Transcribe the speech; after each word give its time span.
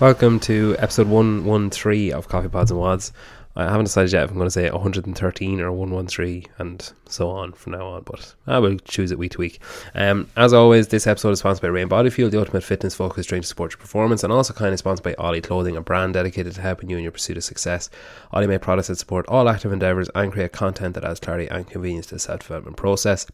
Welcome 0.00 0.38
to 0.40 0.76
episode 0.78 1.08
113 1.08 2.12
of 2.12 2.28
Coffee 2.28 2.48
Pods 2.48 2.70
and 2.70 2.78
WODs. 2.78 3.10
I 3.56 3.64
haven't 3.64 3.86
decided 3.86 4.12
yet 4.12 4.22
if 4.22 4.30
I'm 4.30 4.36
going 4.36 4.46
to 4.46 4.50
say 4.52 4.70
113 4.70 5.60
or 5.60 5.72
113 5.72 6.46
and 6.58 6.92
so 7.08 7.28
on 7.28 7.50
from 7.50 7.72
now 7.72 7.88
on, 7.88 8.02
but 8.04 8.32
I 8.46 8.60
will 8.60 8.76
choose 8.78 9.10
it 9.10 9.18
week 9.18 9.32
to 9.32 9.38
week. 9.38 9.60
Um, 9.96 10.30
as 10.36 10.52
always, 10.52 10.86
this 10.86 11.08
episode 11.08 11.32
is 11.32 11.40
sponsored 11.40 11.62
by 11.62 11.68
Rain 11.68 11.88
Body 11.88 12.10
Fuel, 12.10 12.30
the 12.30 12.38
ultimate 12.38 12.62
fitness 12.62 12.94
focused 12.94 13.28
drink 13.28 13.42
to 13.42 13.48
support 13.48 13.72
your 13.72 13.78
performance, 13.78 14.22
and 14.22 14.32
also 14.32 14.54
kindly 14.54 14.76
sponsored 14.76 15.02
by 15.02 15.14
Ollie 15.14 15.40
Clothing, 15.40 15.76
a 15.76 15.80
brand 15.80 16.14
dedicated 16.14 16.54
to 16.54 16.60
helping 16.60 16.90
you 16.90 16.96
in 16.96 17.02
your 17.02 17.10
pursuit 17.10 17.36
of 17.36 17.42
success. 17.42 17.90
Ollie 18.30 18.46
make 18.46 18.60
products 18.60 18.86
that 18.86 18.98
support 18.98 19.26
all 19.26 19.48
active 19.48 19.72
endeavors 19.72 20.08
and 20.14 20.30
create 20.30 20.52
content 20.52 20.94
that 20.94 21.02
adds 21.02 21.18
clarity 21.18 21.48
and 21.48 21.68
convenience 21.68 22.06
to 22.06 22.14
the 22.14 22.20
self 22.20 22.38
development 22.38 22.76
process. 22.76 23.26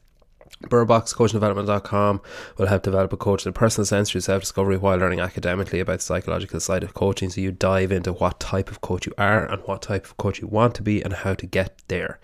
BurrboxCoachingDevelopment.com 0.62 2.22
will 2.56 2.66
help 2.66 2.82
develop 2.82 3.12
a 3.12 3.16
coach 3.16 3.44
in 3.44 3.52
personal 3.52 3.84
sense 3.84 4.10
through 4.10 4.22
self 4.22 4.42
discovery 4.42 4.77
while 4.77 4.96
learning 4.96 5.20
academically 5.20 5.80
about 5.80 5.98
the 5.98 6.04
psychological 6.04 6.60
side 6.60 6.82
of 6.82 6.94
coaching. 6.94 7.28
So 7.28 7.40
you 7.40 7.52
dive 7.52 7.92
into 7.92 8.12
what 8.12 8.40
type 8.40 8.70
of 8.70 8.80
coach 8.80 9.06
you 9.06 9.12
are 9.18 9.44
and 9.44 9.62
what 9.62 9.82
type 9.82 10.06
of 10.06 10.16
coach 10.16 10.40
you 10.40 10.46
want 10.46 10.74
to 10.77 10.82
be 10.82 11.02
and 11.02 11.12
how 11.12 11.34
to 11.34 11.46
get 11.46 11.82
there. 11.88 12.18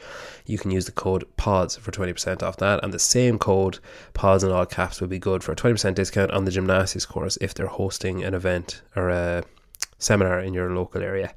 You 0.47 0.59
can 0.59 0.71
use 0.71 0.87
the 0.87 0.93
code 0.93 1.25
PODS 1.37 1.77
for 1.77 1.91
20% 1.91 2.43
off 2.43 2.57
that, 2.59 2.83
and 2.83 2.93
the 2.93 2.99
same 2.99 3.39
code 3.39 3.79
PODS 4.15 4.45
in 4.45 4.51
all 4.51 4.67
caps 4.67 5.01
will 5.01 5.09
be 5.09 5.19
good 5.19 5.45
for 5.45 5.53
a 5.53 5.57
20% 5.57 5.95
discount 5.95 6.31
on 6.31 6.45
the 6.45 6.51
gymnastics 6.51 7.07
course 7.07 7.37
if 7.41 7.53
they're 7.53 7.67
hosting 7.67 8.25
an 8.25 8.35
event 8.35 8.83
or 8.97 9.11
a 9.11 9.45
seminar 9.99 10.41
in 10.41 10.55
your 10.55 10.75
local 10.75 11.03
area. 11.03 11.35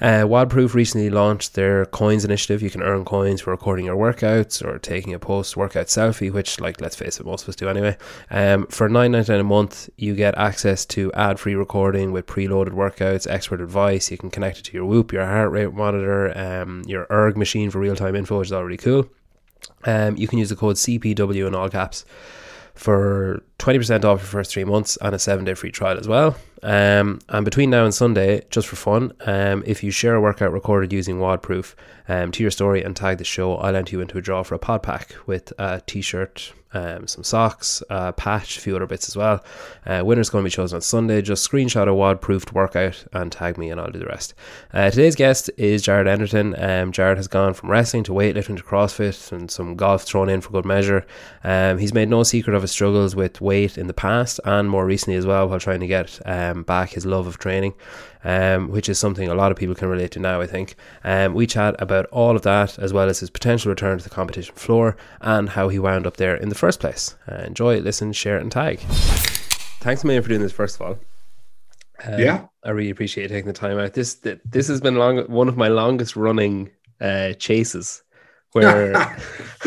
Uh, 0.00 0.24
WODproof 0.24 0.72
recently 0.72 1.10
launched 1.10 1.54
their 1.54 1.84
coins 1.84 2.24
initiative. 2.24 2.62
You 2.62 2.70
can 2.70 2.82
earn 2.82 3.04
coins 3.04 3.42
for 3.42 3.50
recording 3.50 3.84
your 3.84 3.96
workouts 3.96 4.64
or 4.64 4.78
taking 4.78 5.12
a 5.12 5.18
post 5.18 5.58
workout 5.58 5.86
selfie, 5.86 6.32
which, 6.32 6.58
like, 6.58 6.80
let's 6.80 6.96
face 6.96 7.20
it, 7.20 7.26
most 7.26 7.42
of 7.42 7.50
us 7.50 7.56
do 7.56 7.68
anyway. 7.68 7.98
Um, 8.30 8.66
for 8.68 8.88
nine 8.88 9.12
ninety 9.12 9.32
nine 9.32 9.40
a 9.40 9.44
month, 9.44 9.90
you 9.98 10.14
get 10.14 10.38
access 10.38 10.86
to 10.86 11.12
ad 11.12 11.38
free 11.38 11.54
recording 11.54 12.12
with 12.12 12.26
preloaded 12.26 12.70
workouts, 12.70 13.30
expert 13.30 13.60
advice. 13.60 14.10
You 14.10 14.16
can 14.16 14.30
connect 14.30 14.58
it 14.58 14.64
to 14.66 14.72
your 14.72 14.86
Whoop, 14.86 15.12
your 15.12 15.26
heart 15.26 15.50
rate 15.50 15.74
monitor, 15.74 16.36
um, 16.36 16.82
your 16.86 17.06
erg 17.10 17.36
machine 17.36 17.70
for 17.70 17.78
real 17.78 17.96
time 17.96 18.16
info, 18.16 18.38
which 18.38 18.48
is 18.48 18.52
already 18.52 18.78
cool. 18.78 19.06
Um, 19.84 20.16
you 20.16 20.26
can 20.26 20.38
use 20.38 20.48
the 20.48 20.56
code 20.56 20.76
CPW 20.76 21.46
in 21.46 21.54
all 21.54 21.68
caps 21.68 22.06
for 22.74 23.42
20% 23.60 24.04
off 24.04 24.20
your 24.20 24.26
first 24.26 24.52
three 24.52 24.64
months 24.64 24.96
and 25.02 25.14
a 25.14 25.18
seven 25.18 25.44
day 25.44 25.54
free 25.54 25.70
trial 25.70 25.98
as 25.98 26.08
well. 26.08 26.34
Um, 26.62 27.20
and 27.28 27.44
between 27.44 27.70
now 27.70 27.84
and 27.84 27.94
Sunday, 27.94 28.42
just 28.50 28.68
for 28.68 28.76
fun, 28.76 29.12
um, 29.26 29.62
if 29.66 29.82
you 29.82 29.90
share 29.90 30.14
a 30.14 30.20
workout 30.20 30.52
recorded 30.52 30.92
using 30.92 31.18
WODproof 31.18 31.74
um, 32.08 32.32
to 32.32 32.42
your 32.42 32.50
story 32.50 32.82
and 32.82 32.96
tag 32.96 33.18
the 33.18 33.24
show, 33.24 33.56
I'll 33.56 33.76
enter 33.76 33.96
you 33.96 34.00
into 34.00 34.18
a 34.18 34.20
draw 34.20 34.42
for 34.42 34.54
a 34.54 34.58
pod 34.58 34.82
pack 34.82 35.14
with 35.26 35.52
a 35.58 35.80
t 35.86 36.02
shirt, 36.02 36.52
um, 36.72 37.06
some 37.06 37.24
socks, 37.24 37.82
a 37.90 38.12
patch, 38.12 38.58
a 38.58 38.60
few 38.60 38.76
other 38.76 38.86
bits 38.86 39.08
as 39.08 39.16
well. 39.16 39.44
Uh, 39.86 40.02
winner's 40.04 40.30
going 40.30 40.44
to 40.44 40.46
be 40.46 40.50
chosen 40.50 40.76
on 40.76 40.82
Sunday. 40.82 41.22
Just 41.22 41.48
screenshot 41.50 41.88
a 41.88 41.94
WOD 41.94 42.20
proofed 42.20 42.52
workout 42.52 43.04
and 43.12 43.32
tag 43.32 43.58
me, 43.58 43.70
and 43.70 43.80
I'll 43.80 43.90
do 43.90 43.98
the 43.98 44.06
rest. 44.06 44.34
Uh, 44.72 44.90
today's 44.90 45.16
guest 45.16 45.50
is 45.56 45.82
Jared 45.82 46.06
Enderton. 46.06 46.54
Um, 46.62 46.92
Jared 46.92 47.16
has 47.16 47.28
gone 47.28 47.54
from 47.54 47.70
wrestling 47.70 48.04
to 48.04 48.12
weightlifting 48.12 48.56
to 48.56 48.62
CrossFit 48.62 49.32
and 49.32 49.50
some 49.50 49.76
golf 49.76 50.02
thrown 50.02 50.28
in 50.28 50.40
for 50.40 50.50
good 50.50 50.64
measure. 50.64 51.06
Um, 51.42 51.78
he's 51.78 51.94
made 51.94 52.08
no 52.08 52.22
secret 52.22 52.54
of 52.54 52.62
his 52.62 52.70
struggles 52.70 53.16
with 53.16 53.40
weight 53.50 53.74
in 53.78 53.86
the 53.86 54.00
past 54.08 54.40
and 54.44 54.68
more 54.68 54.86
recently 54.86 55.16
as 55.18 55.26
well 55.26 55.48
while 55.48 55.60
trying 55.60 55.80
to 55.80 55.86
get 55.86 56.08
um, 56.26 56.62
back 56.62 56.88
his 56.90 57.04
love 57.04 57.26
of 57.26 57.36
training. 57.38 57.74
Um, 58.22 58.68
which 58.68 58.90
is 58.90 58.98
something 58.98 59.28
a 59.28 59.34
lot 59.34 59.50
of 59.50 59.56
people 59.56 59.74
can 59.74 59.88
relate 59.88 60.10
to 60.10 60.20
now, 60.20 60.42
I 60.42 60.46
think. 60.46 60.74
Um, 61.04 61.32
we 61.32 61.46
chat 61.46 61.74
about 61.78 62.04
all 62.12 62.36
of 62.36 62.42
that 62.42 62.78
as 62.78 62.92
well 62.92 63.08
as 63.08 63.20
his 63.20 63.30
potential 63.30 63.70
return 63.70 63.96
to 63.96 64.04
the 64.04 64.14
competition 64.18 64.54
floor 64.54 64.94
and 65.22 65.48
how 65.48 65.70
he 65.70 65.78
wound 65.78 66.06
up 66.06 66.18
there 66.18 66.36
in 66.36 66.50
the 66.50 66.54
first 66.54 66.80
place. 66.80 67.16
Uh, 67.26 67.36
enjoy, 67.46 67.80
listen, 67.80 68.12
share, 68.12 68.36
and 68.36 68.52
tag. 68.52 68.78
Thanks 69.80 70.04
a 70.04 70.06
million 70.06 70.22
for 70.22 70.28
doing 70.28 70.42
this, 70.42 70.52
first 70.52 70.74
of 70.78 70.82
all. 70.82 70.98
Um, 72.04 72.20
Yeah. 72.20 72.46
I 72.62 72.70
really 72.72 72.90
appreciate 72.90 73.22
you 73.24 73.28
taking 73.30 73.46
the 73.46 73.54
time 73.54 73.78
out. 73.78 73.94
This 73.94 74.16
this 74.44 74.68
has 74.68 74.82
been 74.82 74.96
long 74.96 75.20
one 75.40 75.48
of 75.48 75.56
my 75.56 75.68
longest 75.68 76.14
running 76.14 76.70
uh, 77.00 77.32
chases, 77.38 78.02
where 78.52 78.96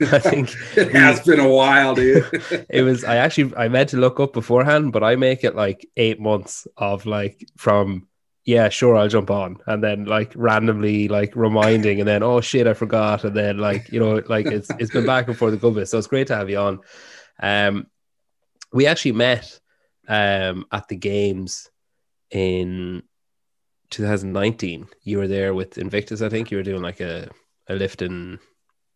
I 0.00 0.18
think 0.20 0.54
it 0.76 0.92
has 0.92 1.20
been 1.20 1.40
a 1.40 1.48
while, 1.48 1.96
dude. 1.96 2.24
it 2.70 2.82
was. 2.82 3.02
I 3.02 3.16
actually 3.16 3.54
I 3.56 3.68
meant 3.68 3.90
to 3.90 3.96
look 3.96 4.20
up 4.20 4.32
beforehand, 4.32 4.92
but 4.92 5.02
I 5.02 5.16
make 5.16 5.42
it 5.42 5.56
like 5.56 5.88
eight 5.96 6.20
months 6.20 6.68
of 6.76 7.06
like 7.06 7.44
from 7.56 8.06
yeah, 8.44 8.68
sure, 8.68 8.96
I'll 8.96 9.08
jump 9.08 9.30
on, 9.30 9.58
and 9.66 9.82
then 9.82 10.04
like 10.04 10.32
randomly 10.36 11.08
like 11.08 11.34
reminding, 11.34 11.98
and 11.98 12.08
then 12.08 12.22
oh 12.22 12.40
shit, 12.40 12.68
I 12.68 12.74
forgot, 12.74 13.24
and 13.24 13.36
then 13.36 13.58
like 13.58 13.90
you 13.90 13.98
know 13.98 14.22
like 14.28 14.46
it's 14.46 14.70
it's 14.78 14.92
been 14.92 15.06
back 15.06 15.26
and 15.26 15.36
forth 15.36 15.60
good 15.60 15.74
bit. 15.74 15.88
So 15.88 15.98
it's 15.98 16.06
great 16.06 16.28
to 16.28 16.36
have 16.36 16.48
you 16.48 16.58
on. 16.58 16.80
Um, 17.40 17.88
we 18.72 18.86
actually 18.86 19.12
met 19.12 19.58
um 20.06 20.66
at 20.70 20.86
the 20.86 20.96
games 20.96 21.68
in 22.30 23.02
2019. 23.90 24.86
You 25.02 25.18
were 25.18 25.28
there 25.28 25.52
with 25.52 25.78
Invictus, 25.78 26.22
I 26.22 26.28
think. 26.28 26.52
You 26.52 26.58
were 26.58 26.62
doing 26.62 26.82
like 26.82 27.00
a 27.00 27.28
a 27.68 27.74
lifting 27.74 28.38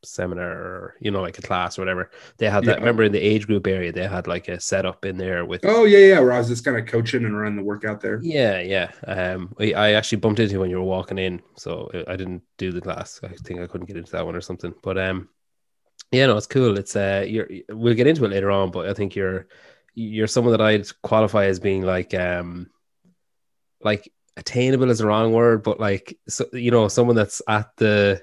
seminar 0.04 0.48
or 0.52 0.94
you 1.00 1.10
know 1.10 1.20
like 1.20 1.38
a 1.38 1.42
class 1.42 1.78
or 1.78 1.82
whatever. 1.82 2.10
They 2.38 2.48
had 2.48 2.64
that. 2.64 2.72
Yeah. 2.76 2.78
Remember 2.78 3.02
in 3.02 3.12
the 3.12 3.18
age 3.20 3.46
group 3.46 3.66
area, 3.66 3.92
they 3.92 4.06
had 4.06 4.26
like 4.26 4.46
a 4.48 4.60
setup 4.60 5.04
in 5.04 5.16
there 5.16 5.44
with. 5.44 5.62
oh 5.64 5.84
yeah, 5.84 5.98
yeah. 5.98 6.20
Where 6.20 6.32
I 6.32 6.38
was 6.38 6.48
just 6.48 6.64
kind 6.64 6.76
of 6.76 6.86
coaching 6.86 7.24
and 7.24 7.36
running 7.36 7.56
the 7.56 7.62
workout 7.64 8.00
there. 8.00 8.20
Yeah, 8.22 8.60
yeah. 8.60 8.90
Um, 9.06 9.54
I, 9.58 9.72
I 9.72 9.92
actually 9.92 10.18
bumped 10.18 10.38
into 10.40 10.52
you 10.54 10.60
when 10.60 10.70
you 10.70 10.76
were 10.76 10.82
walking 10.84 11.18
in, 11.18 11.42
so 11.56 11.90
I- 11.92 12.12
I 12.12 12.16
didn't 12.16 12.42
do 12.58 12.70
the 12.72 12.80
class. 12.80 13.20
I 13.24 13.28
think 13.28 13.60
I 13.60 13.66
couldn't 13.66 13.86
get 13.88 13.96
into 13.96 14.12
that 14.12 14.24
one 14.26 14.36
or 14.36 14.40
something. 14.40 14.74
But 14.82 14.96
um, 14.98 15.28
yeah, 16.12 16.26
no, 16.26 16.36
it's 16.36 16.46
cool. 16.46 16.78
It's 16.78 16.94
uh, 16.94 17.24
you're 17.26 17.48
we'll 17.70 17.94
get 17.94 18.06
into 18.06 18.24
it 18.24 18.30
later 18.30 18.50
on, 18.50 18.70
but 18.70 18.88
I 18.88 18.94
think 18.94 19.16
you're 19.16 19.48
you're 19.94 20.26
someone 20.28 20.52
that 20.52 20.60
I'd 20.60 20.86
qualify 21.02 21.46
as 21.46 21.58
being 21.58 21.82
like 21.82 22.14
um, 22.14 22.70
like 23.80 24.12
attainable 24.36 24.90
is 24.90 24.98
the 24.98 25.06
wrong 25.06 25.32
word, 25.32 25.62
but 25.62 25.80
like 25.80 26.18
so, 26.28 26.44
you 26.52 26.70
know, 26.70 26.86
someone 26.88 27.16
that's 27.16 27.40
at 27.48 27.70
the 27.78 28.22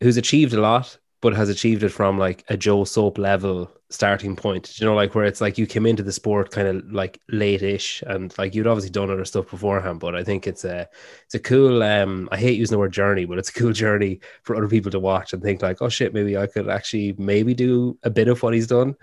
who's 0.00 0.16
achieved 0.16 0.54
a 0.54 0.60
lot, 0.60 0.98
but 1.22 1.34
has 1.34 1.48
achieved 1.48 1.82
it 1.82 1.88
from 1.88 2.18
like 2.18 2.44
a 2.48 2.56
Joe 2.56 2.84
Soap 2.84 3.16
level 3.16 3.70
starting 3.88 4.36
point. 4.36 4.78
You 4.78 4.86
know, 4.86 4.94
like 4.94 5.14
where 5.14 5.24
it's 5.24 5.40
like 5.40 5.56
you 5.56 5.66
came 5.66 5.86
into 5.86 6.02
the 6.02 6.12
sport 6.12 6.50
kind 6.50 6.68
of 6.68 6.92
like 6.92 7.18
late-ish, 7.30 8.02
and 8.06 8.36
like 8.36 8.54
you'd 8.54 8.66
obviously 8.66 8.90
done 8.90 9.10
other 9.10 9.24
stuff 9.24 9.50
beforehand. 9.50 10.00
But 10.00 10.14
I 10.14 10.22
think 10.22 10.46
it's 10.46 10.64
a 10.64 10.86
it's 11.24 11.34
a 11.34 11.38
cool. 11.38 11.82
Um, 11.82 12.28
I 12.30 12.36
hate 12.36 12.58
using 12.58 12.74
the 12.74 12.78
word 12.78 12.92
journey, 12.92 13.24
but 13.24 13.38
it's 13.38 13.48
a 13.48 13.54
cool 13.54 13.72
journey 13.72 14.20
for 14.42 14.56
other 14.56 14.68
people 14.68 14.90
to 14.90 15.00
watch 15.00 15.32
and 15.32 15.42
think 15.42 15.62
like, 15.62 15.80
oh 15.80 15.88
shit, 15.88 16.12
maybe 16.12 16.36
I 16.36 16.46
could 16.46 16.68
actually 16.68 17.14
maybe 17.16 17.54
do 17.54 17.98
a 18.02 18.10
bit 18.10 18.28
of 18.28 18.42
what 18.42 18.54
he's 18.54 18.66
done. 18.66 18.94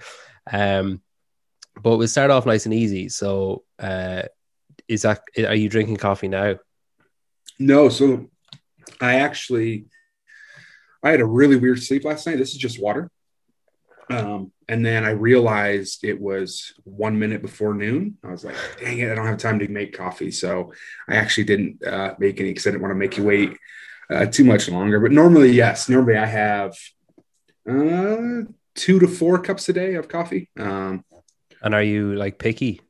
Um, 0.52 1.02
but 1.82 1.98
we'll 1.98 2.08
start 2.08 2.32
off 2.32 2.46
nice 2.46 2.66
and 2.66 2.74
easy. 2.74 3.10
So, 3.10 3.64
uh, 3.80 4.24
is 4.88 5.04
that 5.04 5.24
are 5.38 5.56
you 5.56 5.70
drinking 5.70 5.98
coffee 5.98 6.28
now? 6.28 6.60
No, 7.58 7.90
so 7.90 8.30
I 9.00 9.16
actually 9.16 9.86
I 11.04 11.12
had 11.12 11.22
a 11.22 11.26
really 11.26 11.56
weird 11.56 11.82
sleep 11.82 12.06
last 12.06 12.28
night. 12.28 12.38
This 12.38 12.52
is 12.52 12.58
just 12.58 12.82
water. 12.82 13.10
Um, 14.10 14.52
and 14.68 14.86
then 14.86 15.06
I 15.06 15.12
realized 15.12 16.04
it 16.04 16.20
was 16.20 16.74
one 16.84 17.18
minute 17.18 17.42
before 17.42 17.74
noon. 17.74 18.18
I 18.24 18.32
was 18.32 18.44
like, 18.44 18.56
dang 18.80 19.00
it, 19.00 19.12
I 19.12 19.16
don't 19.16 19.26
have 19.26 19.38
time 19.38 19.60
to 19.60 19.68
make 19.68 19.98
coffee. 19.98 20.32
So 20.32 20.74
I 21.08 21.16
actually 21.16 21.46
didn't 21.46 21.86
uh, 21.86 22.16
make 22.20 22.40
any 22.40 22.50
because 22.50 22.68
I 22.68 22.72
didn't 22.72 22.82
want 22.82 22.92
to 22.92 22.96
make 22.96 23.18
you 23.18 23.24
wait 23.24 23.58
uh, 24.10 24.26
too 24.26 24.44
much 24.44 24.70
longer. 24.70 25.00
But 25.00 25.12
normally, 25.12 25.52
yes, 25.52 25.88
normally 25.88 26.18
I 26.18 26.26
have 26.26 26.76
uh, 27.70 28.44
two 28.76 29.00
to 29.00 29.08
four 29.08 29.40
cups 29.40 29.70
a 29.70 29.74
day 29.74 29.96
of 29.96 30.08
coffee. 30.08 30.50
Um, 30.60 31.06
And 31.62 31.74
are 31.74 31.84
you 31.84 32.16
like 32.16 32.38
picky? 32.38 32.82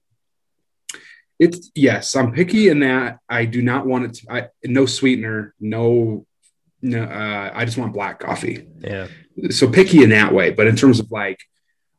It's 1.37 1.71
yes, 1.73 2.15
I'm 2.15 2.31
picky 2.31 2.69
in 2.69 2.81
that 2.81 3.19
I 3.27 3.45
do 3.45 3.61
not 3.61 3.85
want 3.85 4.05
it 4.05 4.13
to. 4.15 4.31
I, 4.31 4.47
no 4.63 4.85
sweetener, 4.85 5.55
no, 5.59 6.25
no. 6.81 7.03
Uh, 7.03 7.51
I 7.53 7.65
just 7.65 7.77
want 7.77 7.93
black 7.93 8.19
coffee. 8.19 8.67
Yeah. 8.79 9.07
So 9.49 9.69
picky 9.69 10.03
in 10.03 10.09
that 10.09 10.33
way. 10.33 10.51
But 10.51 10.67
in 10.67 10.75
terms 10.75 10.99
of 10.99 11.11
like 11.11 11.39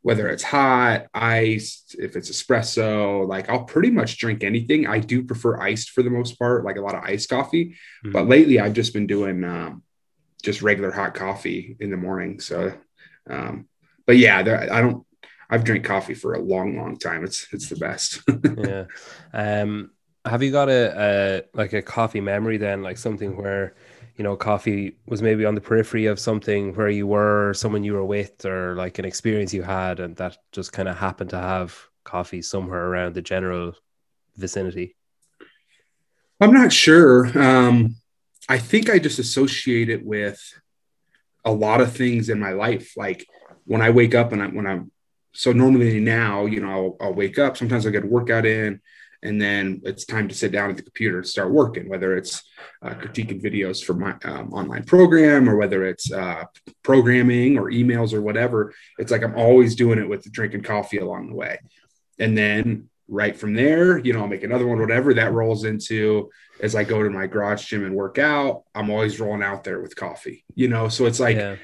whether 0.03 0.29
it's 0.29 0.43
hot, 0.43 1.07
iced, 1.15 1.95
if 1.99 2.17
it's 2.17 2.31
espresso, 2.31 3.27
like 3.27 3.49
I'll 3.49 3.65
pretty 3.65 3.91
much 3.91 4.19
drink 4.19 4.43
anything. 4.43 4.87
I 4.87 4.99
do 4.99 5.25
prefer 5.25 5.61
iced 5.61 5.91
for 5.91 6.03
the 6.03 6.11
most 6.11 6.39
part, 6.39 6.65
like 6.65 6.77
a 6.77 6.81
lot 6.81 6.97
of 6.97 7.05
iced 7.05 7.29
coffee. 7.29 7.77
Mhm. 8.05 8.13
But 8.13 8.29
lately, 8.29 8.59
I've 8.59 8.75
just 8.75 8.93
been 8.93 9.07
doing 9.07 9.45
um, 9.45 9.83
just 10.43 10.61
regular 10.61 10.91
hot 10.91 11.15
coffee 11.15 11.77
in 11.79 11.91
the 11.91 11.97
morning. 11.97 12.41
So, 12.41 12.75
um, 13.31 13.69
but 14.07 14.17
yeah, 14.17 14.43
there, 14.43 14.73
I 14.73 14.81
don't. 14.81 15.07
I've 15.49 15.65
drank 15.65 15.85
coffee 15.85 16.15
for 16.15 16.33
a 16.33 16.41
long, 16.41 16.77
long 16.77 16.99
time. 16.99 17.25
It's 17.25 17.47
it's 17.53 17.69
the 17.69 17.77
best. 17.77 18.23
yeah. 18.59 18.87
Um, 19.33 19.91
have 20.25 20.43
you 20.43 20.51
got 20.51 20.69
a, 20.69 20.95
a 20.97 21.43
like 21.55 21.75
a 21.75 21.83
coffee 21.83 22.21
memory 22.21 22.57
then, 22.57 22.83
like 22.83 22.97
something 22.99 23.37
where 23.37 23.75
you 24.17 24.25
know 24.25 24.37
coffee 24.37 24.97
was 25.07 25.23
maybe 25.23 25.45
on 25.45 25.55
the 25.55 25.61
periphery 25.61 26.07
of 26.07 26.19
something 26.19 26.75
where 26.75 26.89
you 26.89 27.07
were, 27.07 27.55
someone 27.55 27.85
you 27.85 27.95
were 27.95 28.05
with, 28.05 28.45
or 28.45 28.75
like 28.75 28.99
an 28.99 29.05
experience 29.05 29.55
you 29.55 29.63
had, 29.63 30.01
and 30.01 30.17
that 30.17 30.39
just 30.53 30.73
kind 30.73 30.89
of 30.89 30.97
happened 30.97 31.31
to 31.31 31.39
have 31.39 31.79
coffee 32.05 32.43
somewhere 32.43 32.87
around 32.87 33.15
the 33.15 33.23
general 33.23 33.73
vicinity. 34.37 34.97
I'm 36.41 36.53
not 36.53 36.73
sure. 36.73 37.27
Um, 37.39 37.97
I 38.49 38.59
think 38.59 38.91
I 38.91 38.99
just 38.99 39.19
associate 39.19 39.89
it 39.89 40.05
with 40.05 40.41
a 41.45 41.53
lot 41.53 41.81
of 41.81 41.93
things 41.93 42.29
in 42.29 42.41
my 42.41 42.51
life. 42.51 42.95
Like 42.97 43.27
when 43.65 43.81
I 43.81 43.91
wake 43.91 44.15
up 44.15 44.33
and 44.33 44.43
I, 44.43 44.47
when 44.47 44.67
I'm 44.67 44.91
so 45.33 45.53
normally 45.53 46.01
now, 46.01 46.47
you 46.47 46.61
know, 46.61 46.71
I'll, 46.71 46.97
I'll 47.07 47.15
wake 47.15 47.39
up. 47.39 47.57
Sometimes 47.57 47.87
I 47.87 47.91
get 47.91 48.05
a 48.05 48.09
workout 48.09 48.45
in, 48.45 48.81
and 49.23 49.41
then 49.41 49.81
it's 49.85 50.05
time 50.05 50.29
to 50.29 50.35
sit 50.35 50.53
down 50.53 50.71
at 50.71 50.77
the 50.77 50.83
computer 50.83 51.19
and 51.19 51.27
start 51.27 51.51
working 51.51 51.89
whether 51.89 52.17
it's 52.17 52.43
uh, 52.83 52.91
critiquing 52.91 53.43
videos 53.43 53.83
for 53.85 53.95
my 53.95 54.15
um, 54.25 54.53
online 54.53 54.85
program 54.85 55.49
or 55.49 55.57
whether 55.57 55.85
it's 55.87 56.13
uh, 56.13 56.45
programming 56.83 57.59
or 57.59 57.71
emails 57.71 58.13
or 58.13 58.23
whatever. 58.23 58.73
It's 58.99 59.13
like 59.13 59.23
i'm 59.23 59.37
always 59.37 59.75
doing 59.75 59.99
it 59.99 60.09
with 60.09 60.31
drinking 60.33 60.63
coffee 60.63 60.99
along 60.99 61.29
the 61.29 61.37
way. 61.37 61.59
And 62.19 62.37
then 62.37 62.89
right 63.09 63.37
from 63.37 63.53
there 63.53 63.99
you 63.99 64.13
know 64.13 64.21
i'll 64.21 64.29
make 64.29 64.45
another 64.45 64.67
one 64.67 64.79
whatever 64.79 65.13
that 65.13 65.33
rolls 65.33 65.65
into 65.65 66.31
as 66.61 66.75
i 66.77 66.85
go 66.85 67.03
to 67.03 67.11
my 67.11 67.27
garage 67.27 67.67
gym 67.67 67.85
and 67.85 67.95
work 67.95 68.17
out 68.17 68.63
i'm 68.77 68.91
always 68.91 69.21
rolling 69.21 69.43
out 69.43 69.65
there 69.65 69.83
with 69.83 69.95
coffee 69.97 70.45
you 70.55 70.69
know? 70.69 70.89
So 70.89 71.07
it's 71.07 71.19
like 71.19 71.37
yeah. 71.37 71.57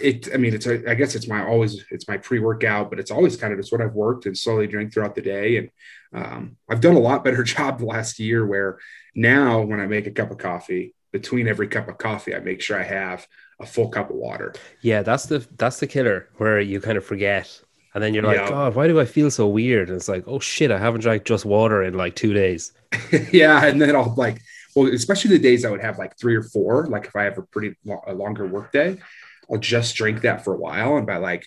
it 0.00 0.32
i 0.32 0.36
mean 0.36 0.54
it's 0.54 0.66
i 0.66 0.94
guess 0.94 1.16
it's 1.16 1.28
my 1.28 1.44
always 1.44 1.84
it's 1.90 2.08
my 2.08 2.16
pre-workout 2.16 2.88
but 2.88 3.00
it's 3.00 3.10
always 3.10 3.36
kind 3.36 3.52
of 3.52 3.58
just 3.58 3.72
what 3.72 3.80
i've 3.80 3.94
worked 3.94 4.26
and 4.26 4.38
slowly 4.38 4.68
drink 4.68 4.94
throughout 4.94 5.14
the 5.14 5.22
day. 5.22 5.56
And 5.58 5.70
um, 6.12 6.56
i've 6.68 6.80
done 6.80 6.96
a 6.96 7.00
lot 7.00 7.24
better 7.24 7.42
job 7.44 7.78
the 7.78 7.86
last 7.86 8.18
year 8.18 8.46
where 8.46 8.78
now 9.14 9.60
when 9.60 9.80
i 9.80 9.86
make 9.86 10.06
a 10.06 10.10
cup 10.10 10.30
of 10.30 10.38
coffee 10.38 10.94
between 11.12 11.48
every 11.48 11.68
cup 11.68 11.88
of 11.88 11.98
coffee 11.98 12.34
i 12.34 12.40
make 12.40 12.60
sure 12.60 12.78
i 12.78 12.82
have 12.82 13.26
a 13.60 13.66
full 13.66 13.88
cup 13.88 14.10
of 14.10 14.16
water 14.16 14.54
yeah 14.80 15.02
that's 15.02 15.26
the 15.26 15.46
that's 15.56 15.80
the 15.80 15.86
killer 15.86 16.28
where 16.36 16.60
you 16.60 16.80
kind 16.80 16.96
of 16.96 17.04
forget 17.04 17.60
and 17.94 18.02
then 18.02 18.14
you're 18.14 18.22
like 18.22 18.38
yeah. 18.38 18.48
god 18.48 18.74
why 18.74 18.86
do 18.86 18.98
i 19.00 19.04
feel 19.04 19.30
so 19.30 19.46
weird 19.46 19.88
and 19.88 19.96
it's 19.96 20.08
like 20.08 20.24
oh 20.26 20.38
shit 20.38 20.70
i 20.70 20.78
haven't 20.78 21.00
drank 21.00 21.24
just 21.24 21.44
water 21.44 21.82
in 21.82 21.94
like 21.94 22.14
two 22.14 22.32
days 22.32 22.72
yeah 23.32 23.64
and 23.64 23.80
then 23.80 23.94
i'll 23.94 24.14
like 24.16 24.40
well 24.74 24.86
especially 24.92 25.30
the 25.30 25.42
days 25.42 25.64
i 25.64 25.70
would 25.70 25.80
have 25.80 25.98
like 25.98 26.16
three 26.16 26.34
or 26.34 26.42
four 26.42 26.86
like 26.86 27.06
if 27.06 27.14
i 27.16 27.24
have 27.24 27.36
a 27.36 27.42
pretty 27.42 27.76
lo- 27.84 28.02
a 28.06 28.14
longer 28.14 28.46
work 28.46 28.72
day 28.72 28.98
I'll 29.50 29.58
just 29.58 29.96
drink 29.96 30.22
that 30.22 30.44
for 30.44 30.54
a 30.54 30.58
while. 30.58 30.96
And 30.96 31.06
by 31.06 31.16
like, 31.16 31.46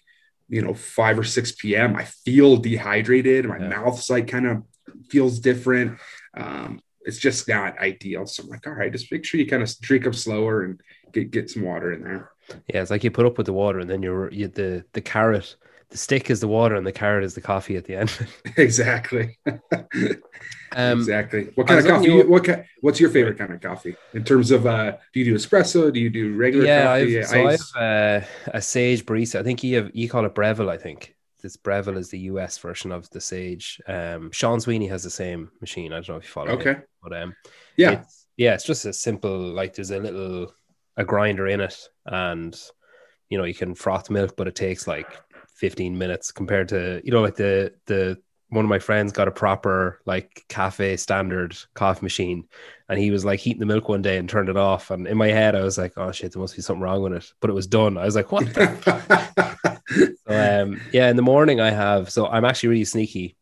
you 0.54 0.62
know, 0.62 0.76
5 0.76 1.20
or 1.20 1.24
6 1.24 1.52
p.m., 1.54 1.96
I 1.96 2.06
feel 2.06 2.58
dehydrated. 2.58 3.46
My 3.46 3.58
yeah. 3.58 3.70
mouth's 3.70 4.10
like 4.10 4.28
kind 4.28 4.46
of 4.46 4.64
feels 5.10 5.40
different. 5.40 5.98
Um, 6.36 6.80
it's 7.02 7.18
just 7.18 7.48
not 7.48 7.80
ideal. 7.80 8.28
So 8.28 8.44
I'm 8.44 8.50
like, 8.50 8.68
all 8.68 8.74
right, 8.74 8.92
just 8.92 9.12
make 9.12 9.26
sure 9.26 9.40
you 9.40 9.48
kind 9.48 9.64
of 9.64 9.80
drink 9.82 10.04
them 10.04 10.14
slower 10.14 10.64
and 10.64 10.80
get, 11.12 11.32
get 11.32 11.50
some 11.50 11.64
water 11.64 11.92
in 11.92 12.04
there. 12.04 12.30
Yeah, 12.68 12.84
it's 12.84 12.92
like 12.92 13.04
you 13.04 13.10
put 13.10 13.26
up 13.26 13.38
with 13.38 13.48
the 13.48 13.54
water 13.54 13.80
and 13.80 13.90
then 13.90 14.04
you're 14.04 14.32
you, 14.32 14.48
the 14.48 14.86
the 14.94 15.02
carrot 15.02 15.56
the 15.94 16.00
stick 16.00 16.32
is 16.32 16.40
the 16.40 16.48
water 16.48 16.76
and 16.76 16.86
the 16.86 16.92
carrot 16.92 17.24
is 17.24 17.36
the 17.36 17.42
coffee 17.42 17.78
at 17.78 17.86
the 17.86 17.96
end. 17.96 18.28
exactly. 18.58 19.38
um, 20.76 21.00
exactly. 21.00 21.52
What 21.54 21.68
kind 21.68 21.80
of 21.80 21.86
coffee? 21.86 22.08
You, 22.08 22.28
what 22.28 22.44
kind, 22.44 22.66
What's 22.82 23.00
your 23.00 23.12
favorite 23.12 23.38
kind 23.38 23.54
of 23.54 23.62
coffee 23.62 23.96
in 24.14 24.24
terms 24.24 24.50
of? 24.50 24.66
uh 24.66 24.94
Do 25.14 25.20
you 25.20 25.26
do 25.26 25.36
espresso? 25.36 25.94
Do 25.94 26.00
you 26.00 26.10
do 26.10 26.36
regular 26.36 26.66
yeah, 26.66 27.00
coffee? 27.00 27.20
I've, 27.20 27.28
so 27.28 27.48
ice? 27.48 27.74
I 27.76 27.84
have 27.84 28.24
uh, 28.24 28.26
a 28.56 28.62
Sage 28.62 29.06
barista. 29.06 29.40
I 29.40 29.44
think 29.44 29.64
you 29.64 29.76
have 29.78 29.92
you 29.94 30.10
call 30.10 30.26
it 30.26 30.34
Breville. 30.34 30.72
I 30.72 30.78
think 30.78 31.16
this 31.44 31.58
Breville 31.58 31.98
is 31.98 32.10
the 32.10 32.20
US 32.20 32.58
version 32.58 32.92
of 32.92 33.08
the 33.12 33.22
Sage. 33.22 33.80
Um, 33.88 34.32
Sean 34.32 34.60
Sweeney 34.60 34.88
has 34.88 35.04
the 35.04 35.12
same 35.12 35.52
machine. 35.62 35.94
I 35.94 35.98
don't 35.98 36.10
know 36.10 36.16
if 36.16 36.24
you 36.24 36.30
follow. 36.30 36.54
Okay. 36.54 36.72
It, 36.72 36.90
but 37.04 37.16
um, 37.16 37.36
yeah, 37.78 37.92
it's, 37.92 38.26
yeah, 38.36 38.56
it's 38.56 38.66
just 38.66 38.86
a 38.86 38.94
simple 38.94 39.38
like 39.38 39.76
there's 39.76 39.92
a 39.92 40.00
little 40.00 40.56
a 40.98 41.06
grinder 41.06 41.48
in 41.48 41.62
it 41.62 41.88
and 42.06 42.60
you 43.30 43.38
know 43.38 43.44
you 43.44 43.54
can 43.54 43.76
froth 43.76 44.10
milk, 44.10 44.36
but 44.36 44.48
it 44.48 44.56
takes 44.56 44.88
like 44.88 45.22
15 45.64 45.98
minutes 45.98 46.30
compared 46.30 46.68
to 46.68 47.00
you 47.06 47.12
know 47.14 47.22
like 47.22 47.38
the 47.38 47.74
the 47.86 48.22
one 48.50 48.66
of 48.66 48.70
my 48.70 48.80
friends 48.80 49.14
got 49.14 49.30
a 49.30 49.32
proper 49.32 50.02
like 50.06 50.44
cafe 50.50 50.98
standard 50.98 51.56
coffee 51.74 52.04
machine 52.04 52.44
and 52.90 53.00
he 53.00 53.12
was 53.12 53.24
like 53.24 53.40
heating 53.40 53.62
the 53.62 53.66
milk 53.66 53.88
one 53.88 54.02
day 54.02 54.18
and 54.18 54.28
turned 54.28 54.50
it 54.50 54.58
off 54.58 54.92
and 54.92 55.08
in 55.08 55.16
my 55.16 55.30
head 55.30 55.56
i 55.56 55.62
was 55.62 55.78
like 55.78 55.94
oh 55.96 56.12
shit 56.12 56.34
there 56.34 56.42
must 56.42 56.58
be 56.58 56.62
something 56.62 56.82
wrong 56.82 57.02
with 57.02 57.14
it 57.14 57.32
but 57.40 57.50
it 57.50 57.54
was 57.54 57.66
done. 57.66 57.98
I 57.98 58.04
was 58.04 58.14
like 58.14 58.30
what 58.30 58.46
so, 60.28 60.64
um 60.64 60.82
yeah 60.92 61.10
in 61.10 61.16
the 61.16 61.22
morning 61.22 61.62
i 61.62 61.72
have 61.72 62.12
so 62.12 62.28
i'm 62.28 62.44
actually 62.44 62.70
really 62.70 62.84
sneaky 62.84 63.38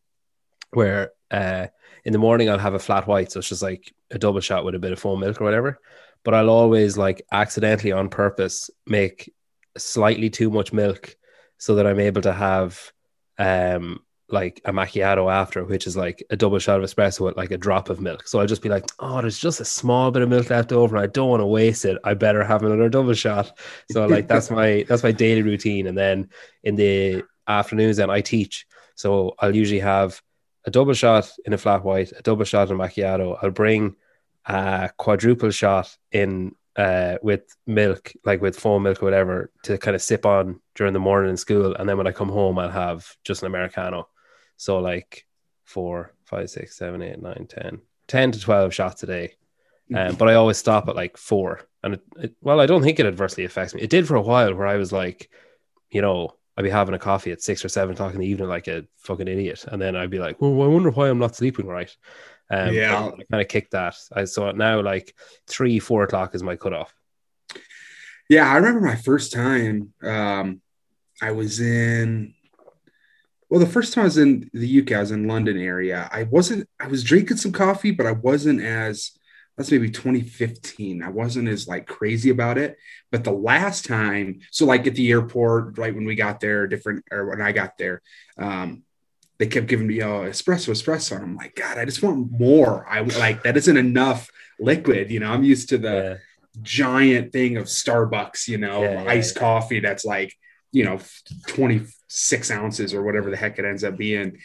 where 0.70 1.10
uh 1.32 1.66
in 2.04 2.12
the 2.12 2.20
morning 2.20 2.48
i'll 2.48 2.56
have 2.56 2.74
a 2.74 2.78
flat 2.78 3.08
white 3.08 3.32
so 3.32 3.40
it's 3.40 3.48
just 3.48 3.64
like 3.64 3.92
a 4.12 4.18
double 4.20 4.38
shot 4.38 4.64
with 4.64 4.76
a 4.76 4.78
bit 4.78 4.92
of 4.92 5.00
foam 5.00 5.18
milk 5.18 5.40
or 5.40 5.44
whatever 5.44 5.80
but 6.22 6.34
i'll 6.34 6.50
always 6.50 6.96
like 6.96 7.26
accidentally 7.32 7.90
on 7.90 8.08
purpose 8.08 8.70
make 8.86 9.34
slightly 9.76 10.30
too 10.30 10.50
much 10.50 10.72
milk 10.72 11.16
so 11.62 11.76
that 11.76 11.86
I'm 11.86 12.00
able 12.00 12.22
to 12.22 12.32
have 12.32 12.90
um 13.38 14.00
like 14.28 14.60
a 14.64 14.72
macchiato 14.72 15.32
after, 15.32 15.64
which 15.64 15.86
is 15.86 15.96
like 15.96 16.24
a 16.28 16.36
double 16.36 16.58
shot 16.58 16.80
of 16.80 16.84
espresso 16.84 17.20
with 17.20 17.36
like 17.36 17.52
a 17.52 17.56
drop 17.56 17.88
of 17.88 18.00
milk. 18.00 18.26
So 18.26 18.40
I'll 18.40 18.46
just 18.48 18.62
be 18.62 18.68
like, 18.68 18.84
oh, 18.98 19.20
there's 19.20 19.38
just 19.38 19.60
a 19.60 19.64
small 19.64 20.10
bit 20.10 20.22
of 20.22 20.28
milk 20.28 20.50
left 20.50 20.72
over, 20.72 20.96
and 20.96 21.04
I 21.04 21.06
don't 21.06 21.28
want 21.28 21.40
to 21.40 21.46
waste 21.46 21.84
it. 21.84 21.98
I 22.02 22.14
better 22.14 22.42
have 22.42 22.64
another 22.64 22.88
double 22.88 23.14
shot. 23.14 23.56
So 23.92 24.06
like 24.06 24.26
that's 24.26 24.50
my 24.50 24.84
that's 24.88 25.04
my 25.04 25.12
daily 25.12 25.42
routine. 25.42 25.86
And 25.86 25.96
then 25.96 26.30
in 26.64 26.74
the 26.74 27.22
afternoons, 27.46 27.98
then 27.98 28.10
I 28.10 28.22
teach. 28.22 28.66
So 28.96 29.36
I'll 29.38 29.54
usually 29.54 29.80
have 29.80 30.20
a 30.66 30.70
double 30.72 30.94
shot 30.94 31.30
in 31.44 31.52
a 31.52 31.58
flat 31.58 31.84
white, 31.84 32.10
a 32.10 32.22
double 32.22 32.44
shot 32.44 32.70
in 32.70 32.80
a 32.80 32.82
macchiato. 32.82 33.38
I'll 33.40 33.52
bring 33.52 33.94
a 34.46 34.90
quadruple 34.96 35.52
shot 35.52 35.96
in 36.10 36.56
uh, 36.74 37.18
with 37.22 37.44
milk, 37.68 38.12
like 38.24 38.42
with 38.42 38.58
foam 38.58 38.82
milk 38.82 39.00
or 39.00 39.06
whatever, 39.06 39.52
to 39.62 39.78
kind 39.78 39.94
of 39.94 40.02
sip 40.02 40.26
on 40.26 40.60
during 40.74 40.92
the 40.92 40.98
morning 40.98 41.30
in 41.30 41.36
school. 41.36 41.74
And 41.74 41.88
then 41.88 41.96
when 41.96 42.06
I 42.06 42.12
come 42.12 42.28
home, 42.28 42.58
I'll 42.58 42.70
have 42.70 43.06
just 43.24 43.42
an 43.42 43.46
Americano. 43.46 44.08
So 44.56 44.78
like 44.78 45.26
four, 45.64 46.14
five, 46.24 46.50
six, 46.50 46.76
seven, 46.76 47.02
eight, 47.02 47.20
nine, 47.20 47.46
10, 47.48 47.80
10 48.08 48.32
to 48.32 48.40
12 48.40 48.74
shots 48.74 49.02
a 49.02 49.06
day. 49.06 49.34
Um, 49.94 50.14
but 50.16 50.28
I 50.28 50.34
always 50.34 50.56
stop 50.56 50.88
at 50.88 50.96
like 50.96 51.16
four. 51.16 51.60
And 51.82 51.94
it, 51.94 52.02
it, 52.16 52.34
well, 52.40 52.60
I 52.60 52.66
don't 52.66 52.82
think 52.82 52.98
it 52.98 53.06
adversely 53.06 53.44
affects 53.44 53.74
me. 53.74 53.82
It 53.82 53.90
did 53.90 54.06
for 54.06 54.16
a 54.16 54.22
while 54.22 54.54
where 54.54 54.66
I 54.66 54.76
was 54.76 54.92
like, 54.92 55.30
you 55.90 56.00
know, 56.00 56.34
I'd 56.56 56.62
be 56.62 56.70
having 56.70 56.94
a 56.94 56.98
coffee 56.98 57.32
at 57.32 57.42
six 57.42 57.64
or 57.64 57.68
seven 57.68 57.94
o'clock 57.94 58.14
in 58.14 58.20
the 58.20 58.26
evening 58.26 58.48
like 58.48 58.68
a 58.68 58.86
fucking 58.98 59.28
idiot. 59.28 59.64
And 59.68 59.80
then 59.80 59.96
I'd 59.96 60.10
be 60.10 60.18
like, 60.18 60.40
well, 60.40 60.62
I 60.62 60.66
wonder 60.66 60.90
why 60.90 61.08
I'm 61.08 61.18
not 61.18 61.36
sleeping 61.36 61.66
right. 61.66 61.94
Um, 62.50 62.74
yeah, 62.74 63.06
I 63.06 63.10
kind 63.30 63.42
of 63.42 63.48
kicked 63.48 63.72
that. 63.72 63.96
I 64.12 64.24
saw 64.24 64.50
it 64.50 64.56
now 64.56 64.80
like 64.82 65.14
three, 65.46 65.78
four 65.78 66.04
o'clock 66.04 66.34
is 66.34 66.42
my 66.42 66.56
cutoff. 66.56 66.94
Yeah, 68.32 68.50
I 68.50 68.56
remember 68.56 68.80
my 68.80 68.96
first 68.96 69.30
time. 69.30 69.92
Um, 70.02 70.62
I 71.20 71.32
was 71.32 71.60
in. 71.60 72.32
Well, 73.50 73.60
the 73.60 73.66
first 73.66 73.92
time 73.92 74.02
I 74.02 74.04
was 74.06 74.16
in 74.16 74.48
the 74.54 74.80
UK, 74.80 74.92
I 74.92 75.00
was 75.00 75.10
in 75.10 75.28
London 75.28 75.58
area. 75.58 76.08
I 76.10 76.22
wasn't. 76.22 76.66
I 76.80 76.86
was 76.86 77.04
drinking 77.04 77.36
some 77.36 77.52
coffee, 77.52 77.90
but 77.90 78.06
I 78.06 78.12
wasn't 78.12 78.62
as. 78.62 79.10
That's 79.58 79.70
maybe 79.70 79.90
2015. 79.90 81.02
I 81.02 81.10
wasn't 81.10 81.46
as 81.46 81.68
like 81.68 81.86
crazy 81.86 82.30
about 82.30 82.56
it. 82.56 82.78
But 83.10 83.22
the 83.22 83.32
last 83.32 83.84
time, 83.84 84.40
so 84.50 84.64
like 84.64 84.86
at 84.86 84.94
the 84.94 85.10
airport, 85.10 85.76
right 85.76 85.94
when 85.94 86.06
we 86.06 86.14
got 86.14 86.40
there, 86.40 86.66
different 86.66 87.04
or 87.12 87.28
when 87.28 87.42
I 87.42 87.52
got 87.52 87.76
there, 87.76 88.00
um, 88.38 88.82
they 89.38 89.46
kept 89.46 89.66
giving 89.66 89.88
me 89.88 90.00
oh 90.02 90.22
espresso 90.22 90.70
espresso 90.70 91.16
and 91.16 91.24
i'm 91.24 91.34
like 91.34 91.56
god 91.56 91.76
i 91.76 91.84
just 91.84 92.00
want 92.00 92.30
more 92.30 92.86
i 92.88 93.00
like 93.00 93.42
that 93.42 93.56
isn't 93.56 93.76
enough 93.76 94.30
liquid 94.60 95.10
you 95.10 95.18
know 95.18 95.32
i'm 95.32 95.42
used 95.42 95.68
to 95.70 95.78
the 95.78 95.92
yeah. 95.92 96.16
Giant 96.60 97.32
thing 97.32 97.56
of 97.56 97.64
starbucks 97.64 98.46
you 98.46 98.58
know 98.58 98.82
yeah, 98.82 99.04
iced 99.06 99.36
yeah, 99.36 99.40
coffee 99.40 99.80
that's 99.80 100.04
like 100.04 100.34
you 100.70 100.84
know 100.84 101.00
26 101.46 102.50
ounces 102.50 102.94
or 102.94 103.02
whatever 103.02 103.30
the 103.30 103.36
heck 103.36 103.58
it 103.58 103.64
ends 103.64 103.84
up 103.84 103.96
being. 103.96 104.38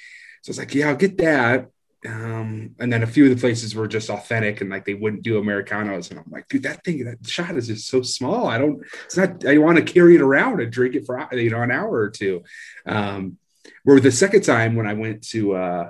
So 0.44 0.52
it's 0.52 0.60
like 0.60 0.74
yeah 0.74 0.90
i'll 0.90 0.96
get 0.96 1.18
that. 1.18 1.68
Um, 2.06 2.76
and 2.80 2.94
then 2.94 3.02
a 3.04 3.08
few 3.08 3.24
of 3.26 3.32
the 3.32 3.42
places 3.42 3.74
were 3.74 3.88
just 3.88 4.10
authentic 4.10 4.62
and 4.62 4.70
like 4.70 4.86
they 4.86 4.94
wouldn't 4.94 5.24
do 5.24 5.40
americanos. 5.40 6.10
And 6.12 6.20
i'm 6.20 6.32
like 6.32 6.48
dude 6.48 6.64
that 6.64 6.84
thing 6.84 7.04
that 7.06 7.26
shot 7.28 7.58
is 7.58 7.68
just 7.68 7.88
so 7.88 8.02
small. 8.02 8.48
I 8.48 8.58
don't 8.58 8.86
it's 9.06 9.18
not 9.18 9.46
i 9.46 9.58
want 9.58 9.78
to 9.78 9.84
carry 9.84 10.16
it 10.16 10.22
around 10.22 10.62
and 10.62 10.72
drink 10.72 10.96
it 10.96 11.06
for 11.06 11.28
you 11.34 11.50
know 11.50 11.62
an 11.62 11.72
hour 11.72 11.92
or 11.92 12.10
two. 12.10 12.44
Um, 12.86 13.38
where 13.84 14.00
the 14.00 14.12
second 14.12 14.44
time 14.44 14.76
when 14.76 14.88
I 14.88 14.94
went 14.94 15.24
to 15.30 15.56
uh, 15.56 15.90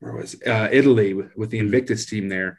where 0.00 0.12
was 0.12 0.40
uh, 0.46 0.68
Italy 0.70 1.14
with, 1.14 1.36
with 1.36 1.50
the. 1.50 1.58
Invictus 1.58 2.06
team 2.06 2.28
there, 2.28 2.58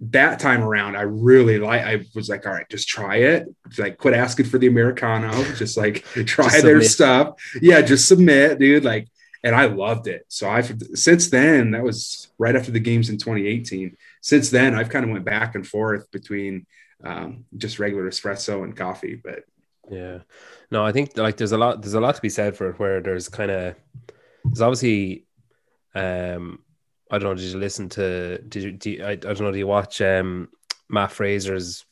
that 0.00 0.38
time 0.38 0.62
around, 0.62 0.96
I 0.96 1.02
really 1.02 1.58
like. 1.58 1.82
I 1.82 2.04
was 2.14 2.28
like, 2.28 2.46
all 2.46 2.52
right, 2.52 2.68
just 2.68 2.88
try 2.88 3.16
it. 3.16 3.48
Like, 3.76 3.98
quit 3.98 4.14
asking 4.14 4.46
for 4.46 4.58
the 4.58 4.68
americano. 4.68 5.30
Just 5.56 5.76
like 5.76 6.04
try 6.26 6.48
just 6.48 6.62
their 6.62 6.82
stuff. 6.82 7.34
Yeah, 7.60 7.80
just 7.82 8.06
submit, 8.06 8.58
dude. 8.58 8.84
Like, 8.84 9.08
and 9.42 9.54
I 9.54 9.66
loved 9.66 10.06
it. 10.06 10.24
So 10.28 10.48
I've 10.48 10.80
since 10.94 11.30
then. 11.30 11.72
That 11.72 11.82
was 11.82 12.28
right 12.38 12.54
after 12.54 12.70
the 12.70 12.80
games 12.80 13.08
in 13.08 13.18
2018. 13.18 13.96
Since 14.20 14.50
then, 14.50 14.74
I've 14.74 14.88
kind 14.88 15.04
of 15.04 15.10
went 15.10 15.24
back 15.24 15.54
and 15.54 15.66
forth 15.66 16.10
between 16.10 16.66
um, 17.02 17.44
just 17.56 17.78
regular 17.78 18.08
espresso 18.08 18.64
and 18.64 18.76
coffee. 18.76 19.14
But 19.16 19.44
yeah, 19.90 20.18
no, 20.70 20.84
I 20.84 20.92
think 20.92 21.16
like 21.16 21.36
there's 21.36 21.52
a 21.52 21.58
lot. 21.58 21.82
There's 21.82 21.94
a 21.94 22.00
lot 22.00 22.14
to 22.14 22.22
be 22.22 22.28
said 22.28 22.56
for 22.56 22.70
it. 22.70 22.78
Where 22.78 23.00
there's 23.00 23.28
kind 23.28 23.50
of 23.50 23.74
there's 24.44 24.60
obviously 24.60 25.24
um 25.94 26.60
I 27.10 27.18
don't 27.18 27.30
know, 27.30 27.34
did 27.34 27.44
you 27.52 27.58
listen 27.58 27.88
to 27.90 28.38
did 28.38 28.62
you, 28.62 28.72
do 28.72 28.90
you, 28.90 29.04
I, 29.04 29.10
I 29.10 29.16
don't 29.16 29.40
know, 29.40 29.52
do 29.52 29.58
you 29.58 29.66
watch 29.66 30.00
um 30.00 30.48
Matt 30.88 31.12
Fraser's 31.12 31.84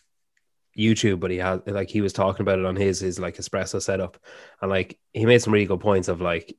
YouTube, 0.77 1.21
but 1.21 1.31
he 1.31 1.39
had 1.39 1.67
like 1.67 1.89
he 1.89 2.01
was 2.01 2.13
talking 2.13 2.43
about 2.43 2.59
it 2.59 2.67
on 2.67 2.77
his 2.77 3.01
his 3.01 3.19
like 3.19 3.37
espresso 3.37 3.81
setup, 3.81 4.19
and 4.61 4.71
like 4.71 4.99
he 5.13 5.27
made 5.27 5.41
some 5.43 5.53
really 5.53 5.67
good 5.67 5.81
points 5.81 6.09
of 6.09 6.21
like 6.21 6.57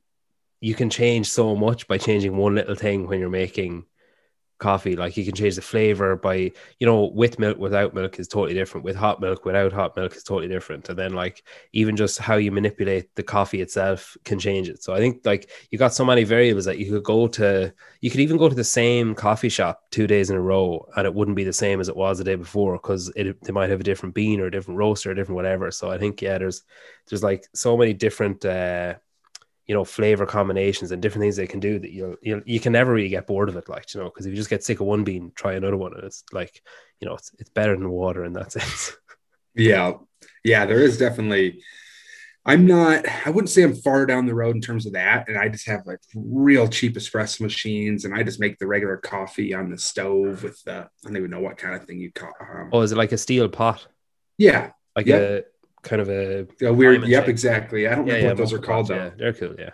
you 0.60 0.74
can 0.74 0.90
change 0.90 1.30
so 1.30 1.54
much 1.54 1.86
by 1.86 1.98
changing 1.98 2.36
one 2.36 2.54
little 2.54 2.74
thing 2.74 3.06
when 3.06 3.20
you're 3.20 3.28
making 3.30 3.84
coffee. 4.58 4.96
Like 4.96 5.16
you 5.16 5.24
can 5.24 5.34
change 5.34 5.54
the 5.54 5.62
flavor 5.62 6.16
by, 6.16 6.52
you 6.78 6.86
know, 6.86 7.04
with 7.06 7.38
milk, 7.38 7.58
without 7.58 7.94
milk 7.94 8.18
is 8.18 8.28
totally 8.28 8.54
different. 8.54 8.84
With 8.84 8.96
hot 8.96 9.20
milk, 9.20 9.44
without 9.44 9.72
hot 9.72 9.96
milk 9.96 10.14
is 10.14 10.22
totally 10.22 10.48
different. 10.48 10.88
And 10.88 10.98
then 10.98 11.14
like 11.14 11.42
even 11.72 11.96
just 11.96 12.18
how 12.18 12.36
you 12.36 12.50
manipulate 12.50 13.14
the 13.14 13.22
coffee 13.22 13.60
itself 13.60 14.16
can 14.24 14.38
change 14.38 14.68
it. 14.68 14.82
So 14.82 14.94
I 14.94 14.98
think 14.98 15.24
like 15.24 15.50
you 15.70 15.78
got 15.78 15.94
so 15.94 16.04
many 16.04 16.24
variables 16.24 16.64
that 16.64 16.78
you 16.78 16.90
could 16.90 17.04
go 17.04 17.28
to, 17.28 17.72
you 18.00 18.10
could 18.10 18.20
even 18.20 18.36
go 18.36 18.48
to 18.48 18.54
the 18.54 18.64
same 18.64 19.14
coffee 19.14 19.48
shop 19.48 19.82
two 19.90 20.06
days 20.06 20.30
in 20.30 20.36
a 20.36 20.40
row 20.40 20.86
and 20.96 21.06
it 21.06 21.14
wouldn't 21.14 21.36
be 21.36 21.44
the 21.44 21.52
same 21.52 21.80
as 21.80 21.88
it 21.88 21.96
was 21.96 22.18
the 22.18 22.24
day 22.24 22.34
before 22.34 22.74
because 22.74 23.08
it 23.16 23.40
they 23.42 23.52
might 23.52 23.70
have 23.70 23.80
a 23.80 23.84
different 23.84 24.14
bean 24.14 24.40
or 24.40 24.46
a 24.46 24.50
different 24.50 24.78
roaster 24.78 25.10
or 25.10 25.14
different 25.14 25.36
whatever. 25.36 25.70
So 25.70 25.90
I 25.90 25.98
think, 25.98 26.20
yeah, 26.22 26.38
there's, 26.38 26.62
there's 27.08 27.22
like 27.22 27.46
so 27.54 27.76
many 27.76 27.94
different, 27.94 28.44
uh, 28.44 28.94
you 29.68 29.74
know 29.74 29.84
flavor 29.84 30.26
combinations 30.26 30.90
and 30.90 31.00
different 31.00 31.22
things 31.22 31.36
they 31.36 31.46
can 31.46 31.60
do 31.60 31.78
that 31.78 31.92
you 31.92 32.18
you 32.22 32.42
you 32.46 32.58
can 32.58 32.72
never 32.72 32.92
really 32.94 33.08
get 33.08 33.26
bored 33.26 33.48
of 33.48 33.56
it 33.56 33.68
like 33.68 33.94
you 33.94 34.00
know 34.00 34.08
because 34.08 34.26
if 34.26 34.30
you 34.30 34.36
just 34.36 34.50
get 34.50 34.64
sick 34.64 34.80
of 34.80 34.86
one 34.86 35.04
bean 35.04 35.30
try 35.36 35.52
another 35.52 35.76
one 35.76 35.94
and 35.94 36.04
it's 36.04 36.24
like 36.32 36.62
you 37.00 37.06
know 37.06 37.14
it's, 37.14 37.30
it's 37.38 37.50
better 37.50 37.76
than 37.76 37.88
water 37.88 38.24
in 38.24 38.32
that 38.32 38.50
sense 38.52 38.96
yeah. 39.54 39.92
Yeah 40.42 40.66
there 40.66 40.80
is 40.80 40.98
definitely 40.98 41.62
i'm 42.46 42.66
not 42.66 43.04
i 43.26 43.30
wouldn't 43.30 43.50
say 43.50 43.62
i'm 43.62 43.74
far 43.74 44.06
down 44.06 44.24
the 44.24 44.34
road 44.34 44.54
in 44.56 44.62
terms 44.62 44.86
of 44.86 44.94
that 44.94 45.28
and 45.28 45.36
i 45.36 45.48
just 45.48 45.66
have 45.66 45.86
like 45.86 46.00
real 46.14 46.66
cheap 46.66 46.94
espresso 46.94 47.42
machines 47.42 48.04
and 48.04 48.14
i 48.14 48.22
just 48.22 48.40
make 48.40 48.58
the 48.58 48.66
regular 48.66 48.96
coffee 48.96 49.52
on 49.52 49.70
the 49.70 49.76
stove 49.76 50.42
with 50.42 50.62
the 50.64 50.72
i 50.72 50.86
don't 51.04 51.16
even 51.16 51.30
know 51.30 51.40
what 51.40 51.58
kind 51.58 51.74
of 51.74 51.84
thing 51.84 52.00
you 52.00 52.10
call 52.10 52.32
um, 52.40 52.70
oh 52.72 52.80
is 52.80 52.92
it 52.92 52.96
like 52.96 53.12
a 53.12 53.18
steel 53.18 53.48
pot? 53.48 53.86
Yeah. 54.38 54.70
Like 54.96 55.06
Yep. 55.06 55.20
a 55.20 55.44
kind 55.82 56.02
of 56.02 56.08
a 56.08 56.46
a 56.62 56.72
weird 56.72 57.06
yep 57.06 57.24
shape. 57.24 57.28
exactly. 57.30 57.86
I 57.86 57.94
don't 57.94 58.06
know 58.06 58.24
what 58.26 58.36
those 58.36 58.52
are 58.52 58.58
called 58.58 58.88
though 58.88 58.96
yeah 58.96 59.10
they're 59.16 59.32
cool 59.32 59.54
yeah. 59.58 59.70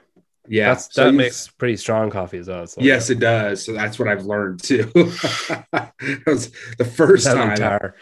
Yeah. 0.46 0.68
That's 0.68 0.88
that 0.88 1.06
you- 1.06 1.12
makes 1.12 1.49
pretty 1.49 1.76
strong 1.78 2.11
coffee 2.11 2.38
as 2.38 2.49
well 2.49 2.66
so 2.66 2.80
yes 2.82 3.08
it 3.11 3.18
does. 3.18 3.64
So 3.64 3.73
that's 3.73 3.99
what 3.99 4.08
i've 4.08 4.25
learned 4.26 4.62
too. 4.62 4.90
That 5.73 6.23
was 6.26 6.50
the 6.78 6.84
first 6.84 7.25
Sounding 7.25 7.56
time. 7.56 7.92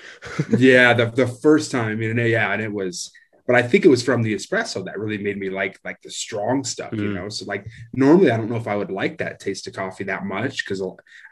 yeah, 0.58 0.92
the, 0.94 1.06
the 1.06 1.26
first 1.26 1.70
time, 1.70 2.02
and 2.02 2.18
yeah, 2.18 2.52
and 2.52 2.60
it 2.60 2.72
was, 2.72 3.12
but 3.46 3.56
I 3.56 3.62
think 3.62 3.84
it 3.84 3.88
was 3.88 4.02
from 4.02 4.22
the 4.22 4.34
espresso 4.34 4.84
that 4.84 4.98
really 4.98 5.18
made 5.18 5.38
me 5.38 5.50
like 5.50 5.78
like 5.84 6.00
the 6.02 6.10
strong 6.10 6.64
stuff, 6.64 6.92
you 6.92 7.10
Mm. 7.10 7.14
know. 7.14 7.28
So 7.28 7.44
like 7.46 7.66
normally, 7.92 8.30
I 8.30 8.36
don't 8.36 8.50
know 8.50 8.56
if 8.56 8.68
I 8.68 8.76
would 8.76 8.90
like 8.90 9.18
that 9.18 9.40
taste 9.40 9.66
of 9.66 9.72
coffee 9.74 10.04
that 10.04 10.24
much 10.24 10.64
because 10.64 10.82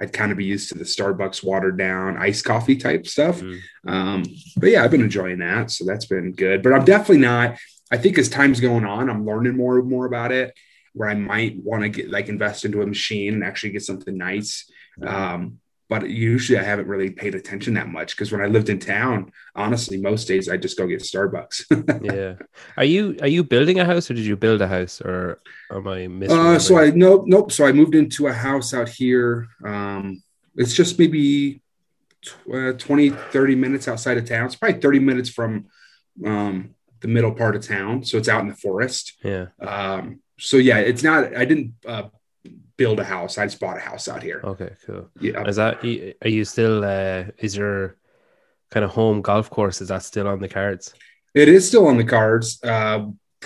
I'd 0.00 0.12
kind 0.12 0.32
of 0.32 0.38
be 0.38 0.44
used 0.44 0.68
to 0.70 0.78
the 0.78 0.84
Starbucks 0.84 1.42
watered 1.44 1.78
down 1.78 2.16
iced 2.16 2.44
coffee 2.44 2.76
type 2.76 3.06
stuff. 3.06 3.40
Mm. 3.40 3.60
Um, 3.86 4.24
but 4.56 4.70
yeah, 4.70 4.82
I've 4.84 4.90
been 4.90 5.02
enjoying 5.02 5.38
that, 5.38 5.70
so 5.70 5.84
that's 5.84 6.06
been 6.06 6.32
good. 6.32 6.62
But 6.62 6.72
I'm 6.72 6.84
definitely 6.84 7.18
not. 7.18 7.56
I 7.92 7.96
think 7.96 8.18
as 8.18 8.28
time's 8.28 8.60
going 8.60 8.84
on, 8.84 9.10
I'm 9.10 9.24
learning 9.26 9.56
more 9.56 9.78
and 9.78 9.88
more 9.88 10.06
about 10.06 10.32
it. 10.32 10.56
Where 10.92 11.08
I 11.08 11.14
might 11.14 11.56
want 11.62 11.82
to 11.84 11.88
get 11.88 12.10
like 12.10 12.28
invest 12.28 12.64
into 12.64 12.82
a 12.82 12.86
machine 12.86 13.34
and 13.34 13.44
actually 13.44 13.70
get 13.70 13.82
something 13.84 14.16
nice. 14.16 14.68
Um, 15.06 15.58
but 15.90 16.08
usually 16.08 16.56
I 16.56 16.62
haven't 16.62 16.86
really 16.86 17.10
paid 17.10 17.34
attention 17.34 17.74
that 17.74 17.88
much 17.88 18.14
because 18.14 18.30
when 18.30 18.40
I 18.40 18.46
lived 18.46 18.68
in 18.68 18.78
town, 18.78 19.32
honestly, 19.56 19.96
most 20.00 20.28
days 20.28 20.48
I 20.48 20.56
just 20.56 20.78
go 20.78 20.86
get 20.86 21.00
Starbucks. 21.02 21.56
yeah 22.14 22.34
are 22.76 22.84
you 22.84 23.16
are 23.20 23.32
you 23.36 23.42
building 23.42 23.80
a 23.80 23.84
house 23.84 24.08
or 24.08 24.14
did 24.14 24.24
you 24.24 24.36
build 24.36 24.62
a 24.62 24.68
house 24.68 25.00
or 25.00 25.40
am 25.70 25.88
i 25.88 26.06
missing 26.06 26.38
uh, 26.38 26.58
so 26.58 26.78
I 26.78 26.90
nope 26.90 27.24
nope. 27.26 27.50
So 27.50 27.66
I 27.66 27.72
moved 27.72 27.96
into 27.96 28.28
a 28.28 28.32
house 28.32 28.72
out 28.72 28.88
here. 28.88 29.48
Um, 29.64 30.22
it's 30.54 30.74
just 30.74 30.98
maybe 30.98 31.60
tw- 32.24 32.54
uh, 32.54 32.72
20, 32.72 33.10
30 33.10 33.54
minutes 33.56 33.88
outside 33.88 34.16
of 34.16 34.24
town. 34.24 34.46
It's 34.46 34.54
probably 34.54 34.80
30 34.80 34.98
minutes 35.00 35.30
from 35.30 35.66
um, 36.24 36.74
the 37.00 37.08
middle 37.08 37.32
part 37.32 37.56
of 37.56 37.66
town. 37.66 38.04
So 38.04 38.16
it's 38.16 38.28
out 38.28 38.42
in 38.42 38.48
the 38.48 38.56
forest. 38.56 39.14
yeah 39.24 39.46
Um, 39.60 40.20
so 40.38 40.56
yeah, 40.56 40.78
it's 40.78 41.02
not, 41.02 41.36
I 41.36 41.44
didn't 41.44 41.74
uh, 41.86 42.04
build 42.80 42.98
a 42.98 43.04
house. 43.16 43.32
I 43.38 43.44
just 43.50 43.60
bought 43.60 43.76
a 43.82 43.86
house 43.90 44.04
out 44.12 44.22
here. 44.28 44.40
okay 44.52 44.70
cool 44.86 45.04
Yeah. 45.20 45.44
Is 45.50 45.56
that 45.62 45.74
are 46.24 46.32
you 46.36 46.44
still? 46.54 46.76
Uh, 46.96 47.24
is 47.46 47.52
your 47.60 47.76
kind 48.72 48.84
of 48.86 48.90
home 49.00 49.18
golf 49.28 49.46
course? 49.56 49.76
Is 49.84 49.88
that 49.92 50.02
still 50.02 50.26
on 50.32 50.38
the 50.44 50.48
cards? 50.58 50.84
It 51.42 51.48
is 51.56 51.62
still 51.70 51.86
on 51.90 51.96
the 52.02 52.08
cards. 52.18 52.46
Uh, 52.74 52.98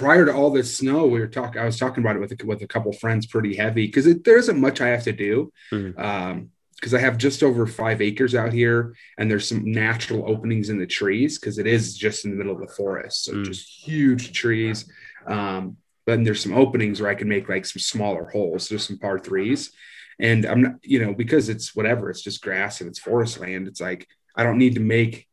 prior 0.03 0.25
to 0.29 0.33
all 0.39 0.51
this 0.59 0.71
snow, 0.81 1.01
we 1.15 1.19
were 1.23 1.33
talking. 1.39 1.59
I 1.61 1.67
was 1.71 1.79
talking 1.85 2.03
about 2.05 2.17
it 2.17 2.21
with 2.25 2.33
a, 2.37 2.47
with 2.51 2.63
a 2.63 2.67
couple 2.75 2.93
friends, 3.05 3.27
pretty 3.35 3.55
heavy 3.65 3.87
because 3.89 4.07
there 4.27 4.39
isn't 4.43 4.61
much 4.67 4.81
I 4.87 4.89
have 4.95 5.05
to 5.11 5.17
do. 5.29 5.35
Mhm. 5.73 5.93
Um, 6.09 6.37
because 6.77 6.93
I 7.01 7.01
have 7.09 7.17
just 7.27 7.43
over 7.43 7.63
five 7.67 7.99
acres 8.09 8.35
out 8.35 8.53
here, 8.53 8.79
and 9.17 9.31
there's 9.31 9.49
some 9.49 9.63
natural 9.85 10.23
openings 10.33 10.69
in 10.73 10.79
the 10.79 10.87
trees 11.01 11.39
because 11.39 11.57
it 11.63 11.67
is 11.67 11.97
just 11.97 12.25
in 12.25 12.31
the 12.33 12.37
middle 12.37 12.55
of 12.57 12.61
the 12.67 12.75
forest, 12.81 13.17
so 13.25 13.33
Mm. 13.33 13.45
just 13.51 13.63
huge 13.89 14.25
trees. 14.41 14.79
Um, 15.27 15.77
but 16.07 16.13
then 16.17 16.25
there's 16.25 16.43
some 16.43 16.55
openings 16.55 17.01
where 17.01 17.11
I 17.11 17.15
can 17.15 17.29
make 17.29 17.49
like 17.49 17.65
some 17.67 17.81
smaller 17.81 18.25
holes. 18.27 18.69
There's 18.69 18.87
some 18.87 18.99
par 18.99 19.19
threes, 19.19 19.73
and 20.19 20.45
I'm 20.45 20.63
not, 20.63 20.73
you 20.83 21.05
know, 21.05 21.15
because 21.15 21.49
it's 21.49 21.75
whatever. 21.75 22.11
It's 22.11 22.23
just 22.23 22.43
grass 22.43 22.81
and 22.81 22.89
it's 22.89 22.99
forest 22.99 23.41
land. 23.41 23.69
It's 23.69 23.81
like 23.81 24.07
I 24.37 24.43
don't 24.43 24.59
need 24.59 24.75
to 24.75 24.81
make 24.81 25.27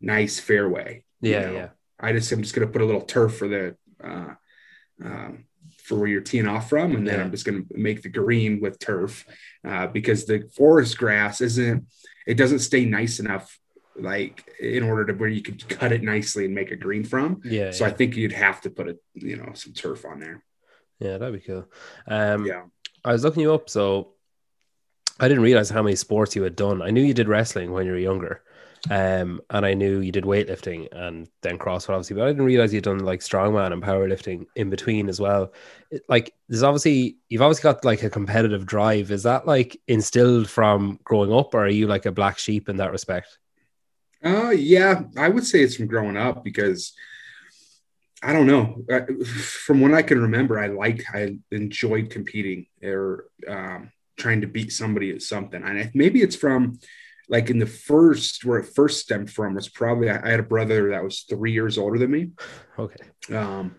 nice 0.00 0.38
fairway. 0.38 1.04
you 1.20 1.32
Yeah, 1.32 1.40
know? 1.46 1.52
yeah, 1.54 1.68
I 2.00 2.12
just 2.12 2.30
I'm 2.32 2.42
just 2.42 2.54
gonna 2.54 2.66
put 2.66 2.82
a 2.82 2.86
little 2.86 3.00
turf 3.02 3.36
for 3.36 3.48
the 3.48 3.76
uh, 4.02 4.34
um, 5.02 5.44
for 5.84 5.98
where 5.98 6.08
you're 6.08 6.20
teeing 6.20 6.46
off 6.46 6.68
from, 6.68 6.94
and 6.94 7.06
then 7.06 7.18
Yeah. 7.18 7.24
I'm 7.24 7.30
just 7.30 7.46
gonna 7.46 7.62
make 7.70 8.02
the 8.02 8.10
green 8.10 8.60
with 8.60 8.78
turf 8.78 9.24
uh, 9.66 9.86
because 9.86 10.26
the 10.26 10.48
forest 10.54 10.98
grass 10.98 11.40
isn't 11.40 11.86
it 12.26 12.34
doesn't 12.34 12.58
stay 12.58 12.84
nice 12.84 13.20
enough 13.20 13.58
like 14.00 14.48
in 14.60 14.82
order 14.82 15.04
to 15.06 15.12
where 15.14 15.28
you 15.28 15.42
could 15.42 15.68
cut 15.68 15.92
it 15.92 16.02
nicely 16.02 16.44
and 16.46 16.54
make 16.54 16.70
a 16.70 16.76
green 16.76 17.04
from. 17.04 17.40
yeah. 17.44 17.70
So 17.70 17.84
yeah. 17.84 17.90
I 17.90 17.94
think 17.94 18.16
you'd 18.16 18.32
have 18.32 18.60
to 18.62 18.70
put 18.70 18.88
a 18.88 18.96
you 19.14 19.36
know 19.36 19.52
some 19.54 19.72
turf 19.72 20.04
on 20.04 20.20
there. 20.20 20.42
yeah, 21.00 21.18
that'd 21.18 21.34
be 21.40 21.46
cool. 21.46 21.66
Um, 22.06 22.46
Yeah. 22.46 22.62
I 23.04 23.12
was 23.12 23.22
looking 23.24 23.42
you 23.42 23.54
up, 23.54 23.70
so 23.70 24.14
I 25.20 25.28
didn't 25.28 25.42
realize 25.44 25.70
how 25.70 25.82
many 25.82 25.96
sports 25.96 26.34
you 26.36 26.42
had 26.42 26.56
done. 26.56 26.82
I 26.82 26.90
knew 26.90 27.02
you 27.02 27.14
did 27.14 27.28
wrestling 27.28 27.70
when 27.72 27.86
you 27.86 27.92
were 27.92 27.98
younger, 27.98 28.42
um, 28.90 29.40
and 29.50 29.64
I 29.66 29.74
knew 29.74 30.00
you 30.00 30.12
did 30.12 30.24
weightlifting 30.24 30.88
and 30.92 31.28
then 31.42 31.58
CrossFit, 31.58 31.90
obviously. 31.90 32.16
But 32.16 32.24
I 32.24 32.30
didn't 32.30 32.44
realize 32.44 32.72
you'd 32.74 32.84
done 32.84 32.98
like 33.00 33.20
strongman 33.20 33.72
and 33.72 33.82
powerlifting 33.82 34.46
in 34.56 34.68
between 34.70 35.08
as 35.08 35.20
well. 35.20 35.52
It- 35.90 36.02
like, 36.08 36.34
there's 36.48 36.62
obviously 36.64 37.18
you've 37.28 37.42
obviously 37.42 37.62
got 37.64 37.84
like 37.84 38.02
a 38.02 38.10
competitive 38.10 38.66
drive. 38.66 39.10
Is 39.10 39.22
that 39.24 39.46
like 39.46 39.80
instilled 39.88 40.48
from 40.50 40.98
growing 41.04 41.32
up, 41.32 41.54
or 41.54 41.64
are 41.64 41.68
you 41.68 41.86
like 41.86 42.06
a 42.06 42.12
black 42.12 42.38
sheep 42.38 42.68
in 42.68 42.76
that 42.78 42.92
respect? 42.92 43.38
Uh, 44.24 44.50
yeah, 44.50 45.02
I 45.16 45.28
would 45.28 45.46
say 45.46 45.60
it's 45.60 45.76
from 45.76 45.86
growing 45.86 46.16
up 46.16 46.44
because 46.44 46.92
I 48.22 48.32
don't 48.32 48.46
know. 48.46 48.84
From 49.24 49.80
when 49.80 49.94
I 49.94 50.02
can 50.02 50.20
remember, 50.20 50.58
I 50.58 50.66
liked, 50.66 51.04
I 51.14 51.36
enjoyed 51.52 52.10
competing 52.10 52.66
or 52.82 53.26
um, 53.46 53.92
trying 54.16 54.40
to 54.40 54.48
beat 54.48 54.72
somebody 54.72 55.12
at 55.12 55.22
something. 55.22 55.62
And 55.62 55.90
maybe 55.94 56.20
it's 56.20 56.36
from 56.36 56.80
like 57.28 57.50
in 57.50 57.58
the 57.58 57.66
first, 57.66 58.44
where 58.44 58.58
it 58.58 58.74
first 58.74 59.00
stemmed 59.00 59.30
from 59.30 59.54
was 59.54 59.68
probably 59.68 60.10
I 60.10 60.20
I 60.26 60.30
had 60.30 60.40
a 60.40 60.44
brother 60.44 60.90
that 60.90 61.04
was 61.04 61.20
three 61.20 61.52
years 61.52 61.78
older 61.78 61.98
than 61.98 62.10
me. 62.10 62.30
Okay. 62.78 63.36
Um, 63.36 63.76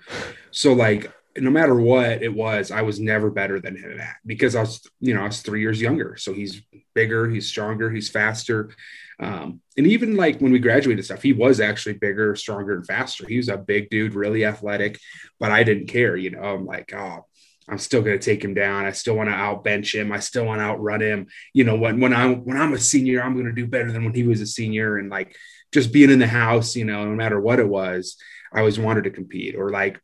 so 0.51 0.73
like 0.73 1.11
no 1.37 1.49
matter 1.49 1.75
what 1.75 2.21
it 2.21 2.33
was, 2.33 2.71
I 2.71 2.81
was 2.81 2.99
never 2.99 3.29
better 3.29 3.59
than 3.59 3.75
him 3.75 3.99
at 3.99 4.17
because 4.25 4.55
I 4.55 4.61
was, 4.61 4.81
you 4.99 5.13
know, 5.13 5.21
I 5.21 5.27
was 5.27 5.41
three 5.41 5.61
years 5.61 5.81
younger. 5.81 6.15
So 6.17 6.33
he's 6.33 6.61
bigger, 6.93 7.29
he's 7.29 7.47
stronger, 7.47 7.89
he's 7.89 8.09
faster. 8.09 8.71
Um, 9.19 9.61
and 9.77 9.85
even 9.85 10.15
like 10.15 10.39
when 10.39 10.51
we 10.51 10.59
graduated 10.59 11.03
stuff, 11.03 11.21
he 11.21 11.33
was 11.33 11.59
actually 11.59 11.93
bigger, 11.93 12.35
stronger, 12.35 12.73
and 12.73 12.85
faster. 12.85 13.27
He 13.27 13.37
was 13.37 13.49
a 13.49 13.57
big 13.57 13.89
dude, 13.89 14.13
really 14.13 14.45
athletic, 14.45 14.99
but 15.39 15.51
I 15.51 15.63
didn't 15.63 15.87
care, 15.87 16.15
you 16.15 16.31
know. 16.31 16.41
I'm 16.41 16.65
like, 16.65 16.93
oh, 16.93 17.25
I'm 17.67 17.77
still 17.77 18.01
gonna 18.01 18.17
take 18.17 18.43
him 18.43 18.53
down. 18.53 18.85
I 18.85 18.91
still 18.91 19.15
want 19.15 19.29
to 19.29 19.35
outbench 19.35 19.93
him. 19.93 20.11
I 20.11 20.19
still 20.19 20.45
want 20.45 20.59
to 20.59 20.65
outrun 20.65 21.01
him. 21.01 21.27
You 21.53 21.65
know, 21.65 21.75
when 21.75 21.99
when 21.99 22.13
I'm 22.13 22.45
when 22.45 22.57
I'm 22.57 22.73
a 22.73 22.79
senior, 22.79 23.21
I'm 23.21 23.35
gonna 23.35 23.51
do 23.51 23.67
better 23.67 23.91
than 23.91 24.05
when 24.05 24.13
he 24.13 24.23
was 24.23 24.41
a 24.41 24.47
senior. 24.47 24.97
And 24.97 25.09
like 25.09 25.35
just 25.73 25.91
being 25.91 26.09
in 26.09 26.19
the 26.19 26.27
house, 26.27 26.75
you 26.75 26.85
know, 26.85 27.05
no 27.05 27.15
matter 27.15 27.39
what 27.39 27.59
it 27.59 27.67
was, 27.67 28.17
I 28.53 28.59
always 28.59 28.79
wanted 28.79 29.03
to 29.03 29.11
compete. 29.11 29.55
Or 29.55 29.69
like, 29.69 29.99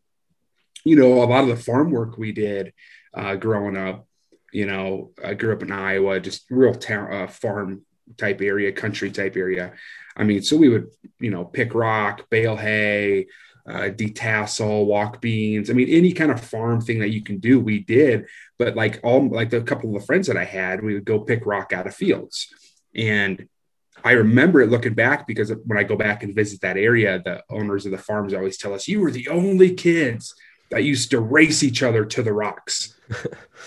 you 0.83 0.95
know, 0.97 1.23
a 1.23 1.25
lot 1.25 1.43
of 1.43 1.49
the 1.49 1.55
farm 1.55 1.89
work 1.89 2.17
we 2.17 2.33
did 2.33 2.73
uh, 3.13 3.35
growing 3.35 3.77
up. 3.77 4.07
You 4.51 4.65
know, 4.65 5.11
I 5.23 5.33
grew 5.33 5.53
up 5.53 5.63
in 5.63 5.71
Iowa, 5.71 6.19
just 6.19 6.45
real 6.49 6.75
town 6.75 7.13
uh, 7.13 7.27
farm 7.27 7.85
type 8.17 8.41
area, 8.41 8.71
country 8.71 9.11
type 9.11 9.35
area. 9.35 9.73
I 10.15 10.23
mean, 10.23 10.41
so 10.41 10.57
we 10.57 10.69
would, 10.69 10.87
you 11.19 11.31
know, 11.31 11.45
pick 11.45 11.73
rock, 11.73 12.29
bale 12.29 12.55
hay, 12.55 13.27
uh, 13.67 13.89
detassel, 13.89 14.85
walk 14.85 15.21
beans. 15.21 15.69
I 15.69 15.73
mean, 15.73 15.89
any 15.89 16.13
kind 16.13 16.31
of 16.31 16.39
farm 16.39 16.81
thing 16.81 16.99
that 16.99 17.09
you 17.09 17.23
can 17.23 17.39
do, 17.39 17.59
we 17.59 17.79
did. 17.79 18.27
But 18.59 18.75
like 18.75 18.99
all, 19.03 19.27
like 19.27 19.51
a 19.53 19.61
couple 19.61 19.93
of 19.93 19.99
the 19.99 20.05
friends 20.05 20.27
that 20.27 20.37
I 20.37 20.45
had, 20.45 20.83
we 20.83 20.93
would 20.93 21.05
go 21.05 21.19
pick 21.19 21.45
rock 21.45 21.73
out 21.73 21.87
of 21.87 21.95
fields. 21.95 22.47
And 22.93 23.47
I 24.03 24.11
remember 24.11 24.61
it 24.61 24.69
looking 24.69 24.93
back 24.93 25.25
because 25.25 25.51
when 25.65 25.77
I 25.79 25.83
go 25.83 25.95
back 25.95 26.21
and 26.21 26.35
visit 26.35 26.61
that 26.61 26.77
area, 26.77 27.21
the 27.23 27.43
owners 27.49 27.85
of 27.85 27.91
the 27.91 27.97
farms 27.97 28.33
always 28.33 28.57
tell 28.57 28.73
us, 28.73 28.87
you 28.87 28.99
were 28.99 29.11
the 29.11 29.27
only 29.29 29.73
kids 29.73 30.35
that 30.71 30.83
used 30.83 31.11
to 31.11 31.19
race 31.19 31.63
each 31.63 31.83
other 31.83 32.05
to 32.05 32.23
the 32.23 32.33
rocks. 32.33 32.99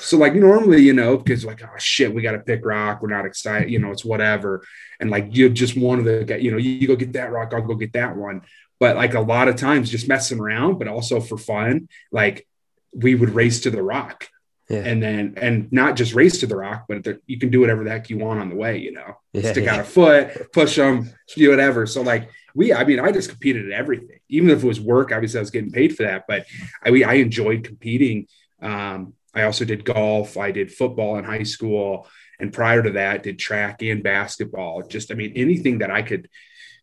so 0.01 0.17
like 0.17 0.35
normally, 0.35 0.83
you 0.83 0.93
know, 0.93 1.17
because 1.17 1.45
like, 1.45 1.63
oh 1.63 1.79
shit, 1.79 2.13
we 2.13 2.23
got 2.23 2.33
to 2.33 2.41
pick 2.41 2.65
rock. 2.65 3.01
We're 3.01 3.09
not 3.09 3.27
excited, 3.27 3.71
you 3.71 3.79
know, 3.79 3.91
it's 3.91 4.05
whatever. 4.05 4.65
And 5.01 5.11
like 5.11 5.29
you 5.31 5.49
just 5.49 5.77
one 5.77 5.99
of 5.99 6.05
the, 6.05 6.25
get, 6.25 6.43
you 6.43 6.51
know, 6.51 6.57
you, 6.57 6.71
you 6.71 6.89
go 6.89 6.97
get 6.97 7.13
that 7.13 7.31
rock, 7.31 7.53
I'll 7.55 7.63
go 7.63 7.75
get 7.75 7.93
that 7.93 8.17
one. 8.17 8.43
But 8.81 8.97
like 8.97 9.15
a 9.15 9.21
lot 9.21 9.49
of 9.49 9.57
times 9.57 9.91
just 9.91 10.09
messing 10.09 10.41
around, 10.41 10.79
but 10.79 10.89
also 10.89 11.21
for 11.21 11.39
fun, 11.39 11.89
like 12.13 12.47
we 12.93 13.15
would 13.15 13.31
race 13.31 13.61
to 13.61 13.71
the 13.71 13.83
rock. 13.83 14.29
Yeah. 14.69 14.81
And 14.81 15.03
then, 15.03 15.35
and 15.39 15.73
not 15.73 15.97
just 15.97 16.13
race 16.13 16.41
to 16.41 16.47
the 16.47 16.57
rock, 16.57 16.85
but 16.89 17.03
the, 17.03 17.21
you 17.27 17.39
can 17.39 17.49
do 17.49 17.61
whatever 17.61 17.85
the 17.85 17.91
heck 17.91 18.11
you 18.11 18.19
want 18.19 18.41
on 18.41 18.51
the 18.51 18.55
way, 18.55 18.79
you 18.79 18.93
know, 18.93 19.17
yeah, 19.33 19.51
stick 19.51 19.65
yeah. 19.65 19.75
out 19.75 19.81
a 19.81 19.85
foot, 19.85 20.53
push 20.53 20.77
them, 20.77 21.11
do 21.35 21.49
whatever. 21.49 21.87
So, 21.87 22.03
like, 22.03 22.29
we, 22.55 22.75
I 22.75 22.85
mean, 22.85 23.01
I 23.01 23.11
just 23.11 23.31
competed 23.31 23.67
at 23.67 23.73
everything, 23.73 24.18
even 24.29 24.51
if 24.51 24.63
it 24.63 24.67
was 24.67 24.81
work. 24.81 25.13
Obviously, 25.13 25.39
I 25.39 25.43
was 25.43 25.51
getting 25.51 25.73
paid 25.73 25.97
for 25.97 26.05
that, 26.05 26.25
but 26.29 26.47
I, 26.85 27.03
I 27.03 27.15
enjoyed 27.15 27.65
competing. 27.65 28.27
Um, 28.61 29.15
I 29.35 29.43
also 29.43 29.65
did 29.65 29.85
golf, 29.85 30.37
I 30.37 30.51
did 30.51 30.73
football 30.73 31.17
in 31.19 31.25
high 31.25 31.45
school. 31.45 32.09
And 32.41 32.53
prior 32.53 32.83
to 32.83 32.91
that, 32.93 33.25
did 33.25 33.39
track 33.39 33.83
and 33.83 34.03
basketball. 34.03 34.83
Just, 34.83 35.11
I 35.11 35.15
mean, 35.15 35.33
anything 35.35 35.79
that 35.79 35.91
I 35.91 36.03
could 36.03 36.29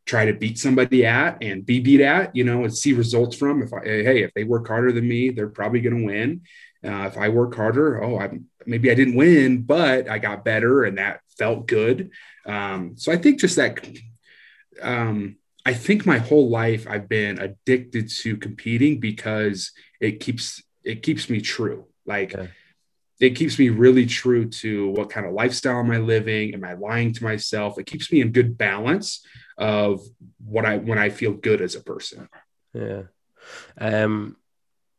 try 0.06 0.26
to 0.26 0.34
beat 0.34 0.60
somebody 0.60 1.06
at 1.06 1.42
and 1.42 1.66
be 1.66 1.80
beat 1.80 2.02
at, 2.02 2.36
you 2.36 2.44
know, 2.44 2.64
and 2.64 2.76
see 2.76 2.94
results 2.94 3.36
from. 3.36 3.64
If 3.64 3.74
I, 3.74 3.80
hey, 3.84 4.24
if 4.24 4.34
they 4.34 4.44
work 4.44 4.68
harder 4.68 4.92
than 4.92 5.08
me, 5.08 5.30
they're 5.30 5.50
probably 5.50 5.82
going 5.82 6.00
to 6.00 6.06
win. 6.06 6.42
Uh, 6.84 7.08
if 7.08 7.18
I 7.18 7.30
work 7.30 7.56
harder, 7.56 8.04
oh, 8.04 8.20
I 8.20 8.38
maybe 8.66 8.92
I 8.92 8.96
didn't 8.96 9.16
win, 9.16 9.64
but 9.64 10.08
I 10.10 10.20
got 10.20 10.46
better, 10.46 10.84
and 10.84 10.98
that 11.00 11.22
felt 11.38 11.68
good. 11.68 12.12
Um, 12.46 12.94
so 12.98 13.12
I 13.12 13.18
think 13.18 13.40
just 13.40 13.56
that. 13.56 13.86
Um, 14.82 15.38
I 15.66 15.74
think 15.74 16.06
my 16.06 16.20
whole 16.20 16.50
life 16.50 16.86
I've 16.90 17.10
been 17.10 17.40
addicted 17.40 18.10
to 18.10 18.38
competing 18.38 19.00
because 19.00 19.72
it 20.00 20.20
keeps 20.20 20.62
it 20.84 21.04
keeps 21.04 21.30
me 21.30 21.42
true. 21.42 21.86
Like. 22.06 22.36
It 23.22 23.30
keeps 23.30 23.58
me 23.58 23.70
really 23.70 24.06
true 24.06 24.50
to 24.50 24.90
what 24.90 25.10
kind 25.10 25.26
of 25.26 25.32
lifestyle 25.32 25.80
am 25.80 25.90
I 25.90 26.00
living? 26.00 26.54
Am 26.54 26.66
I 26.66 26.74
lying 26.74 27.14
to 27.14 27.24
myself? 27.24 27.80
It 27.80 27.86
keeps 27.86 28.12
me 28.12 28.20
in 28.20 28.34
good 28.34 28.58
balance 28.58 29.26
of 29.58 30.02
what 30.46 30.66
I 30.66 30.78
when 30.78 30.98
I 30.98 31.10
feel 31.10 31.32
good 31.32 31.62
as 31.62 31.76
a 31.76 31.82
person. 31.82 32.28
Yeah. 32.74 33.04
Um 33.80 34.36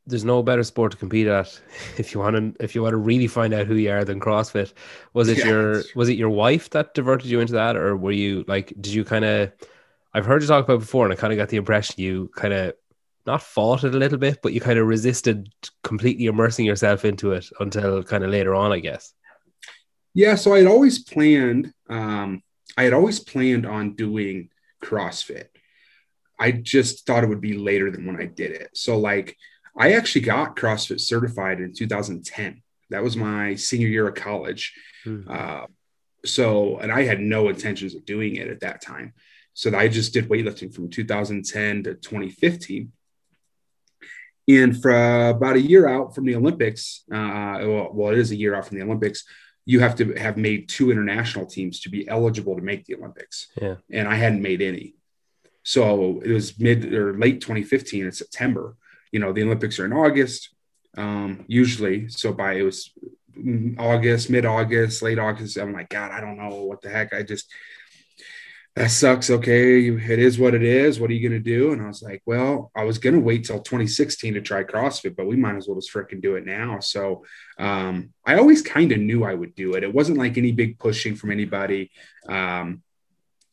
there's 0.06 0.25
no 0.25 0.42
better 0.42 0.62
sport 0.62 0.92
to 0.92 0.99
compete 0.99 1.26
at 1.26 1.61
if 1.99 2.14
you 2.14 2.20
want 2.20 2.37
to 2.37 2.64
if 2.64 2.75
you 2.75 2.82
want 2.82 2.92
to 2.92 2.99
really 2.99 3.26
find 3.26 3.52
out 3.52 3.66
who 3.66 3.75
you 3.75 3.90
are 3.90 4.04
than 4.04 4.20
CrossFit. 4.20 4.73
Was 5.12 5.28
it 5.28 5.38
yeah, 5.40 5.46
your 5.46 5.82
was 5.94 6.08
it 6.08 6.16
your 6.16 6.30
wife 6.30 6.70
that 6.70 6.94
diverted 6.94 7.26
you 7.26 7.40
into 7.40 7.54
that 7.54 7.76
or 7.76 7.96
were 7.96 8.12
you 8.12 8.44
like 8.49 8.68
did 8.80 8.94
you 8.94 9.04
kind 9.04 9.25
of 9.25 9.52
I've 10.16 10.25
heard 10.25 10.40
you 10.40 10.49
talk 10.49 10.64
about 10.64 10.80
before 10.80 11.04
and 11.04 11.12
I 11.12 11.16
kind 11.16 11.30
of 11.30 11.37
got 11.37 11.50
the 11.50 11.58
impression 11.58 11.96
you 11.99 12.30
kind 12.35 12.54
of 12.54 12.73
not 13.26 13.42
fought 13.42 13.85
it 13.85 13.94
a 13.94 13.99
little 13.99 14.16
bit, 14.16 14.38
but 14.42 14.54
you 14.54 14.62
kind 14.62 14.78
of 14.78 14.87
resisted 14.87 15.50
completely 15.82 16.25
immersing 16.25 16.64
yourself 16.64 17.04
into 17.04 17.32
it 17.32 17.44
until 17.61 18.02
kind 18.02 18.25
of 18.25 18.30
later 18.30 18.54
on, 18.54 18.73
I 18.73 18.78
guess. 18.78 19.12
Yeah, 20.14 20.37
so 20.37 20.54
I 20.54 20.58
had 20.58 20.68
always 20.68 21.04
planned. 21.04 21.75
Um, 21.90 22.42
I 22.78 22.85
had 22.85 22.94
always 22.94 23.20
planned 23.20 23.66
on 23.66 23.92
doing 23.92 24.49
CrossFit. 24.82 25.49
I 26.38 26.50
just 26.50 27.06
thought 27.06 27.23
it 27.23 27.28
would 27.28 27.42
be 27.42 27.58
later 27.58 27.90
than 27.90 28.06
when 28.06 28.18
I 28.18 28.25
did 28.25 28.52
it. 28.52 28.70
So, 28.73 28.99
like, 28.99 29.37
I 29.76 29.92
actually 29.92 30.23
got 30.23 30.56
CrossFit 30.56 31.00
certified 31.00 31.61
in 31.61 31.75
2010. 31.75 32.62
That 32.88 33.02
was 33.02 33.18
my 33.18 33.54
senior 33.56 33.88
year 33.88 34.08
of 34.08 34.14
college. 34.14 34.73
Mm-hmm. 35.04 35.30
Uh, 35.30 35.66
so, 36.25 36.78
and 36.78 36.90
I 36.90 37.02
had 37.02 37.20
no 37.20 37.50
intentions 37.50 37.94
of 37.94 38.06
doing 38.06 38.37
it 38.37 38.49
at 38.49 38.61
that 38.61 38.80
time. 38.80 39.12
So 39.56 39.75
I 39.75 39.88
just 39.88 40.12
did 40.12 40.28
weightlifting 40.28 40.72
from 40.72 40.90
2010 40.90 41.84
to 41.84 41.94
2015. 41.94 42.92
And 44.48 44.82
for 44.82 45.30
about 45.30 45.56
a 45.56 45.60
year 45.60 45.88
out 45.88 46.14
from 46.14 46.26
the 46.26 46.36
Olympics, 46.36 47.04
uh, 47.10 47.56
well, 47.62 47.90
well, 47.90 48.12
it 48.12 48.18
is 48.18 48.30
a 48.32 48.36
year 48.36 48.54
out 48.54 48.66
from 48.66 48.76
the 48.76 48.84
Olympics, 48.84 49.25
you 49.64 49.80
have 49.80 49.96
to 49.96 50.12
have 50.12 50.36
made 50.36 50.68
two 50.68 50.90
international 50.90 51.46
teams 51.46 51.80
to 51.80 51.88
be 51.88 52.06
eligible 52.06 52.54
to 52.54 52.60
make 52.60 52.84
the 52.84 52.96
Olympics. 52.96 53.48
Yeah. 53.60 53.76
And 53.90 54.06
I 54.06 54.16
hadn't 54.16 54.42
made 54.42 54.60
any. 54.60 54.94
So 55.62 56.20
it 56.20 56.32
was 56.32 56.60
mid 56.60 56.92
or 56.92 57.16
late 57.16 57.40
2015 57.40 58.04
in 58.04 58.12
September. 58.12 58.76
You 59.10 59.20
know, 59.20 59.32
the 59.32 59.42
Olympics 59.42 59.80
are 59.80 59.86
in 59.86 59.94
August, 59.94 60.50
um, 60.98 61.46
usually. 61.48 62.10
So 62.10 62.34
by 62.34 62.56
it 62.56 62.62
was 62.62 62.92
August, 63.78 64.28
mid 64.28 64.44
August, 64.44 65.00
late 65.00 65.18
August. 65.18 65.56
I'm 65.56 65.72
like, 65.72 65.88
God, 65.88 66.12
I 66.12 66.20
don't 66.20 66.36
know 66.36 66.62
what 66.64 66.82
the 66.82 66.90
heck. 66.90 67.14
I 67.14 67.22
just, 67.22 67.50
that 68.76 68.90
sucks. 68.90 69.30
Okay, 69.30 69.88
it 69.88 70.18
is 70.18 70.38
what 70.38 70.54
it 70.54 70.62
is. 70.62 71.00
What 71.00 71.08
are 71.08 71.14
you 71.14 71.26
going 71.26 71.42
to 71.42 71.50
do? 71.50 71.72
And 71.72 71.80
I 71.80 71.86
was 71.86 72.02
like, 72.02 72.20
well, 72.26 72.70
I 72.76 72.84
was 72.84 72.98
going 72.98 73.14
to 73.14 73.20
wait 73.20 73.46
till 73.46 73.58
2016 73.58 74.34
to 74.34 74.42
try 74.42 74.64
CrossFit, 74.64 75.16
but 75.16 75.26
we 75.26 75.34
might 75.34 75.56
as 75.56 75.66
well 75.66 75.80
just 75.80 75.92
freaking 75.92 76.20
do 76.20 76.36
it 76.36 76.44
now. 76.44 76.80
So 76.80 77.24
um, 77.58 78.12
I 78.26 78.36
always 78.36 78.60
kind 78.60 78.92
of 78.92 78.98
knew 78.98 79.24
I 79.24 79.32
would 79.32 79.54
do 79.54 79.74
it. 79.76 79.82
It 79.82 79.94
wasn't 79.94 80.18
like 80.18 80.36
any 80.36 80.52
big 80.52 80.78
pushing 80.78 81.16
from 81.16 81.30
anybody 81.30 81.90
um, 82.28 82.82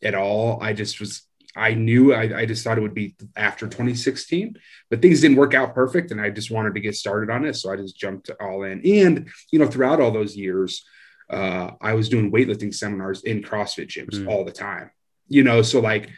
at 0.03 0.13
all. 0.13 0.61
I 0.61 0.73
just 0.73 0.99
was, 0.99 1.21
I 1.55 1.73
knew 1.73 2.13
I, 2.13 2.39
I, 2.39 2.45
just 2.45 2.65
thought 2.65 2.77
it 2.77 2.81
would 2.81 2.93
be 2.93 3.15
after 3.37 3.67
2016, 3.67 4.57
but 4.89 5.01
things 5.01 5.21
didn't 5.21 5.37
work 5.37 5.53
out 5.53 5.73
perfect. 5.73 6.11
And 6.11 6.19
I 6.19 6.31
just 6.31 6.51
wanted 6.51 6.73
to 6.73 6.81
get 6.81 6.95
started 6.95 7.29
on 7.29 7.45
it. 7.45 7.55
So 7.55 7.71
I 7.71 7.77
just 7.77 7.95
jumped 7.95 8.29
all 8.41 8.63
in. 8.63 8.85
And, 8.85 9.29
you 9.51 9.59
know, 9.59 9.67
throughout 9.67 10.01
all 10.01 10.11
those 10.11 10.35
years, 10.35 10.83
uh, 11.29 11.71
I 11.79 11.93
was 11.93 12.09
doing 12.09 12.29
weightlifting 12.29 12.73
seminars 12.73 13.23
in 13.23 13.41
CrossFit 13.41 13.87
gyms 13.87 14.15
mm. 14.15 14.27
all 14.27 14.43
the 14.43 14.51
time 14.51 14.91
you 15.33 15.43
know, 15.43 15.63
so 15.63 15.79
like, 15.79 16.09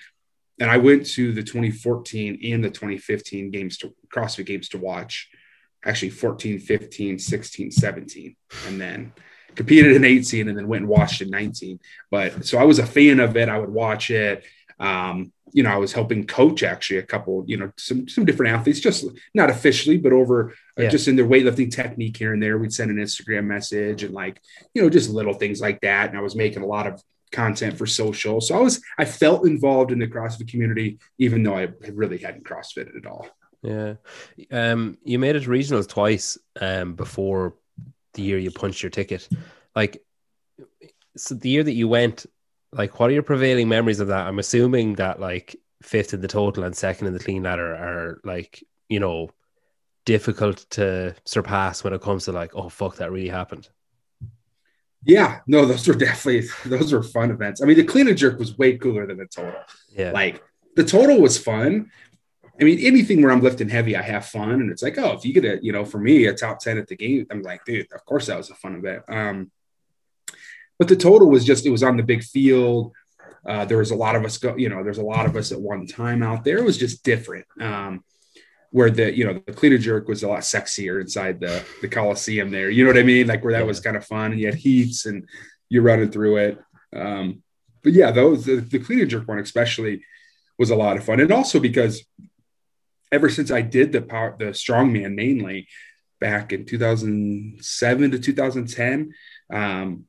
and 0.59 0.69
I 0.69 0.77
went 0.77 1.05
to 1.11 1.31
the 1.31 1.43
2014 1.43 2.39
and 2.43 2.63
the 2.63 2.69
2015 2.69 3.49
games 3.51 3.77
to 3.79 3.93
CrossFit 4.13 4.45
games 4.45 4.69
to 4.69 4.77
watch 4.77 5.29
actually 5.85 6.09
14, 6.09 6.59
15, 6.59 7.19
16, 7.19 7.71
17, 7.71 8.35
and 8.67 8.81
then 8.81 9.13
competed 9.55 9.95
in 9.95 10.03
18 10.03 10.49
and 10.49 10.57
then 10.57 10.67
went 10.67 10.81
and 10.81 10.89
watched 10.89 11.21
in 11.21 11.29
19. 11.29 11.79
But 12.11 12.45
so 12.45 12.57
I 12.57 12.63
was 12.63 12.79
a 12.79 12.85
fan 12.85 13.19
of 13.19 13.37
it. 13.37 13.47
I 13.47 13.57
would 13.57 13.69
watch 13.69 14.09
it. 14.09 14.43
Um, 14.79 15.31
you 15.53 15.63
know, 15.63 15.69
I 15.69 15.77
was 15.77 15.93
helping 15.93 16.27
coach 16.27 16.63
actually 16.63 16.97
a 16.97 17.03
couple, 17.03 17.45
you 17.47 17.55
know, 17.55 17.71
some 17.77 18.09
some 18.09 18.25
different 18.25 18.53
athletes, 18.53 18.81
just 18.81 19.05
not 19.33 19.49
officially, 19.49 19.97
but 19.97 20.11
over 20.11 20.53
uh, 20.77 20.87
just 20.87 21.07
in 21.07 21.15
their 21.15 21.27
weightlifting 21.27 21.71
technique 21.71 22.17
here 22.17 22.33
and 22.33 22.43
there. 22.43 22.57
We'd 22.57 22.73
send 22.73 22.91
an 22.91 22.97
Instagram 22.97 23.45
message 23.45 24.03
and 24.03 24.13
like, 24.13 24.41
you 24.73 24.81
know, 24.81 24.89
just 24.89 25.09
little 25.09 25.33
things 25.33 25.61
like 25.61 25.79
that. 25.81 26.09
And 26.09 26.17
I 26.17 26.21
was 26.21 26.35
making 26.35 26.63
a 26.63 26.65
lot 26.65 26.87
of 26.87 27.01
content 27.31 27.77
for 27.77 27.85
social. 27.85 28.41
So 28.41 28.55
I 28.55 28.59
was 28.59 28.81
I 28.97 29.05
felt 29.05 29.45
involved 29.45 29.91
in 29.91 29.99
the 29.99 30.07
CrossFit 30.07 30.49
community, 30.49 30.99
even 31.17 31.43
though 31.43 31.55
I 31.55 31.69
really 31.91 32.17
hadn't 32.17 32.45
CrossFit 32.45 32.95
at 32.95 33.05
all. 33.05 33.27
Yeah. 33.61 33.95
Um, 34.51 34.97
you 35.03 35.17
made 35.17 35.35
it 35.35 35.43
regionals 35.43 35.87
twice 35.87 36.37
um, 36.61 36.93
before 36.93 37.55
the 38.13 38.21
year 38.21 38.37
you 38.37 38.51
punched 38.51 38.83
your 38.83 38.91
ticket. 38.91 39.27
Like, 39.75 40.03
so 41.17 41.35
the 41.35 41.49
year 41.49 41.63
that 41.63 41.73
you 41.73 41.87
went, 41.87 42.25
like, 42.71 42.99
what 42.99 43.09
are 43.09 43.13
your 43.13 43.23
prevailing 43.23 43.67
memories 43.67 43.99
of 43.99 44.09
that? 44.09 44.27
I'm 44.27 44.39
assuming 44.39 44.95
that 44.95 45.19
like 45.19 45.55
fifth 45.81 46.13
in 46.13 46.21
the 46.21 46.27
total 46.27 46.63
and 46.63 46.75
second 46.75 47.07
in 47.07 47.13
the 47.13 47.19
clean 47.19 47.43
ladder 47.43 47.73
are 47.75 48.21
like, 48.23 48.63
you 48.87 48.99
know, 48.99 49.29
difficult 50.05 50.65
to 50.71 51.15
surpass 51.25 51.83
when 51.83 51.93
it 51.93 52.01
comes 52.01 52.25
to 52.25 52.31
like, 52.31 52.55
oh 52.55 52.69
fuck, 52.69 52.97
that 52.97 53.11
really 53.11 53.29
happened. 53.29 53.67
Yeah, 55.05 55.39
no, 55.47 55.65
those 55.65 55.87
were 55.87 55.93
definitely 56.07 56.49
those 56.65 56.91
were 56.91 57.03
fun 57.03 57.31
events. 57.31 57.61
I 57.61 57.65
mean, 57.65 57.77
the 57.77 57.83
clean 57.83 58.07
and 58.07 58.17
jerk 58.17 58.39
was 58.39 58.57
way 58.57 58.77
cooler 58.77 59.05
than 59.05 59.17
the 59.17 59.27
total. 59.27 59.59
Yeah, 59.89 60.11
like 60.11 60.43
the 60.75 60.83
total 60.83 61.21
was 61.21 61.37
fun. 61.37 61.91
I 62.59 62.63
mean, 62.63 62.79
anything 62.79 63.21
where 63.21 63.31
I'm 63.31 63.41
lifting 63.41 63.67
heavy, 63.67 63.97
I 63.97 64.01
have 64.01 64.27
fun, 64.27 64.49
and 64.49 64.71
it's 64.71 64.81
like, 64.81 64.97
oh, 64.97 65.11
if 65.11 65.25
you 65.25 65.33
get 65.33 65.43
a, 65.43 65.59
you 65.61 65.73
know, 65.73 65.83
for 65.83 65.97
me, 65.97 66.25
a 66.25 66.33
top 66.33 66.59
ten 66.59 66.77
at 66.77 66.87
the 66.87 66.95
game, 66.95 67.27
I'm 67.29 67.41
like, 67.41 67.65
dude, 67.65 67.87
of 67.93 68.05
course 68.05 68.27
that 68.27 68.37
was 68.37 68.49
a 68.49 68.55
fun 68.55 68.75
event. 68.75 69.03
Um, 69.09 69.51
but 70.77 70.87
the 70.87 70.95
total 70.95 71.29
was 71.29 71.45
just 71.45 71.65
it 71.65 71.71
was 71.71 71.83
on 71.83 71.97
the 71.97 72.03
big 72.03 72.23
field. 72.23 72.93
Uh, 73.45 73.63
there 73.63 73.77
was 73.77 73.91
a 73.91 73.95
lot 73.95 74.15
of 74.15 74.25
us 74.25 74.37
go, 74.37 74.55
you 74.57 74.69
know, 74.69 74.83
there's 74.83 74.97
a 74.97 75.03
lot 75.03 75.25
of 75.25 75.35
us 75.35 75.51
at 75.51 75.61
one 75.61 75.85
time 75.85 76.23
out 76.23 76.43
there. 76.43 76.57
It 76.57 76.65
was 76.65 76.77
just 76.77 77.03
different. 77.03 77.45
Um, 77.61 78.03
where 78.75 78.89
the 78.89 79.15
you 79.15 79.23
know 79.23 79.41
the 79.45 79.53
cleated 79.53 79.79
jerk 79.79 80.05
was 80.09 80.21
a 80.21 80.27
lot 80.27 80.41
sexier 80.41 80.99
inside 80.99 81.39
the 81.39 81.63
the 81.81 81.87
coliseum 81.87 82.51
there. 82.51 82.69
You 82.69 82.83
know 82.83 82.89
what 82.89 82.99
i 82.99 83.03
mean? 83.03 83.25
Like 83.25 83.41
where 83.41 83.53
that 83.53 83.65
was 83.65 83.79
kind 83.79 83.95
of 83.95 84.05
fun 84.05 84.33
and 84.33 84.39
you 84.39 84.47
had 84.47 84.55
heats 84.55 85.05
and 85.05 85.29
you're 85.69 85.81
running 85.81 86.11
through 86.11 86.35
it. 86.37 86.59
Um 86.93 87.41
but 87.83 87.93
yeah 87.93 88.11
those 88.11 88.43
the, 88.43 88.57
the 88.57 88.79
cleated 88.79 89.07
jerk 89.07 89.29
one 89.29 89.39
especially 89.39 90.03
was 90.59 90.71
a 90.71 90.75
lot 90.75 90.97
of 90.97 91.05
fun. 91.05 91.21
And 91.21 91.31
also 91.31 91.57
because 91.61 92.03
ever 93.13 93.29
since 93.29 93.49
i 93.49 93.61
did 93.61 93.93
the 93.93 94.01
power 94.01 94.35
the 94.37 94.47
strongman 94.47 95.15
mainly 95.15 95.69
back 96.19 96.51
in 96.51 96.65
2007 96.65 98.11
to 98.11 98.19
2010 98.19 99.13
um 99.53 100.03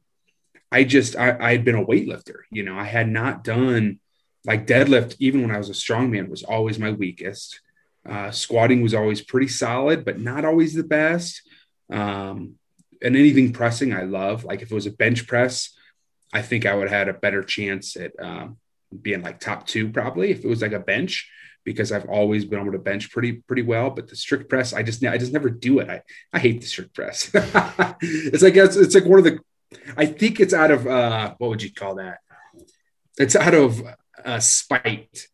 i 0.72 0.82
just 0.82 1.14
i 1.14 1.36
i 1.38 1.52
had 1.52 1.64
been 1.64 1.76
a 1.76 1.86
weightlifter 1.86 2.40
you 2.50 2.64
know? 2.64 2.76
I 2.76 2.84
had 2.84 3.08
not 3.08 3.44
done 3.44 4.00
like 4.44 4.66
deadlift 4.66 5.14
even 5.20 5.42
when 5.42 5.52
i 5.52 5.58
was 5.58 5.70
a 5.70 5.72
strongman 5.72 6.28
was 6.28 6.42
always 6.42 6.80
my 6.80 6.90
weakest 6.90 7.60
uh, 8.08 8.30
squatting 8.30 8.82
was 8.82 8.94
always 8.94 9.20
pretty 9.20 9.48
solid, 9.48 10.04
but 10.04 10.20
not 10.20 10.44
always 10.44 10.74
the 10.74 10.84
best. 10.84 11.42
Um, 11.90 12.54
and 13.02 13.16
anything 13.16 13.52
pressing, 13.52 13.92
I 13.92 14.02
love. 14.02 14.44
Like 14.44 14.62
if 14.62 14.70
it 14.70 14.74
was 14.74 14.86
a 14.86 14.90
bench 14.92 15.26
press, 15.26 15.74
I 16.32 16.42
think 16.42 16.66
I 16.66 16.74
would 16.74 16.88
have 16.88 16.98
had 16.98 17.08
a 17.08 17.18
better 17.18 17.42
chance 17.42 17.96
at 17.96 18.12
um, 18.18 18.58
being 19.02 19.22
like 19.22 19.40
top 19.40 19.66
two, 19.66 19.90
probably 19.90 20.30
if 20.30 20.44
it 20.44 20.48
was 20.48 20.62
like 20.62 20.72
a 20.72 20.80
bench, 20.80 21.30
because 21.64 21.92
I've 21.92 22.08
always 22.08 22.44
been 22.44 22.60
able 22.60 22.72
to 22.72 22.78
bench 22.78 23.10
pretty 23.10 23.32
pretty 23.32 23.62
well. 23.62 23.90
But 23.90 24.08
the 24.08 24.16
strict 24.16 24.48
press, 24.48 24.72
I 24.72 24.82
just 24.82 25.04
I 25.04 25.18
just 25.18 25.32
never 25.32 25.50
do 25.50 25.80
it. 25.80 25.88
I 25.88 26.02
I 26.32 26.38
hate 26.38 26.60
the 26.60 26.66
strict 26.66 26.94
press. 26.94 27.30
it's 27.34 28.42
like 28.42 28.56
it's, 28.56 28.76
it's 28.76 28.94
like 28.94 29.04
one 29.04 29.18
of 29.18 29.24
the. 29.24 29.40
I 29.96 30.06
think 30.06 30.40
it's 30.40 30.54
out 30.54 30.70
of 30.70 30.86
uh, 30.86 31.34
what 31.38 31.50
would 31.50 31.62
you 31.62 31.72
call 31.72 31.96
that? 31.96 32.18
It's 33.18 33.36
out 33.36 33.54
of 33.54 33.82
uh, 34.24 34.40
spite 34.40 35.26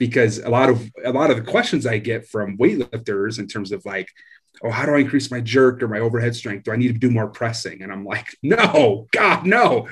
because 0.00 0.38
a 0.38 0.48
lot 0.48 0.70
of 0.70 0.90
a 1.04 1.12
lot 1.12 1.30
of 1.30 1.36
the 1.36 1.48
questions 1.48 1.86
I 1.86 1.98
get 1.98 2.26
from 2.26 2.56
weightlifters 2.56 3.38
in 3.38 3.46
terms 3.46 3.70
of 3.70 3.84
like, 3.84 4.08
oh, 4.64 4.70
how 4.70 4.86
do 4.86 4.94
I 4.94 5.00
increase 5.00 5.30
my 5.30 5.42
jerk 5.42 5.82
or 5.82 5.88
my 5.88 6.00
overhead 6.00 6.34
strength? 6.34 6.64
Do 6.64 6.72
I 6.72 6.76
need 6.76 6.94
to 6.94 6.98
do 6.98 7.10
more 7.10 7.28
pressing? 7.28 7.82
And 7.82 7.92
I'm 7.92 8.04
like, 8.04 8.26
no, 8.42 9.06
God, 9.12 9.46
no. 9.46 9.88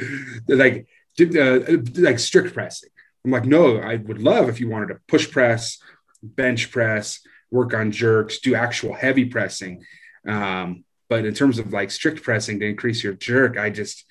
Like, 0.49 0.89
uh, 1.21 1.61
like 1.97 2.19
strict 2.19 2.55
pressing. 2.55 2.89
I'm 3.25 3.31
like, 3.31 3.45
no, 3.45 3.79
I 3.79 3.97
would 3.97 4.21
love 4.21 4.49
if 4.49 4.61
you 4.61 4.71
wanted 4.71 4.89
to 4.89 5.01
push 5.07 5.31
press, 5.31 5.79
bench 6.23 6.71
press, 6.71 7.21
work 7.51 7.75
on 7.75 7.93
jerks, 7.93 8.39
do 8.39 8.55
actual 8.55 8.95
heavy 8.95 9.27
pressing. 9.27 9.85
Um, 10.27 10.85
but 11.11 11.27
in 11.27 11.35
terms 11.35 11.59
of 11.59 11.73
like 11.73 11.91
strict 11.91 12.23
pressing 12.23 12.61
to 12.61 12.67
increase 12.67 13.05
your 13.05 13.13
jerk, 13.13 13.59
I 13.59 13.69
just, 13.69 14.07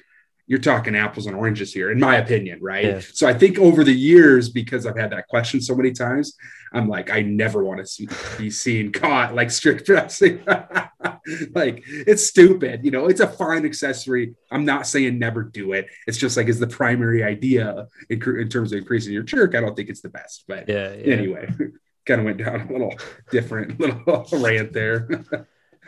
you're 0.48 0.60
talking 0.60 0.96
apples 0.96 1.26
and 1.26 1.36
oranges 1.36 1.74
here, 1.74 1.92
in 1.92 2.00
my 2.00 2.16
opinion, 2.16 2.60
right? 2.62 2.86
Yeah. 2.86 3.02
So 3.14 3.28
I 3.28 3.34
think 3.34 3.60
over 3.60 3.84
the 3.84 3.94
years, 3.94 4.48
because 4.50 4.86
I've 4.86 4.98
had 4.98 5.12
that 5.12 5.28
question 5.28 5.62
so 5.62 5.76
many 5.76 5.92
times, 5.92 6.38
I'm 6.74 6.88
like, 6.88 7.12
I 7.12 7.22
never 7.22 7.64
want 7.64 7.80
to 7.80 7.86
see, 7.86 8.08
be 8.38 8.50
seen 8.50 8.92
caught 8.94 9.36
like 9.36 9.52
strict 9.52 9.86
pressing. 9.86 10.42
like 11.54 11.84
it's 11.86 12.26
stupid, 12.26 12.86
you 12.86 12.92
know. 12.92 13.08
It's 13.08 13.20
a 13.20 13.28
fine 13.28 13.66
accessory. 13.66 14.36
I'm 14.50 14.64
not 14.64 14.88
saying 14.88 15.20
never 15.20 15.44
do 15.44 15.74
it. 15.74 15.88
It's 16.08 16.18
just 16.18 16.38
like 16.38 16.48
is 16.48 16.60
the 16.60 16.68
primary 16.68 17.24
idea 17.24 17.88
in, 18.10 18.22
in 18.22 18.50
terms 18.50 18.72
of 18.72 18.80
increasing 18.80 19.14
your 19.14 19.24
jerk. 19.24 19.54
I 19.56 19.62
don't 19.62 19.76
think 19.76 19.90
it's 19.90 20.02
the 20.02 20.10
best, 20.10 20.46
but 20.48 20.68
yeah, 20.70 20.94
yeah. 20.94 21.14
anyway, 21.14 21.50
kind 22.06 22.22
of 22.22 22.26
went 22.26 22.38
down 22.38 22.62
a 22.62 22.72
little 22.72 22.94
different 23.32 23.80
little 24.08 24.26
rant 24.32 24.72
there. 24.72 25.08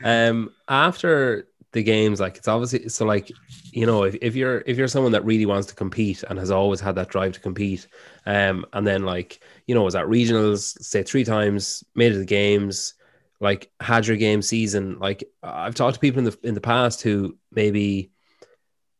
um, 0.03 0.51
after 0.67 1.47
the 1.71 1.83
games 1.83 2.19
like 2.19 2.37
it's 2.37 2.47
obviously 2.47 2.89
so 2.89 3.05
like 3.05 3.31
you 3.71 3.85
know 3.85 4.03
if, 4.03 4.15
if 4.21 4.35
you're 4.35 4.63
if 4.65 4.77
you're 4.77 4.87
someone 4.87 5.11
that 5.11 5.25
really 5.25 5.45
wants 5.45 5.67
to 5.67 5.75
compete 5.75 6.23
and 6.23 6.39
has 6.39 6.49
always 6.49 6.79
had 6.79 6.95
that 6.95 7.09
drive 7.09 7.33
to 7.33 7.39
compete 7.39 7.87
um 8.25 8.65
and 8.73 8.87
then 8.87 9.03
like 9.03 9.39
you 9.67 9.75
know 9.75 9.83
was 9.83 9.95
at 9.95 10.05
regionals 10.05 10.81
say 10.81 11.03
three 11.03 11.23
times 11.23 11.83
made 11.95 12.11
it 12.11 12.13
to 12.13 12.19
the 12.19 12.25
games 12.25 12.95
like 13.39 13.71
had 13.79 14.07
your 14.07 14.17
game 14.17 14.41
season 14.41 14.97
like 14.99 15.23
i've 15.43 15.75
talked 15.75 15.93
to 15.93 15.99
people 15.99 16.19
in 16.19 16.25
the 16.25 16.37
in 16.43 16.55
the 16.55 16.61
past 16.61 17.01
who 17.01 17.37
maybe 17.51 18.11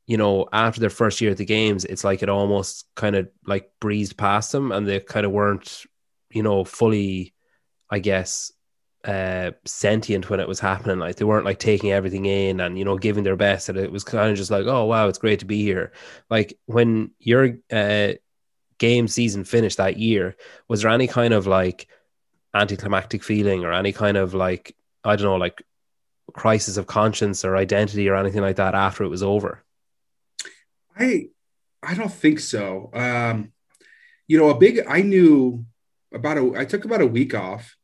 you 0.05 0.17
know 0.17 0.47
after 0.53 0.79
their 0.79 0.89
first 0.91 1.21
year 1.21 1.31
at 1.31 1.37
the 1.37 1.45
games 1.45 1.85
it's 1.85 2.03
like 2.03 2.21
it 2.21 2.29
almost 2.29 2.85
kind 2.95 3.15
of 3.15 3.29
like 3.45 3.71
breezed 3.79 4.17
past 4.17 4.51
them 4.51 4.71
and 4.71 4.87
they 4.87 4.99
kind 4.99 5.25
of 5.25 5.31
weren't 5.31 5.85
you 6.29 6.43
know 6.43 6.63
fully 6.63 7.33
i 7.89 7.97
guess 7.97 8.51
uh 9.05 9.51
sentient 9.65 10.29
when 10.29 10.39
it 10.39 10.47
was 10.47 10.59
happening. 10.59 10.99
Like 10.99 11.15
they 11.15 11.25
weren't 11.25 11.45
like 11.45 11.59
taking 11.59 11.91
everything 11.91 12.25
in 12.25 12.59
and 12.59 12.77
you 12.77 12.85
know 12.85 12.97
giving 12.97 13.23
their 13.23 13.35
best. 13.35 13.69
And 13.69 13.77
it 13.77 13.91
was 13.91 14.03
kind 14.03 14.29
of 14.29 14.37
just 14.37 14.51
like 14.51 14.65
oh 14.65 14.85
wow 14.85 15.07
it's 15.07 15.17
great 15.17 15.39
to 15.39 15.45
be 15.45 15.63
here. 15.63 15.91
Like 16.29 16.57
when 16.65 17.11
your 17.19 17.57
uh 17.71 18.13
game 18.77 19.07
season 19.07 19.43
finished 19.43 19.77
that 19.77 19.97
year 19.97 20.37
was 20.69 20.81
there 20.81 20.91
any 20.91 21.05
kind 21.05 21.33
of 21.33 21.45
like 21.45 21.89
anticlimactic 22.53 23.25
feeling 23.25 23.65
or 23.65 23.73
any 23.73 23.91
kind 23.91 24.15
of 24.15 24.33
like 24.33 24.73
i 25.03 25.17
don't 25.17 25.25
know 25.25 25.35
like 25.35 25.61
crisis 26.29 26.77
of 26.77 26.87
conscience 26.87 27.43
or 27.43 27.57
identity 27.57 28.07
or 28.09 28.15
anything 28.15 28.41
like 28.41 28.57
that 28.57 28.75
after 28.75 29.03
it 29.03 29.09
was 29.09 29.23
over? 29.23 29.63
I 30.97 31.27
i 31.81 31.93
don't 31.95 32.11
think 32.11 32.39
so. 32.39 32.89
Um 32.93 33.51
you 34.27 34.37
know 34.37 34.49
a 34.49 34.57
big 34.57 34.81
i 34.87 35.01
knew 35.01 35.65
about 36.13 36.37
a 36.37 36.53
i 36.55 36.65
took 36.65 36.85
about 36.85 37.01
a 37.01 37.07
week 37.07 37.33
off 37.33 37.75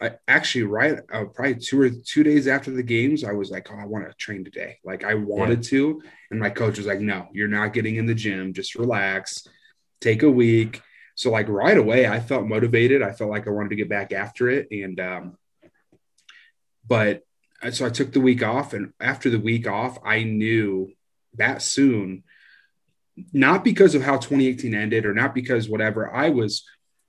I 0.00 0.12
actually 0.26 0.64
right 0.64 0.98
uh, 1.12 1.24
probably 1.26 1.56
two 1.56 1.80
or 1.80 1.90
two 1.90 2.22
days 2.22 2.48
after 2.48 2.70
the 2.70 2.82
games, 2.82 3.22
I 3.22 3.32
was 3.32 3.50
like, 3.50 3.70
oh, 3.70 3.76
I 3.78 3.84
want 3.84 4.08
to 4.08 4.14
train 4.14 4.44
today. 4.44 4.78
Like 4.82 5.04
I 5.04 5.14
wanted 5.14 5.64
yeah. 5.64 5.70
to, 5.70 6.02
and 6.30 6.40
my 6.40 6.48
coach 6.48 6.78
was 6.78 6.86
like, 6.86 7.00
no, 7.00 7.28
you're 7.32 7.48
not 7.48 7.74
getting 7.74 7.96
in 7.96 8.06
the 8.06 8.14
gym. 8.14 8.54
Just 8.54 8.76
relax, 8.76 9.46
take 10.00 10.22
a 10.22 10.30
week. 10.30 10.80
So 11.16 11.30
like 11.30 11.48
right 11.48 11.76
away, 11.76 12.06
I 12.06 12.20
felt 12.20 12.46
motivated. 12.46 13.02
I 13.02 13.12
felt 13.12 13.30
like 13.30 13.46
I 13.46 13.50
wanted 13.50 13.70
to 13.70 13.76
get 13.76 13.90
back 13.90 14.12
after 14.12 14.48
it, 14.48 14.68
and 14.70 14.98
um, 15.00 15.38
but 16.86 17.22
uh, 17.62 17.70
so 17.70 17.84
I 17.84 17.90
took 17.90 18.12
the 18.12 18.22
week 18.22 18.42
off, 18.42 18.72
and 18.72 18.94
after 18.98 19.28
the 19.28 19.38
week 19.38 19.68
off, 19.68 19.98
I 20.02 20.22
knew 20.22 20.90
that 21.34 21.60
soon, 21.60 22.22
not 23.34 23.64
because 23.64 23.94
of 23.94 24.02
how 24.02 24.16
2018 24.16 24.74
ended 24.74 25.04
or 25.04 25.12
not 25.12 25.34
because 25.34 25.68
whatever 25.68 26.10
I 26.10 26.30
was. 26.30 26.64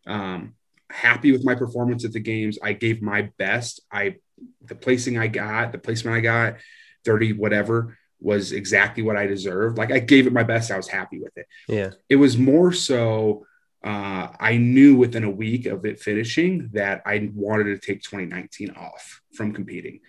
Um, 0.05 0.55
happy 0.91 1.31
with 1.31 1.45
my 1.45 1.55
performance 1.55 2.05
at 2.05 2.13
the 2.13 2.19
games. 2.19 2.57
I 2.61 2.73
gave 2.73 3.01
my 3.01 3.29
best. 3.37 3.81
I 3.91 4.15
the 4.65 4.75
placing 4.75 5.17
I 5.17 5.27
got, 5.27 5.71
the 5.71 5.77
placement 5.77 6.17
I 6.17 6.21
got, 6.21 6.55
30 7.05 7.33
whatever 7.33 7.97
was 8.19 8.51
exactly 8.51 9.03
what 9.03 9.17
I 9.17 9.25
deserved. 9.25 9.77
Like 9.77 9.91
I 9.91 9.99
gave 9.99 10.27
it 10.27 10.33
my 10.33 10.43
best. 10.43 10.71
I 10.71 10.77
was 10.77 10.87
happy 10.87 11.19
with 11.19 11.35
it. 11.37 11.47
Yeah. 11.67 11.91
It 12.07 12.17
was 12.17 12.37
more 12.37 12.71
so 12.71 13.45
uh, 13.83 14.27
I 14.39 14.57
knew 14.57 14.95
within 14.95 15.23
a 15.23 15.29
week 15.29 15.65
of 15.65 15.85
it 15.85 15.99
finishing 15.99 16.69
that 16.73 17.01
I 17.05 17.31
wanted 17.33 17.63
to 17.65 17.79
take 17.79 18.03
2019 18.03 18.71
off 18.71 19.21
from 19.33 19.53
competing. 19.53 20.01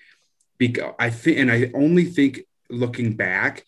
Because 0.59 0.93
I 0.99 1.09
think, 1.11 1.39
and 1.39 1.51
I 1.51 1.71
only 1.75 2.05
think 2.05 2.43
looking 2.69 3.17
back, 3.17 3.65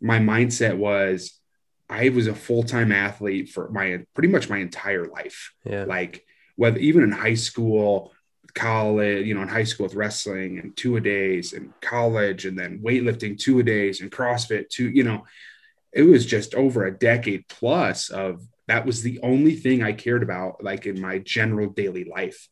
my 0.00 0.18
mindset 0.18 0.76
was 0.76 1.40
I 1.88 2.10
was 2.10 2.28
a 2.28 2.34
full 2.34 2.62
time 2.62 2.92
athlete 2.92 3.50
for 3.50 3.68
my 3.70 4.04
pretty 4.14 4.28
much 4.28 4.48
my 4.48 4.58
entire 4.58 5.06
life. 5.06 5.52
Yeah. 5.64 5.84
Like 5.84 6.24
whether 6.56 6.78
even 6.78 7.02
in 7.02 7.12
high 7.12 7.34
school, 7.34 8.12
college, 8.54 9.26
you 9.26 9.34
know, 9.34 9.42
in 9.42 9.48
high 9.48 9.64
school 9.64 9.86
with 9.86 9.94
wrestling 9.94 10.58
and 10.58 10.76
two 10.76 10.96
a 10.96 11.00
days 11.00 11.52
and 11.52 11.72
college 11.80 12.46
and 12.46 12.58
then 12.58 12.80
weightlifting 12.80 13.38
two 13.38 13.60
a 13.60 13.62
days 13.62 14.00
and 14.00 14.10
CrossFit 14.10 14.68
two, 14.68 14.88
you 14.90 15.04
know, 15.04 15.24
it 15.92 16.02
was 16.02 16.26
just 16.26 16.54
over 16.54 16.86
a 16.86 16.96
decade 16.96 17.46
plus 17.48 18.10
of 18.10 18.46
that 18.68 18.86
was 18.86 19.02
the 19.02 19.18
only 19.22 19.56
thing 19.56 19.82
I 19.82 19.92
cared 19.92 20.22
about, 20.22 20.62
like 20.62 20.86
in 20.86 21.00
my 21.00 21.18
general 21.18 21.68
daily 21.70 22.04
life. 22.04 22.48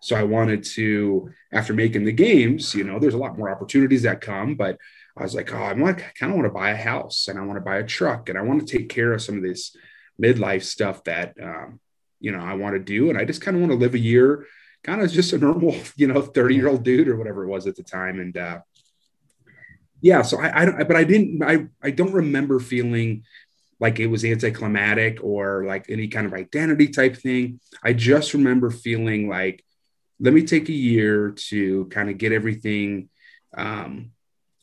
So 0.00 0.14
I 0.14 0.22
wanted 0.22 0.62
to, 0.74 1.30
after 1.52 1.74
making 1.74 2.04
the 2.04 2.12
games, 2.12 2.74
you 2.74 2.84
know, 2.84 2.98
there's 2.98 3.14
a 3.14 3.18
lot 3.18 3.36
more 3.36 3.50
opportunities 3.50 4.02
that 4.02 4.20
come, 4.20 4.54
but 4.54 4.78
I 5.16 5.22
was 5.22 5.34
like, 5.34 5.52
oh, 5.52 5.58
I 5.58 5.72
want, 5.72 5.98
I 5.98 6.12
kind 6.18 6.30
of 6.30 6.36
want 6.36 6.46
to 6.46 6.54
buy 6.54 6.70
a 6.70 6.76
house 6.76 7.26
and 7.26 7.38
I 7.38 7.42
want 7.42 7.56
to 7.56 7.64
buy 7.64 7.78
a 7.78 7.86
truck 7.86 8.28
and 8.28 8.38
I 8.38 8.42
want 8.42 8.64
to 8.64 8.78
take 8.78 8.88
care 8.88 9.12
of 9.12 9.22
some 9.22 9.36
of 9.36 9.42
this 9.42 9.74
midlife 10.22 10.62
stuff 10.62 11.02
that 11.04 11.34
um, 11.42 11.80
you 12.26 12.32
know 12.32 12.40
I 12.40 12.54
want 12.54 12.74
to 12.74 12.80
do, 12.80 13.08
and 13.08 13.16
I 13.16 13.24
just 13.24 13.40
kind 13.40 13.56
of 13.56 13.60
want 13.60 13.72
to 13.72 13.78
live 13.78 13.94
a 13.94 13.98
year, 13.98 14.46
kind 14.82 15.00
of 15.00 15.10
just 15.12 15.32
a 15.32 15.38
normal, 15.38 15.76
you 15.96 16.08
know, 16.08 16.20
thirty 16.20 16.56
year 16.56 16.68
old 16.68 16.82
dude 16.82 17.06
or 17.08 17.16
whatever 17.16 17.44
it 17.44 17.48
was 17.48 17.68
at 17.68 17.76
the 17.76 17.84
time, 17.84 18.18
and 18.18 18.36
uh, 18.36 18.58
yeah. 20.00 20.22
So 20.22 20.40
I, 20.40 20.62
I 20.62 20.64
don't, 20.64 20.88
but 20.88 20.96
I 20.96 21.04
didn't, 21.04 21.42
I, 21.42 21.66
I 21.80 21.90
don't 21.90 22.12
remember 22.12 22.58
feeling 22.58 23.22
like 23.78 24.00
it 24.00 24.08
was 24.08 24.24
anticlimactic 24.24 25.22
or 25.22 25.64
like 25.66 25.86
any 25.88 26.08
kind 26.08 26.26
of 26.26 26.34
identity 26.34 26.88
type 26.88 27.16
thing. 27.16 27.60
I 27.84 27.92
just 27.92 28.34
remember 28.34 28.70
feeling 28.70 29.28
like, 29.28 29.64
let 30.18 30.32
me 30.32 30.42
take 30.42 30.68
a 30.68 30.72
year 30.72 31.30
to 31.50 31.86
kind 31.86 32.08
of 32.08 32.18
get 32.18 32.32
everything. 32.32 33.10
Um, 33.56 34.12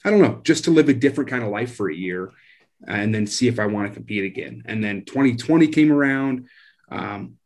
I 0.03 0.09
don't 0.09 0.21
know, 0.21 0.41
just 0.43 0.65
to 0.65 0.71
live 0.71 0.89
a 0.89 0.93
different 0.93 1.29
kind 1.29 1.43
of 1.43 1.49
life 1.49 1.75
for 1.75 1.89
a 1.89 1.95
year 1.95 2.31
and 2.87 3.13
then 3.13 3.27
see 3.27 3.47
if 3.47 3.59
I 3.59 3.67
want 3.67 3.87
to 3.87 3.93
compete 3.93 4.25
again. 4.25 4.63
And 4.65 4.83
then 4.83 5.05
2020 5.05 5.67
came 5.67 5.91
around. 5.91 6.47
Um, 6.91 7.37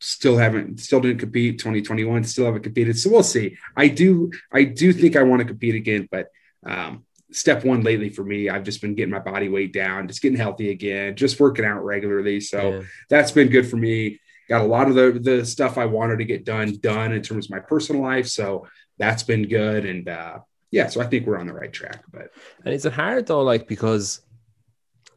still 0.00 0.36
haven't 0.36 0.80
still 0.80 1.00
didn't 1.00 1.18
compete 1.18 1.58
2021 1.58 2.24
still 2.24 2.46
haven't 2.46 2.62
competed. 2.62 2.98
So 2.98 3.10
we'll 3.10 3.22
see. 3.22 3.56
I 3.76 3.88
do 3.88 4.30
i 4.52 4.64
do 4.64 4.92
think 4.92 5.16
i 5.16 5.22
want 5.22 5.40
to 5.40 5.46
compete 5.46 5.74
again 5.74 6.08
but 6.10 6.28
um, 6.64 7.04
step 7.30 7.64
one 7.64 7.82
lately 7.82 8.08
for 8.08 8.24
me 8.24 8.48
i've 8.48 8.64
just 8.64 8.80
been 8.80 8.94
getting 8.94 9.12
my 9.12 9.18
body 9.18 9.48
weight 9.48 9.72
down 9.72 10.08
just 10.08 10.22
getting 10.22 10.38
healthy 10.38 10.70
again 10.70 11.14
just 11.14 11.38
working 11.40 11.64
out 11.64 11.84
regularly. 11.84 12.40
So 12.40 12.70
yeah. 12.70 12.82
that's 13.08 13.32
been 13.32 13.48
good 13.48 13.68
for 13.68 13.76
me. 13.76 14.20
Got 14.48 14.62
a 14.62 14.66
lot 14.66 14.88
of 14.88 14.94
the 14.94 15.18
the 15.20 15.44
stuff 15.44 15.78
i 15.78 15.84
wanted 15.84 16.18
to 16.18 16.24
get 16.24 16.44
done 16.44 16.78
done 16.80 17.12
in 17.12 17.22
terms 17.22 17.46
of 17.46 17.50
my 17.50 17.60
personal 17.60 18.02
life. 18.02 18.28
So 18.28 18.66
that's 18.98 19.22
been 19.22 19.48
good 19.48 19.84
and 19.86 20.08
uh 20.08 20.38
yeah 20.70 20.88
so 20.88 21.00
i 21.00 21.06
think 21.06 21.26
we're 21.26 21.38
on 21.38 21.46
the 21.46 21.52
right 21.52 21.72
track 21.72 22.02
but 22.12 22.30
and 22.64 22.74
is 22.74 22.84
it 22.84 22.92
hard 22.92 23.26
though 23.26 23.42
like 23.42 23.66
because 23.66 24.20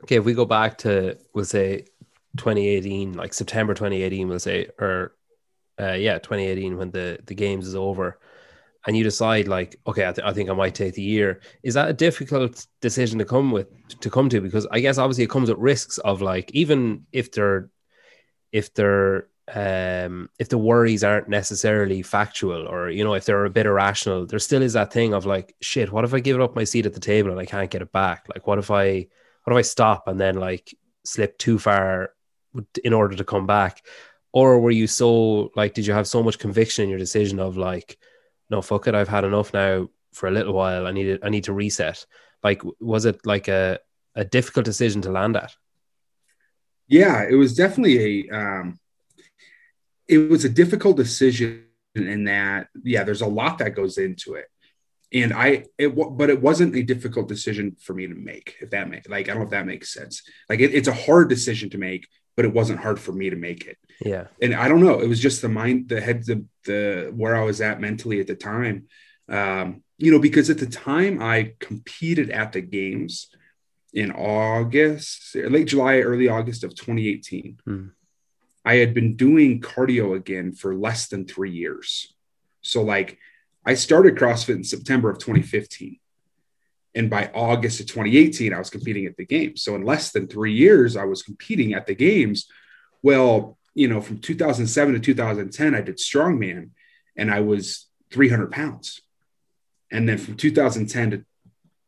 okay 0.04 0.16
if 0.16 0.26
we 0.26 0.34
go 0.34 0.46
back 0.46 0.78
to 0.78 1.18
we'll 1.34 1.46
say 1.46 1.86
2018, 2.38 3.14
like 3.14 3.34
September 3.34 3.74
2018, 3.74 4.28
we'll 4.28 4.40
say, 4.40 4.68
or 4.80 5.16
uh, 5.80 5.94
yeah, 5.94 6.20
2018 6.20 6.78
when 6.78 6.92
the 6.92 7.20
the 7.26 7.36
games 7.36 7.68
is 7.68 7.76
over, 7.76 8.20
and 8.86 8.96
you 8.98 9.04
decide 9.04 9.48
like, 9.48 9.76
okay, 9.86 10.08
I, 10.08 10.12
th- 10.12 10.28
I 10.28 10.34
think 10.34 10.50
I 10.50 10.54
might 10.54 10.76
take 10.76 10.94
the 10.94 11.02
year. 11.02 11.42
Is 11.64 11.74
that 11.76 11.90
a 11.90 11.94
difficult 11.94 12.66
decision 12.82 13.20
to 13.20 13.26
come 13.26 13.52
with 13.52 13.68
to 14.00 14.10
come 14.10 14.30
to? 14.30 14.42
Because 14.42 14.68
I 14.72 14.80
guess 14.80 14.98
obviously 14.98 15.24
it 15.24 15.30
comes 15.30 15.50
with 15.50 15.60
risks 15.60 15.98
of 16.00 16.22
like 16.22 16.52
even 16.52 17.06
if 17.12 17.32
they're 17.32 17.70
if 18.52 18.74
they're 18.74 19.28
um 19.54 20.30
if 20.40 20.50
the 20.50 20.58
worries 20.58 21.04
aren't 21.04 21.28
necessarily 21.28 22.02
factual 22.02 22.68
or 22.68 22.90
you 22.90 23.04
know 23.04 23.16
if 23.16 23.26
they're 23.26 23.46
a 23.46 23.50
bit 23.50 23.66
irrational 23.66 24.26
there 24.26 24.40
still 24.40 24.62
is 24.62 24.74
that 24.74 24.94
thing 24.94 25.14
of 25.14 25.26
like 25.26 25.56
shit 25.62 25.92
what 25.92 26.06
if 26.06 26.14
i 26.14 26.20
give 26.20 26.40
up 26.40 26.56
my 26.56 26.64
seat 26.64 26.86
at 26.86 26.94
the 26.94 27.00
table 27.00 27.32
and 27.32 27.40
i 27.40 27.46
can't 27.46 27.72
get 27.72 27.82
it 27.82 27.92
back 27.92 28.28
like 28.34 28.48
what 28.48 28.60
if 28.60 28.72
i 28.72 29.06
what 29.44 29.54
if 29.54 29.58
i 29.58 29.62
stop 29.62 30.08
and 30.08 30.20
then 30.20 30.36
like 30.36 30.74
slip 31.04 31.38
too 31.38 31.60
far 31.60 32.12
in 32.84 32.94
order 32.94 33.16
to 33.16 33.24
come 33.24 33.48
back? 33.48 33.86
Or 34.34 34.60
were 34.60 34.72
you 34.72 34.88
so 34.88 35.52
like, 35.56 35.74
did 35.74 35.86
you 35.86 35.94
have 35.94 36.08
so 36.08 36.24
much 36.24 36.40
conviction 36.40 36.84
in 36.84 36.90
your 36.90 37.00
decision 37.00 37.40
of 37.40 37.58
like, 37.58 37.98
no, 38.50 38.62
fuck 38.62 38.88
it, 38.88 38.96
I've 38.96 39.08
had 39.08 39.24
enough 39.24 39.54
now 39.54 39.90
for 40.14 40.28
a 40.28 40.32
little 40.32 40.54
while. 40.54 40.88
I 40.88 40.92
need 40.92 41.20
I 41.24 41.30
need 41.30 41.46
to 41.46 41.54
reset. 41.54 42.06
Like, 42.44 42.62
was 42.80 43.06
it 43.06 43.26
like 43.26 43.48
a, 43.48 43.80
a 44.16 44.26
difficult 44.26 44.66
decision 44.66 45.02
to 45.04 45.12
land 45.12 45.38
at? 45.38 45.56
Yeah, 46.88 47.24
it 47.30 47.36
was 47.36 47.56
definitely 47.56 48.28
a, 48.30 48.36
um, 48.36 48.80
it 50.08 50.30
was 50.30 50.44
a 50.44 50.50
difficult 50.50 50.98
decision 50.98 51.66
in 51.96 52.26
that, 52.26 52.68
yeah, 52.84 53.04
there's 53.04 53.22
a 53.22 53.28
lot 53.28 53.60
that 53.60 53.76
goes 53.76 53.98
into 53.98 54.34
it. 54.36 54.48
and 55.14 55.34
I 55.34 55.66
it 55.78 55.90
but 55.90 56.30
it 56.30 56.42
wasn't 56.42 56.76
a 56.76 56.84
difficult 56.84 57.28
decision 57.28 57.76
for 57.80 57.94
me 57.94 58.08
to 58.08 58.16
make. 58.16 58.56
If 58.62 58.70
that 58.72 58.90
makes 58.90 59.08
like 59.08 59.28
I 59.28 59.34
don't 59.34 59.40
know 59.40 59.46
if 59.46 59.52
that 59.52 59.66
makes 59.66 59.94
sense. 59.94 60.24
Like 60.50 60.60
it, 60.60 60.74
it's 60.74 60.88
a 60.88 60.94
hard 60.94 61.30
decision 61.30 61.70
to 61.72 61.78
make, 61.78 62.08
but 62.36 62.46
it 62.46 62.54
wasn't 62.54 62.80
hard 62.80 63.00
for 63.00 63.12
me 63.12 63.30
to 63.30 63.36
make 63.36 63.66
it. 63.66 63.78
Yeah. 64.04 64.28
And 64.42 64.54
I 64.54 64.68
don't 64.68 64.84
know. 64.84 65.00
It 65.00 65.08
was 65.08 65.20
just 65.20 65.42
the 65.42 65.50
mind, 65.50 65.90
the 65.90 66.02
head, 66.02 66.26
the 66.26 66.46
the 66.66 67.12
where 67.16 67.36
I 67.36 67.44
was 67.44 67.62
at 67.62 67.82
mentally 67.82 68.20
at 68.20 68.28
the 68.28 68.36
time. 68.36 68.88
Um, 69.30 69.84
you 69.98 70.12
know, 70.12 70.20
because 70.20 70.50
at 70.50 70.58
the 70.58 70.66
time 70.66 71.22
I 71.22 71.54
competed 71.60 72.32
at 72.32 72.54
the 72.54 72.62
games 72.62 73.28
in 73.94 74.12
August, 74.12 75.36
late 75.36 75.68
July, 75.68 76.00
early 76.00 76.28
August 76.28 76.64
of 76.64 76.76
2018. 76.76 77.60
Hmm. 77.66 77.88
I 78.64 78.76
had 78.76 78.94
been 78.94 79.16
doing 79.16 79.60
cardio 79.60 80.16
again 80.16 80.54
for 80.54 80.76
less 80.76 81.08
than 81.08 81.26
three 81.26 81.52
years. 81.52 82.14
So 82.62 82.84
like 82.84 83.18
I 83.66 83.74
started 83.74 84.16
CrossFit 84.16 84.56
in 84.56 84.64
September 84.64 85.10
of 85.10 85.20
2015. 85.20 86.00
And 86.94 87.10
by 87.10 87.32
August 87.34 87.80
of 87.80 87.88
2018, 87.88 88.54
I 88.54 88.60
was 88.60 88.70
competing 88.70 89.06
at 89.06 89.16
the 89.16 89.26
games. 89.26 89.64
So 89.64 89.76
in 89.76 89.84
less 89.84 90.12
than 90.12 90.28
three 90.28 90.54
years, 90.54 90.98
I 90.98 91.06
was 91.06 91.24
competing 91.24 91.74
at 91.74 91.88
the 91.88 91.96
games. 91.96 92.48
Well, 93.02 93.58
you 93.74 93.88
know, 93.88 94.02
from 94.02 94.20
2007 94.20 94.96
to 94.96 95.00
2010, 95.00 95.76
I 95.76 95.82
did 95.82 95.98
strongman 95.98 96.72
and 97.16 97.32
I 97.32 97.40
was 97.40 97.88
300 98.12 98.52
pounds. 98.52 99.02
And 99.90 100.08
then 100.08 100.18
from 100.18 100.36
2010 100.36 101.12
to 101.12 101.18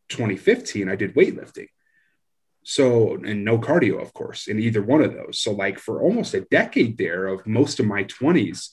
2015, 0.09 0.89
I 0.89 0.95
did 0.95 1.15
weightlifting. 1.15 1.67
So, 2.63 3.15
and 3.15 3.43
no 3.43 3.57
cardio, 3.57 4.01
of 4.01 4.13
course, 4.13 4.47
in 4.47 4.57
either 4.57 4.81
one 4.81 5.01
of 5.01 5.13
those. 5.13 5.39
So, 5.39 5.51
like 5.51 5.79
for 5.79 6.01
almost 6.01 6.33
a 6.33 6.41
decade 6.41 6.97
there 6.97 7.27
of 7.27 7.45
most 7.45 7.81
of 7.81 7.85
my 7.85 8.05
20s, 8.05 8.69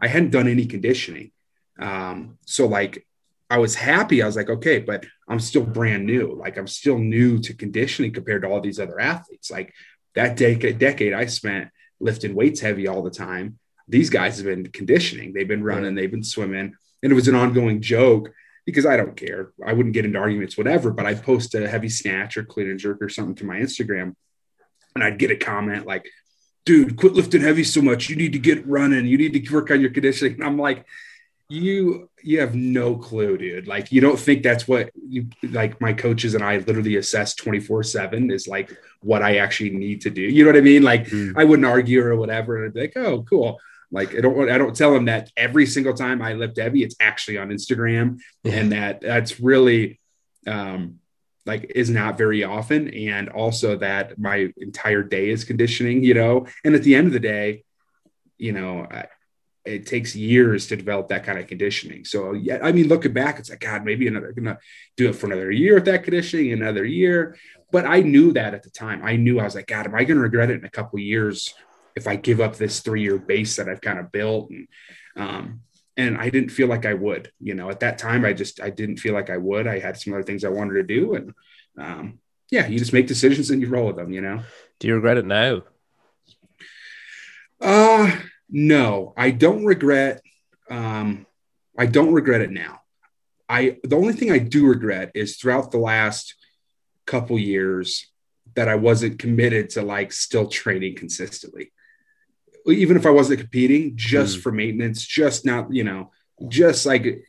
I 0.00 0.06
hadn't 0.06 0.30
done 0.30 0.46
any 0.46 0.66
conditioning. 0.66 1.32
Um, 1.78 2.38
so 2.44 2.66
like 2.66 3.06
I 3.48 3.58
was 3.58 3.74
happy. 3.74 4.22
I 4.22 4.26
was 4.26 4.36
like, 4.36 4.50
okay, 4.50 4.78
but 4.78 5.06
I'm 5.32 5.40
still 5.40 5.64
brand 5.64 6.04
new. 6.04 6.34
Like 6.34 6.58
I'm 6.58 6.66
still 6.66 6.98
new 6.98 7.38
to 7.38 7.54
conditioning 7.54 8.12
compared 8.12 8.42
to 8.42 8.48
all 8.48 8.60
these 8.60 8.78
other 8.78 9.00
athletes. 9.00 9.50
Like 9.50 9.72
that 10.14 10.36
decade, 10.36 10.78
decade 10.78 11.14
I 11.14 11.24
spent 11.24 11.70
lifting 12.00 12.34
weights 12.34 12.60
heavy 12.60 12.86
all 12.86 13.02
the 13.02 13.10
time. 13.10 13.58
These 13.88 14.10
guys 14.10 14.36
have 14.36 14.44
been 14.44 14.70
conditioning. 14.70 15.32
They've 15.32 15.48
been 15.48 15.64
running. 15.64 15.94
They've 15.94 16.10
been 16.10 16.22
swimming, 16.22 16.74
and 17.02 17.12
it 17.12 17.14
was 17.14 17.28
an 17.28 17.34
ongoing 17.34 17.80
joke 17.80 18.30
because 18.66 18.84
I 18.84 18.98
don't 18.98 19.16
care. 19.16 19.52
I 19.66 19.72
wouldn't 19.72 19.94
get 19.94 20.04
into 20.04 20.18
arguments, 20.18 20.58
whatever. 20.58 20.90
But 20.90 21.06
I'd 21.06 21.22
post 21.22 21.54
a 21.54 21.66
heavy 21.66 21.88
snatch 21.88 22.36
or 22.36 22.44
clean 22.44 22.68
and 22.68 22.78
jerk 22.78 23.00
or 23.00 23.08
something 23.08 23.34
to 23.36 23.46
my 23.46 23.56
Instagram, 23.56 24.14
and 24.94 25.02
I'd 25.02 25.18
get 25.18 25.30
a 25.30 25.36
comment 25.36 25.86
like, 25.86 26.06
"Dude, 26.66 26.96
quit 26.96 27.14
lifting 27.14 27.40
heavy 27.40 27.64
so 27.64 27.80
much. 27.80 28.10
You 28.10 28.16
need 28.16 28.34
to 28.34 28.38
get 28.38 28.66
running. 28.66 29.06
You 29.06 29.16
need 29.16 29.32
to 29.32 29.54
work 29.54 29.70
on 29.70 29.80
your 29.80 29.90
conditioning." 29.90 30.34
And 30.34 30.44
I'm 30.44 30.58
like 30.58 30.84
you 31.52 32.08
you 32.22 32.40
have 32.40 32.54
no 32.54 32.96
clue 32.96 33.36
dude. 33.36 33.68
Like 33.68 33.92
you 33.92 34.00
don't 34.00 34.18
think 34.18 34.42
that's 34.42 34.66
what 34.66 34.90
you 34.94 35.28
like 35.50 35.80
my 35.80 35.92
coaches 35.92 36.34
and 36.34 36.42
i 36.42 36.56
literally 36.58 36.96
assess 36.96 37.34
24 37.34 37.82
7 37.82 38.30
is 38.30 38.48
like 38.48 38.74
what 39.00 39.22
i 39.22 39.36
actually 39.36 39.70
need 39.70 40.00
to 40.02 40.10
do. 40.10 40.22
You 40.22 40.44
know 40.44 40.50
what 40.50 40.56
i 40.56 40.62
mean? 40.62 40.82
Like 40.82 41.06
mm. 41.06 41.34
i 41.36 41.44
wouldn't 41.44 41.66
argue 41.66 42.02
or 42.02 42.16
whatever. 42.16 42.56
And 42.56 42.66
i'd 42.66 42.74
be 42.74 42.80
like 42.80 42.96
oh 42.96 43.24
cool. 43.24 43.60
Like 43.90 44.14
i 44.14 44.20
don't 44.20 44.50
i 44.50 44.56
don't 44.56 44.74
tell 44.74 44.92
them 44.92 45.04
that 45.06 45.30
every 45.36 45.66
single 45.66 45.92
time 45.92 46.22
i 46.22 46.32
lift 46.32 46.58
heavy 46.58 46.82
it's 46.82 46.96
actually 46.98 47.36
on 47.36 47.50
instagram 47.50 48.20
yeah. 48.42 48.54
and 48.54 48.72
that 48.72 49.02
that's 49.02 49.38
really 49.38 50.00
um 50.46 50.98
like 51.44 51.72
is 51.74 51.90
not 51.90 52.16
very 52.16 52.44
often. 52.44 52.88
And 52.88 53.28
also 53.28 53.76
that 53.78 54.16
my 54.16 54.52
entire 54.56 55.02
day 55.02 55.28
is 55.28 55.44
conditioning 55.44 56.02
you 56.02 56.14
know? 56.14 56.46
And 56.64 56.74
at 56.74 56.82
the 56.82 56.94
end 56.94 57.08
of 57.08 57.12
the 57.12 57.20
day 57.20 57.64
you 58.38 58.52
know 58.52 58.86
it 59.64 59.86
takes 59.86 60.16
years 60.16 60.66
to 60.66 60.76
develop 60.76 61.08
that 61.08 61.24
kind 61.24 61.38
of 61.38 61.46
conditioning. 61.46 62.04
So 62.04 62.32
yeah, 62.32 62.58
I 62.62 62.72
mean, 62.72 62.88
looking 62.88 63.12
back, 63.12 63.38
it's 63.38 63.50
like 63.50 63.60
God, 63.60 63.84
maybe 63.84 64.08
another 64.08 64.32
gonna 64.32 64.58
do 64.96 65.08
it 65.08 65.14
for 65.14 65.26
another 65.26 65.50
year 65.50 65.74
with 65.74 65.84
that 65.84 66.04
conditioning, 66.04 66.52
another 66.52 66.84
year. 66.84 67.36
But 67.70 67.86
I 67.86 68.00
knew 68.00 68.32
that 68.32 68.54
at 68.54 68.62
the 68.62 68.70
time. 68.70 69.02
I 69.04 69.16
knew 69.16 69.38
I 69.38 69.44
was 69.44 69.54
like, 69.54 69.66
God, 69.66 69.86
am 69.86 69.94
I 69.94 70.04
gonna 70.04 70.20
regret 70.20 70.50
it 70.50 70.58
in 70.58 70.64
a 70.64 70.70
couple 70.70 70.98
years 70.98 71.54
if 71.94 72.06
I 72.06 72.16
give 72.16 72.40
up 72.40 72.56
this 72.56 72.80
three 72.80 73.02
year 73.02 73.18
base 73.18 73.56
that 73.56 73.68
I've 73.68 73.80
kind 73.80 73.98
of 73.98 74.10
built? 74.10 74.50
And 74.50 74.68
um, 75.16 75.60
and 75.96 76.16
I 76.18 76.28
didn't 76.28 76.50
feel 76.50 76.68
like 76.68 76.86
I 76.86 76.94
would. 76.94 77.30
You 77.40 77.54
know, 77.54 77.70
at 77.70 77.80
that 77.80 77.98
time, 77.98 78.24
I 78.24 78.32
just 78.32 78.60
I 78.60 78.70
didn't 78.70 78.96
feel 78.96 79.14
like 79.14 79.30
I 79.30 79.36
would. 79.36 79.66
I 79.66 79.78
had 79.78 79.96
some 79.96 80.12
other 80.12 80.22
things 80.22 80.44
I 80.44 80.48
wanted 80.48 80.74
to 80.74 80.82
do, 80.82 81.14
and 81.14 81.34
um, 81.78 82.18
yeah, 82.50 82.66
you 82.66 82.78
just 82.78 82.92
make 82.92 83.06
decisions 83.06 83.50
and 83.50 83.62
you 83.62 83.68
roll 83.68 83.86
with 83.86 83.96
them. 83.96 84.12
You 84.12 84.22
know. 84.22 84.42
Do 84.80 84.88
you 84.88 84.96
regret 84.96 85.18
it 85.18 85.26
now? 85.26 85.62
Uh 87.60 88.10
no, 88.52 89.14
I 89.16 89.30
don't 89.30 89.64
regret. 89.64 90.22
Um, 90.70 91.26
I 91.76 91.86
don't 91.86 92.12
regret 92.12 92.42
it 92.42 92.50
now. 92.50 92.82
I 93.48 93.78
the 93.82 93.96
only 93.96 94.12
thing 94.12 94.30
I 94.30 94.38
do 94.38 94.66
regret 94.66 95.10
is 95.14 95.36
throughout 95.36 95.72
the 95.72 95.78
last 95.78 96.34
couple 97.06 97.38
years 97.38 98.06
that 98.54 98.68
I 98.68 98.74
wasn't 98.74 99.18
committed 99.18 99.70
to 99.70 99.82
like 99.82 100.12
still 100.12 100.46
training 100.46 100.96
consistently. 100.96 101.72
Even 102.66 102.96
if 102.96 103.06
I 103.06 103.10
wasn't 103.10 103.40
competing, 103.40 103.96
just 103.96 104.38
mm. 104.38 104.42
for 104.42 104.52
maintenance, 104.52 105.04
just 105.04 105.44
not, 105.46 105.72
you 105.72 105.82
know, 105.82 106.12
just 106.48 106.84
like 106.86 107.26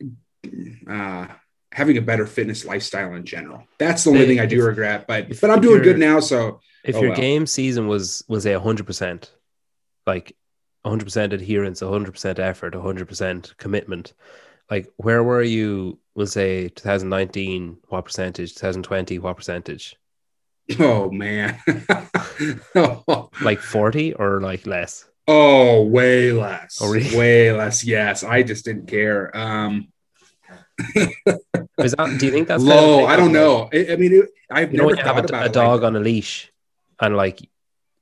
uh 0.88 1.26
having 1.72 1.96
a 1.96 2.02
better 2.02 2.26
fitness 2.26 2.64
lifestyle 2.64 3.14
in 3.14 3.24
general. 3.24 3.66
That's 3.78 4.04
the 4.04 4.10
only 4.10 4.22
if, 4.22 4.28
thing 4.28 4.40
I 4.40 4.46
do 4.46 4.64
regret. 4.64 5.06
But 5.08 5.30
if, 5.30 5.40
but 5.40 5.50
I'm 5.50 5.62
doing 5.62 5.82
good 5.82 5.98
now. 5.98 6.20
So 6.20 6.60
if 6.84 6.96
oh 6.96 7.00
your 7.00 7.10
well. 7.10 7.18
game 7.18 7.46
season 7.46 7.88
was 7.88 8.22
was 8.28 8.46
a 8.46 8.60
hundred 8.60 8.86
percent, 8.86 9.32
like 10.06 10.36
100% 10.84 11.32
adherence, 11.32 11.80
100% 11.80 12.38
effort, 12.38 12.74
100% 12.74 13.56
commitment. 13.56 14.12
Like, 14.70 14.92
where 14.96 15.22
were 15.22 15.42
you, 15.42 15.98
we'll 16.14 16.26
say 16.26 16.68
2019, 16.68 17.78
what 17.88 18.04
percentage? 18.04 18.54
2020, 18.54 19.18
what 19.18 19.36
percentage? 19.36 19.96
Oh, 20.80 21.10
man. 21.10 21.60
Like 23.42 23.60
40 23.60 24.14
or 24.14 24.40
like 24.40 24.66
less? 24.66 25.04
Oh, 25.28 25.82
way 25.82 26.32
less. 26.32 26.78
Oh, 26.80 26.90
really? 26.90 27.16
Way 27.16 27.52
less. 27.52 27.84
Yes. 27.84 28.24
I 28.24 28.42
just 28.42 28.64
didn't 28.64 28.86
care. 28.86 29.34
Um, 29.36 29.88
Is 31.78 31.94
that, 31.96 32.16
do 32.18 32.26
you 32.26 32.32
think 32.32 32.48
that's 32.48 32.62
low? 32.62 32.98
Kind 32.98 33.04
of 33.04 33.10
I 33.10 33.16
don't 33.16 33.32
know. 33.32 33.68
I, 33.72 33.92
I 33.92 33.96
mean, 33.96 34.14
it, 34.14 34.30
I've 34.50 34.72
you 34.72 34.78
never 34.78 34.94
know, 34.94 34.96
you 34.96 35.04
have 35.04 35.18
a, 35.30 35.44
a 35.44 35.48
dog 35.48 35.82
like 35.82 35.86
on 35.86 35.96
a 35.96 36.00
leash 36.00 36.50
and 37.00 37.16
like 37.16 37.40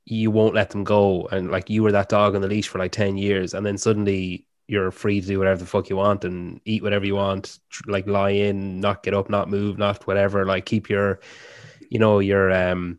you 0.05 0.31
won't 0.31 0.55
let 0.55 0.69
them 0.69 0.83
go. 0.83 1.27
And 1.31 1.51
like 1.51 1.69
you 1.69 1.83
were 1.83 1.91
that 1.91 2.09
dog 2.09 2.35
on 2.35 2.41
the 2.41 2.47
leash 2.47 2.67
for 2.67 2.79
like 2.79 2.91
10 2.91 3.17
years 3.17 3.53
and 3.53 3.65
then 3.65 3.77
suddenly 3.77 4.45
you're 4.67 4.91
free 4.91 5.19
to 5.19 5.27
do 5.27 5.37
whatever 5.39 5.59
the 5.59 5.65
fuck 5.65 5.89
you 5.89 5.97
want 5.97 6.23
and 6.23 6.59
eat 6.65 6.81
whatever 6.81 7.05
you 7.05 7.15
want 7.15 7.59
like 7.85 8.07
lie 8.07 8.29
in 8.29 8.79
not 8.79 9.03
get 9.03 9.13
up 9.13 9.29
not 9.29 9.49
move 9.49 9.77
not 9.77 10.07
whatever 10.07 10.45
like 10.45 10.65
keep 10.65 10.89
your 10.89 11.19
you 11.89 11.99
know 11.99 12.19
your 12.19 12.49
um 12.51 12.97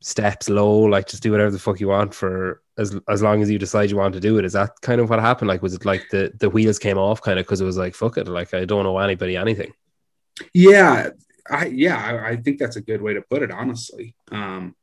steps 0.00 0.48
low 0.48 0.78
like 0.78 1.06
just 1.06 1.22
do 1.22 1.32
whatever 1.32 1.50
the 1.50 1.58
fuck 1.58 1.80
you 1.80 1.88
want 1.88 2.14
for 2.14 2.62
as 2.78 2.98
as 3.08 3.20
long 3.20 3.42
as 3.42 3.50
you 3.50 3.58
decide 3.58 3.90
you 3.90 3.96
want 3.96 4.14
to 4.14 4.20
do 4.20 4.38
it. 4.38 4.44
Is 4.44 4.54
that 4.54 4.80
kind 4.80 5.00
of 5.00 5.10
what 5.10 5.20
happened? 5.20 5.48
Like 5.48 5.62
was 5.62 5.74
it 5.74 5.84
like 5.84 6.08
the 6.10 6.32
the 6.38 6.48
wheels 6.48 6.78
came 6.78 6.98
off 6.98 7.20
kind 7.20 7.38
of 7.38 7.44
because 7.44 7.60
it 7.60 7.66
was 7.66 7.76
like 7.76 7.94
fuck 7.94 8.16
it 8.16 8.26
like 8.26 8.54
i 8.54 8.64
don't 8.64 8.84
know 8.84 8.98
anybody 8.98 9.36
anything? 9.36 9.72
Yeah 10.54 11.10
i 11.50 11.66
yeah 11.66 11.98
I, 11.98 12.30
I 12.30 12.36
think 12.36 12.58
that's 12.58 12.76
a 12.76 12.80
good 12.80 13.02
way 13.02 13.14
to 13.14 13.22
put 13.22 13.42
it 13.42 13.50
honestly. 13.50 14.14
Um 14.32 14.74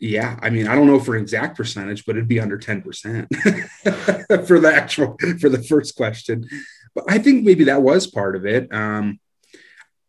yeah, 0.00 0.38
I 0.40 0.48
mean, 0.48 0.66
I 0.66 0.74
don't 0.74 0.86
know 0.86 0.98
for 0.98 1.14
an 1.14 1.22
exact 1.22 1.58
percentage, 1.58 2.06
but 2.06 2.16
it'd 2.16 2.26
be 2.26 2.40
under 2.40 2.58
10% 2.58 3.26
for 4.46 4.58
the 4.58 4.72
actual 4.74 5.16
for 5.38 5.50
the 5.50 5.62
first 5.62 5.94
question. 5.94 6.48
But 6.94 7.04
I 7.06 7.18
think 7.18 7.44
maybe 7.44 7.64
that 7.64 7.82
was 7.82 8.06
part 8.06 8.34
of 8.34 8.46
it. 8.46 8.72
Um, 8.72 9.20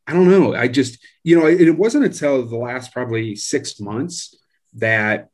I 0.08 0.13
don't 0.13 0.30
know. 0.30 0.56
I 0.56 0.69
just, 0.69 0.97
you 1.23 1.38
know, 1.38 1.45
it, 1.45 1.62
it 1.62 1.77
wasn't 1.77 2.06
until 2.06 2.45
the 2.45 2.58
last 2.58 2.93
probably 2.93 3.36
six 3.36 3.82
months 3.82 4.36
that 4.75 5.27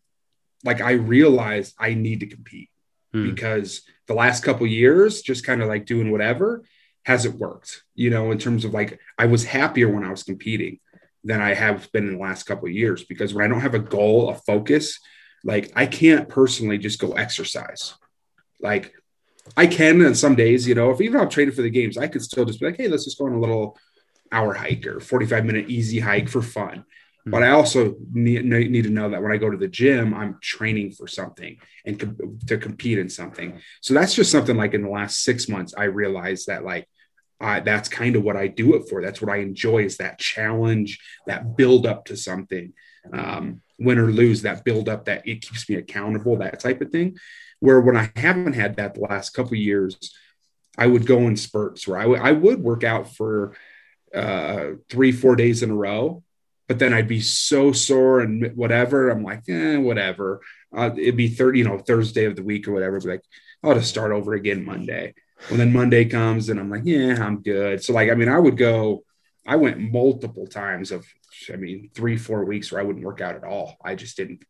like 0.63 0.81
I 0.81 0.93
realized 0.93 1.75
I 1.77 1.93
need 1.93 2.21
to 2.21 2.27
compete 2.27 2.69
hmm. 3.13 3.29
because 3.29 3.83
the 4.07 4.15
last 4.15 4.43
couple 4.43 4.65
years, 4.65 5.21
just 5.21 5.45
kind 5.45 5.61
of 5.61 5.67
like 5.67 5.85
doing 5.85 6.11
whatever 6.11 6.63
hasn't 7.05 7.39
worked, 7.39 7.83
you 7.93 8.09
know, 8.09 8.31
in 8.31 8.39
terms 8.39 8.65
of 8.65 8.73
like 8.73 8.99
I 9.19 9.27
was 9.27 9.45
happier 9.45 9.87
when 9.87 10.03
I 10.03 10.09
was 10.09 10.23
competing 10.23 10.79
than 11.27 11.41
I 11.41 11.53
have 11.53 11.91
been 11.91 12.07
in 12.07 12.13
the 12.13 12.23
last 12.23 12.43
couple 12.43 12.67
of 12.67 12.73
years 12.73 13.03
because 13.03 13.33
when 13.33 13.43
I 13.43 13.49
don't 13.49 13.61
have 13.61 13.75
a 13.75 13.79
goal, 13.79 14.29
a 14.29 14.35
focus, 14.35 14.97
like 15.43 15.71
I 15.75 15.85
can't 15.85 16.29
personally 16.29 16.77
just 16.77 16.99
go 16.99 17.11
exercise. 17.11 17.93
Like 18.61 18.93
I 19.57 19.67
can 19.67 20.03
on 20.05 20.15
some 20.15 20.35
days, 20.35 20.65
you 20.65 20.73
know, 20.73 20.89
if 20.89 21.01
even 21.01 21.19
I'm 21.19 21.29
training 21.29 21.53
for 21.53 21.61
the 21.61 21.69
games, 21.69 21.97
I 21.97 22.07
could 22.07 22.23
still 22.23 22.45
just 22.45 22.61
be 22.61 22.67
like, 22.67 22.77
hey, 22.77 22.87
let's 22.87 23.03
just 23.03 23.19
go 23.19 23.25
on 23.25 23.33
a 23.33 23.39
little 23.39 23.77
hour 24.31 24.53
hike 24.53 24.87
or 24.87 25.01
45 25.01 25.45
minute 25.45 25.69
easy 25.69 25.99
hike 25.99 26.29
for 26.29 26.41
fun. 26.41 26.79
Mm-hmm. 26.79 27.31
But 27.31 27.43
I 27.43 27.49
also 27.49 27.95
need, 28.13 28.45
need 28.45 28.83
to 28.83 28.89
know 28.89 29.09
that 29.09 29.21
when 29.21 29.33
I 29.33 29.37
go 29.37 29.49
to 29.49 29.57
the 29.57 29.67
gym, 29.67 30.13
I'm 30.13 30.39
training 30.41 30.91
for 30.93 31.07
something 31.07 31.57
and 31.85 31.99
co- 31.99 32.37
to 32.47 32.57
compete 32.57 32.99
in 32.99 33.09
something. 33.09 33.59
So 33.81 33.93
that's 33.93 34.15
just 34.15 34.31
something 34.31 34.55
like 34.55 34.73
in 34.73 34.83
the 34.83 34.89
last 34.89 35.23
six 35.23 35.49
months, 35.49 35.73
I 35.77 35.85
realized 35.85 36.47
that 36.47 36.63
like 36.63 36.87
that's 37.39 37.89
kind 37.89 38.15
of 38.15 38.23
what 38.23 38.35
I 38.35 38.47
do 38.47 38.75
it 38.75 38.89
for. 38.89 39.01
That's 39.01 39.21
what 39.21 39.31
I 39.31 39.37
enjoy 39.37 39.83
is 39.83 39.97
that 39.97 40.19
challenge, 40.19 40.99
that 41.27 41.55
build 41.55 41.85
up 41.85 42.05
to 42.05 42.17
something, 42.17 42.73
um, 43.13 43.61
win 43.79 43.99
or 43.99 44.11
lose, 44.11 44.41
that 44.41 44.63
build 44.63 44.89
up, 44.89 45.05
that 45.05 45.27
it 45.27 45.41
keeps 45.41 45.69
me 45.69 45.75
accountable, 45.75 46.37
that 46.37 46.59
type 46.59 46.81
of 46.81 46.91
thing. 46.91 47.17
Where 47.59 47.81
when 47.81 47.97
I 47.97 48.11
haven't 48.15 48.53
had 48.53 48.75
that 48.77 48.95
the 48.95 49.01
last 49.01 49.31
couple 49.31 49.55
years, 49.55 50.15
I 50.77 50.87
would 50.87 51.05
go 51.05 51.19
in 51.27 51.37
spurts 51.37 51.87
where 51.87 51.97
I, 51.97 52.03
w- 52.03 52.21
I 52.21 52.31
would 52.31 52.61
work 52.61 52.83
out 52.83 53.15
for 53.15 53.55
uh, 54.13 54.71
three, 54.89 55.11
four 55.11 55.35
days 55.35 55.63
in 55.63 55.71
a 55.71 55.75
row, 55.75 56.23
but 56.67 56.79
then 56.79 56.93
I'd 56.93 57.07
be 57.07 57.21
so 57.21 57.71
sore 57.71 58.19
and 58.19 58.55
whatever. 58.55 59.09
I'm 59.09 59.23
like, 59.23 59.43
eh, 59.49 59.77
whatever. 59.77 60.41
Uh, 60.75 60.91
it'd 60.97 61.17
be 61.17 61.29
30, 61.29 61.59
you 61.59 61.65
know, 61.65 61.79
Thursday 61.79 62.25
of 62.25 62.35
the 62.35 62.43
week 62.43 62.67
or 62.67 62.73
whatever. 62.73 62.99
Be 62.99 63.09
like, 63.09 63.23
I'll 63.63 63.73
just 63.73 63.89
start 63.89 64.11
over 64.11 64.33
again 64.33 64.65
Monday. 64.65 65.13
And 65.49 65.59
then 65.59 65.73
Monday 65.73 66.05
comes 66.05 66.49
and 66.49 66.59
I'm 66.59 66.69
like, 66.69 66.83
yeah, 66.85 67.23
I'm 67.23 67.41
good. 67.41 67.83
So 67.83 67.93
like, 67.93 68.09
I 68.09 68.15
mean, 68.15 68.29
I 68.29 68.39
would 68.39 68.57
go, 68.57 69.03
I 69.45 69.55
went 69.55 69.79
multiple 69.79 70.47
times 70.47 70.91
of, 70.91 71.05
I 71.51 71.55
mean, 71.55 71.89
three, 71.93 72.17
four 72.17 72.43
weeks 72.45 72.71
where 72.71 72.81
I 72.81 72.83
wouldn't 72.83 73.05
work 73.05 73.21
out 73.21 73.35
at 73.35 73.43
all. 73.43 73.77
I 73.83 73.95
just 73.95 74.17
didn't, 74.17 74.43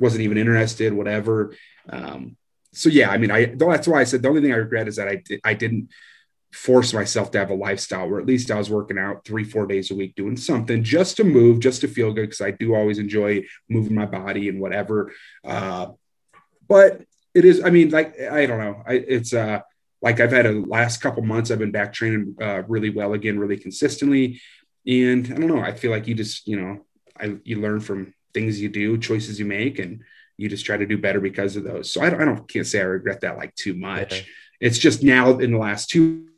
wasn't 0.00 0.22
even 0.22 0.38
interested, 0.38 0.92
whatever. 0.92 1.54
Um, 1.88 2.36
so 2.72 2.88
yeah, 2.88 3.10
I 3.10 3.18
mean, 3.18 3.30
I 3.30 3.54
that's 3.56 3.86
why 3.86 4.00
I 4.00 4.04
said 4.04 4.22
the 4.22 4.28
only 4.28 4.40
thing 4.42 4.52
I 4.52 4.56
regret 4.56 4.88
is 4.88 4.96
that 4.96 5.08
I 5.08 5.22
I 5.44 5.54
didn't 5.54 5.90
force 6.52 6.92
myself 6.92 7.30
to 7.30 7.38
have 7.38 7.50
a 7.50 7.54
lifestyle 7.54 8.08
where 8.08 8.20
at 8.20 8.26
least 8.26 8.50
I 8.50 8.58
was 8.58 8.70
working 8.70 8.98
out 8.98 9.24
three, 9.24 9.44
four 9.44 9.66
days 9.66 9.90
a 9.90 9.94
week, 9.94 10.14
doing 10.14 10.36
something 10.36 10.82
just 10.82 11.16
to 11.18 11.24
move, 11.24 11.60
just 11.60 11.80
to 11.82 11.88
feel 11.88 12.12
good. 12.12 12.22
Because 12.22 12.40
I 12.40 12.50
do 12.50 12.74
always 12.74 12.98
enjoy 12.98 13.44
moving 13.68 13.94
my 13.94 14.06
body 14.06 14.48
and 14.48 14.60
whatever. 14.60 15.12
Uh, 15.44 15.92
but 16.68 17.02
it 17.34 17.44
is, 17.44 17.62
I 17.62 17.70
mean, 17.70 17.90
like 17.90 18.20
I 18.20 18.46
don't 18.46 18.58
know, 18.58 18.82
I, 18.86 18.94
it's 18.94 19.32
uh 19.32 19.60
like 20.04 20.20
I've 20.20 20.30
had 20.30 20.46
a 20.46 20.52
last 20.52 21.00
couple 21.00 21.22
months. 21.22 21.50
I've 21.50 21.58
been 21.58 21.72
back 21.72 21.92
training 21.92 22.36
uh, 22.40 22.62
really 22.68 22.90
well 22.90 23.14
again, 23.14 23.38
really 23.38 23.56
consistently, 23.56 24.40
and 24.86 25.26
I 25.32 25.36
don't 25.36 25.48
know. 25.48 25.60
I 25.60 25.72
feel 25.72 25.90
like 25.90 26.06
you 26.06 26.14
just 26.14 26.46
you 26.46 26.60
know, 26.60 26.84
I 27.18 27.36
you 27.42 27.60
learn 27.60 27.80
from 27.80 28.12
things 28.34 28.60
you 28.60 28.68
do, 28.68 28.98
choices 28.98 29.38
you 29.40 29.46
make, 29.46 29.78
and 29.78 30.02
you 30.36 30.48
just 30.48 30.66
try 30.66 30.76
to 30.76 30.86
do 30.86 30.98
better 30.98 31.20
because 31.20 31.56
of 31.56 31.64
those. 31.64 31.90
So 31.90 32.02
I 32.02 32.10
don't, 32.10 32.20
I 32.20 32.24
don't 32.26 32.46
can't 32.46 32.66
say 32.66 32.80
I 32.80 32.84
regret 32.84 33.22
that 33.22 33.38
like 33.38 33.54
too 33.54 33.74
much. 33.74 34.12
Okay. 34.12 34.26
It's 34.60 34.78
just 34.78 35.02
now 35.02 35.38
in 35.38 35.52
the 35.52 35.58
last 35.58 35.88
two 35.88 36.28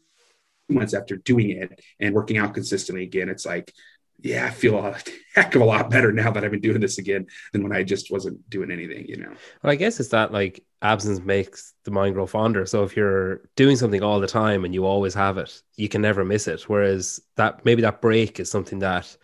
months 0.69 0.95
after 0.95 1.17
doing 1.17 1.51
it 1.51 1.81
and 2.01 2.15
working 2.15 2.39
out 2.39 2.55
consistently 2.55 3.05
again, 3.05 3.29
it's 3.29 3.47
like, 3.47 3.73
yeah, 4.21 4.47
I 4.47 4.51
feel 4.51 4.79
a 4.79 4.97
heck 5.35 5.55
of 5.55 5.63
a 5.63 5.65
lot 5.65 5.91
better 5.91 6.13
now 6.13 6.31
that 6.31 6.45
I've 6.45 6.51
been 6.51 6.61
doing 6.61 6.81
this 6.81 6.99
again 6.99 7.27
than 7.53 7.63
when 7.63 7.73
I 7.73 7.83
just 7.83 8.11
wasn't 8.11 8.49
doing 8.49 8.71
anything, 8.71 9.07
you 9.07 9.17
know. 9.19 9.33
Well, 9.63 9.73
I 9.73 9.77
guess 9.77 10.01
it's 10.01 10.11
that 10.11 10.33
like 10.33 10.65
absence 10.83 11.21
makes 11.21 11.75
the 11.85 11.91
mind 11.91 12.15
grow 12.15 12.27
fonder. 12.27 12.67
So 12.67 12.83
if 12.83 12.97
you're 12.97 13.43
doing 13.57 13.77
something 13.77 14.03
all 14.03 14.21
the 14.21 14.27
time 14.27 14.65
and 14.65 14.75
you 14.75 14.87
always 14.87 15.15
have 15.15 15.39
it, 15.39 15.63
you 15.77 15.89
can 15.89 16.03
never 16.03 16.25
miss 16.25 16.49
it. 16.49 16.63
Whereas 16.69 17.21
that 17.37 17.65
maybe 17.65 17.83
that 17.83 18.01
break 18.01 18.41
is 18.41 18.51
something 18.51 18.79
that, 18.81 19.17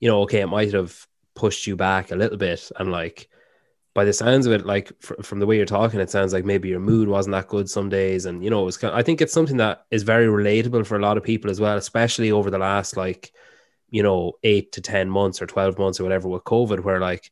you 0.00 0.08
know, 0.08 0.22
okay, 0.22 0.40
it 0.40 0.48
might 0.48 0.72
have 0.72 1.06
pushed 1.34 1.66
you 1.66 1.76
back 1.76 2.10
a 2.10 2.16
little 2.16 2.36
bit 2.36 2.70
and 2.78 2.92
like 2.92 3.28
by 3.94 4.04
the 4.04 4.12
sounds 4.12 4.46
of 4.46 4.52
it, 4.52 4.64
like 4.64 4.92
fr- 5.00 5.22
from 5.22 5.38
the 5.38 5.46
way 5.46 5.56
you're 5.56 5.66
talking, 5.66 6.00
it 6.00 6.10
sounds 6.10 6.32
like 6.32 6.44
maybe 6.44 6.68
your 6.68 6.80
mood 6.80 7.08
wasn't 7.08 7.32
that 7.32 7.48
good 7.48 7.68
some 7.68 7.88
days, 7.88 8.24
and 8.24 8.42
you 8.42 8.50
know, 8.50 8.62
it 8.62 8.64
was. 8.64 8.76
Kind 8.78 8.92
of, 8.92 8.98
I 8.98 9.02
think 9.02 9.20
it's 9.20 9.32
something 9.32 9.58
that 9.58 9.84
is 9.90 10.02
very 10.02 10.26
relatable 10.26 10.86
for 10.86 10.96
a 10.96 11.02
lot 11.02 11.16
of 11.16 11.22
people 11.22 11.50
as 11.50 11.60
well, 11.60 11.76
especially 11.76 12.30
over 12.30 12.50
the 12.50 12.58
last 12.58 12.96
like, 12.96 13.32
you 13.92 14.02
know, 14.02 14.32
eight 14.42 14.72
to 14.72 14.80
ten 14.80 15.08
months 15.10 15.40
or 15.40 15.46
twelve 15.46 15.78
months 15.78 16.00
or 16.00 16.02
whatever 16.02 16.26
with 16.26 16.44
COVID, 16.44 16.80
where 16.80 16.98
like, 16.98 17.30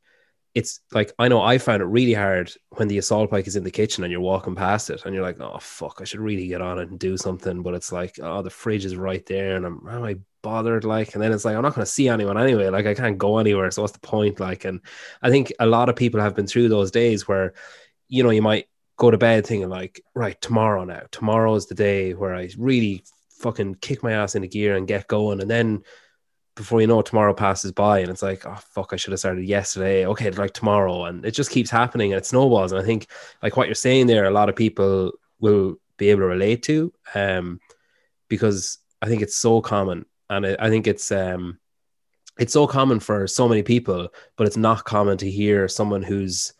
it's 0.54 0.80
like 0.92 1.12
I 1.18 1.28
know 1.28 1.40
I 1.40 1.56
found 1.58 1.80
it 1.80 1.86
really 1.86 2.12
hard 2.12 2.52
when 2.76 2.86
the 2.86 2.98
assault 2.98 3.30
bike 3.30 3.46
is 3.46 3.56
in 3.56 3.64
the 3.64 3.70
kitchen 3.70 4.04
and 4.04 4.12
you're 4.12 4.20
walking 4.20 4.54
past 4.54 4.90
it 4.90 5.04
and 5.04 5.14
you're 5.14 5.24
like, 5.24 5.40
oh 5.40 5.58
fuck, 5.58 5.98
I 6.00 6.04
should 6.04 6.20
really 6.20 6.48
get 6.48 6.60
on 6.60 6.78
it 6.78 6.90
and 6.90 6.98
do 6.98 7.16
something, 7.16 7.62
but 7.62 7.74
it's 7.74 7.92
like, 7.92 8.20
oh, 8.22 8.42
the 8.42 8.50
fridge 8.50 8.84
is 8.84 8.94
right 8.94 9.24
there, 9.26 9.56
and 9.56 9.64
I'm, 9.64 9.88
am 9.88 10.04
I 10.04 10.16
bothered? 10.42 10.84
Like 10.84 11.14
and 11.14 11.22
then 11.22 11.32
it's 11.32 11.44
like 11.44 11.56
i'm 11.56 11.62
not 11.62 11.74
going 11.74 11.84
to 11.84 11.90
see 11.90 12.08
anyone 12.08 12.38
anyway. 12.38 12.68
Like 12.68 12.86
i 12.86 12.94
can't 12.94 13.18
go 13.18 13.38
anywhere. 13.38 13.70
So 13.70 13.82
what's 13.82 13.94
the 13.94 14.00
point? 14.00 14.38
Like 14.38 14.66
and 14.66 14.80
i 15.22 15.30
think 15.30 15.52
a 15.58 15.66
lot 15.66 15.88
of 15.88 15.96
people 15.96 16.20
have 16.20 16.36
been 16.36 16.46
through 16.46 16.68
those 16.68 16.90
days 16.90 17.26
where 17.26 17.54
you 18.08 18.22
know 18.22 18.30
you 18.30 18.42
might 18.42 18.66
go 18.98 19.10
to 19.10 19.16
bed 19.18 19.46
thinking 19.46 19.70
like 19.70 20.02
right 20.14 20.38
tomorrow 20.42 20.84
now. 20.84 21.04
Tomorrow 21.10 21.54
is 21.54 21.66
the 21.66 21.74
day 21.74 22.12
where 22.12 22.34
i 22.34 22.50
really 22.58 23.02
fucking 23.40 23.76
kick 23.76 24.02
my 24.02 24.12
ass 24.12 24.34
into 24.34 24.48
gear 24.48 24.76
and 24.76 24.86
get 24.86 25.08
going. 25.08 25.40
And 25.40 25.50
then 25.50 25.82
before 26.56 26.80
you 26.80 26.86
know 26.86 27.00
it, 27.00 27.06
tomorrow 27.06 27.32
passes 27.32 27.72
by 27.72 28.00
and 28.00 28.10
it's 28.10 28.22
like 28.22 28.44
oh 28.46 28.56
fuck 28.56 28.92
i 28.92 28.96
should 28.96 29.12
have 29.12 29.20
started 29.20 29.44
yesterday. 29.44 30.06
Okay 30.06 30.30
like 30.30 30.52
tomorrow. 30.52 31.04
And 31.04 31.24
it 31.24 31.32
just 31.32 31.50
keeps 31.50 31.70
happening 31.70 32.12
and 32.12 32.18
it 32.18 32.26
snowballs. 32.26 32.72
And 32.72 32.80
i 32.80 32.84
think 32.84 33.06
like 33.42 33.56
what 33.56 33.68
you're 33.68 33.74
saying 33.74 34.06
there 34.06 34.24
a 34.24 34.30
lot 34.30 34.48
of 34.48 34.56
people 34.56 35.12
will 35.40 35.76
be 35.96 36.10
able 36.10 36.20
to 36.20 36.26
relate 36.26 36.62
to 36.64 36.92
um 37.14 37.60
because 38.28 38.78
i 39.02 39.06
think 39.06 39.22
it's 39.22 39.36
so 39.36 39.60
common. 39.60 40.06
And 40.28 40.46
I, 40.46 40.56
I 40.58 40.68
think 40.68 40.86
it's 40.86 41.10
um 41.12 41.58
it's 42.38 42.52
so 42.52 42.66
common 42.66 43.00
for 43.00 43.26
so 43.26 43.48
many 43.48 43.62
people, 43.62 44.08
but 44.36 44.46
it's 44.46 44.56
not 44.56 44.84
common 44.84 45.18
to 45.18 45.30
hear 45.30 45.68
someone 45.68 46.02
who's 46.02 46.52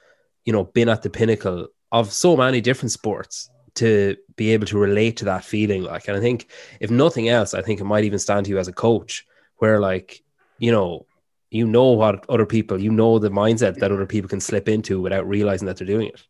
you 0.45 0.53
know 0.53 0.65
been 0.65 0.89
at 0.89 1.03
the 1.03 1.11
pinnacle 1.11 1.69
of 1.93 2.13
so 2.13 2.37
many 2.37 2.61
different 2.61 2.93
sports 2.93 3.51
to 3.75 4.17
be 4.37 4.51
able 4.51 4.67
to 4.67 4.79
relate 4.79 5.17
to 5.19 5.25
that 5.25 5.45
feeling 5.45 5.83
like. 5.83 6.09
And 6.09 6.17
i 6.17 6.21
think 6.21 6.51
if 6.81 6.91
nothing 6.91 7.29
else 7.29 7.55
i 7.55 7.63
think 7.63 7.81
it 7.81 7.85
might 7.85 8.05
even 8.05 8.19
stand 8.19 8.47
to 8.47 8.51
you 8.51 8.59
as 8.59 8.69
a 8.69 8.73
coach 8.73 9.27
where 9.61 9.81
like 9.81 10.23
you 10.59 10.71
know 10.71 11.07
you 11.51 11.67
know 11.67 11.93
what 11.93 12.29
other 12.29 12.47
people 12.47 12.81
you 12.81 12.91
know 12.91 13.19
the 13.19 13.31
mindset 13.31 13.77
that 13.77 13.91
other 13.93 14.07
people 14.07 14.29
can 14.29 14.41
slip 14.41 14.69
into 14.69 15.01
without 15.01 15.27
realizing 15.27 15.67
that 15.67 15.77
they're 15.77 15.87
doing 15.87 16.09
it 16.09 16.23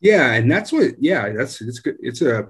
yeah 0.00 0.32
and 0.32 0.50
that's 0.50 0.72
what 0.72 0.92
yeah 0.98 1.30
that's 1.30 1.60
it's 1.60 1.80
good 1.80 1.96
it's 2.00 2.22
a 2.22 2.48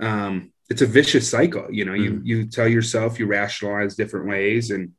um 0.00 0.52
it's 0.72 0.82
a 0.82 0.86
vicious 0.86 1.28
cycle. 1.28 1.66
You 1.70 1.84
know, 1.84 1.92
you 1.92 2.12
mm. 2.12 2.20
you 2.24 2.46
tell 2.46 2.66
yourself 2.66 3.18
you 3.18 3.26
rationalize 3.26 3.94
different 3.94 4.26
ways, 4.26 4.70
and 4.70 4.92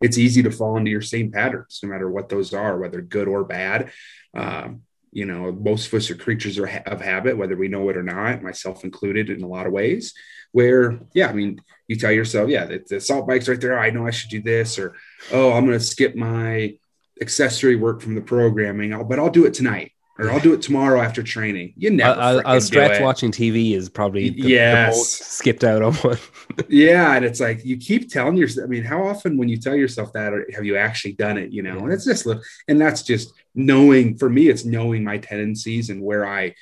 it's 0.00 0.18
easy 0.18 0.42
to 0.42 0.50
fall 0.50 0.76
into 0.76 0.90
your 0.90 1.00
same 1.00 1.30
patterns, 1.30 1.78
no 1.82 1.88
matter 1.88 2.10
what 2.10 2.28
those 2.28 2.52
are, 2.52 2.76
whether 2.76 3.00
good 3.00 3.28
or 3.28 3.44
bad. 3.44 3.92
Um, 4.34 4.82
you 5.12 5.26
know, 5.26 5.52
most 5.52 5.86
of 5.86 5.94
us 5.94 6.10
are 6.10 6.16
creatures 6.16 6.58
of 6.58 7.00
habit, 7.00 7.38
whether 7.38 7.56
we 7.56 7.68
know 7.68 7.88
it 7.88 7.96
or 7.96 8.02
not, 8.02 8.42
myself 8.42 8.84
included 8.84 9.30
in 9.30 9.42
a 9.42 9.48
lot 9.48 9.66
of 9.66 9.72
ways. 9.72 10.12
Where, 10.52 10.98
yeah, 11.14 11.28
I 11.28 11.32
mean, 11.32 11.60
you 11.88 11.96
tell 11.96 12.12
yourself, 12.12 12.48
yeah, 12.48 12.66
the, 12.66 12.84
the 12.86 12.96
assault 12.96 13.26
bike's 13.26 13.48
right 13.48 13.60
there. 13.60 13.78
I 13.78 13.90
know 13.90 14.06
I 14.06 14.10
should 14.10 14.30
do 14.30 14.40
this, 14.40 14.78
or 14.78 14.94
oh, 15.32 15.52
I'm 15.52 15.66
going 15.66 15.78
to 15.78 15.84
skip 15.84 16.14
my 16.14 16.78
accessory 17.20 17.74
work 17.74 18.00
from 18.00 18.14
the 18.14 18.20
programming, 18.20 18.94
I'll, 18.94 19.04
but 19.04 19.18
I'll 19.18 19.30
do 19.30 19.46
it 19.46 19.54
tonight 19.54 19.92
or 20.18 20.30
I'll 20.30 20.40
do 20.40 20.52
it 20.52 20.62
tomorrow 20.62 21.00
after 21.00 21.22
training. 21.22 21.74
You 21.76 21.90
never. 21.90 22.20
I'll, 22.20 22.42
I'll 22.44 22.60
stretch 22.60 23.00
watching 23.00 23.30
TV 23.30 23.74
is 23.74 23.88
probably 23.88 24.30
the, 24.30 24.48
yes. 24.48 25.18
the 25.18 25.24
skipped 25.24 25.62
out 25.62 25.80
on 25.80 25.94
one. 25.94 26.18
yeah, 26.68 27.14
and 27.14 27.24
it's 27.24 27.38
like 27.38 27.64
you 27.64 27.76
keep 27.76 28.10
telling 28.10 28.36
yourself. 28.36 28.64
I 28.64 28.68
mean, 28.68 28.82
how 28.82 29.06
often 29.06 29.36
when 29.36 29.48
you 29.48 29.58
tell 29.58 29.76
yourself 29.76 30.12
that, 30.14 30.32
have 30.54 30.64
you 30.64 30.76
actually 30.76 31.12
done 31.12 31.38
it? 31.38 31.52
You 31.52 31.62
know, 31.62 31.76
yeah. 31.76 31.82
and 31.84 31.92
it's 31.92 32.04
just 32.04 32.26
and 32.66 32.80
that's 32.80 33.02
just 33.02 33.32
knowing. 33.54 34.18
For 34.18 34.28
me, 34.28 34.48
it's 34.48 34.64
knowing 34.64 35.04
my 35.04 35.18
tendencies 35.18 35.88
and 35.88 36.02
where 36.02 36.26
I 36.26 36.54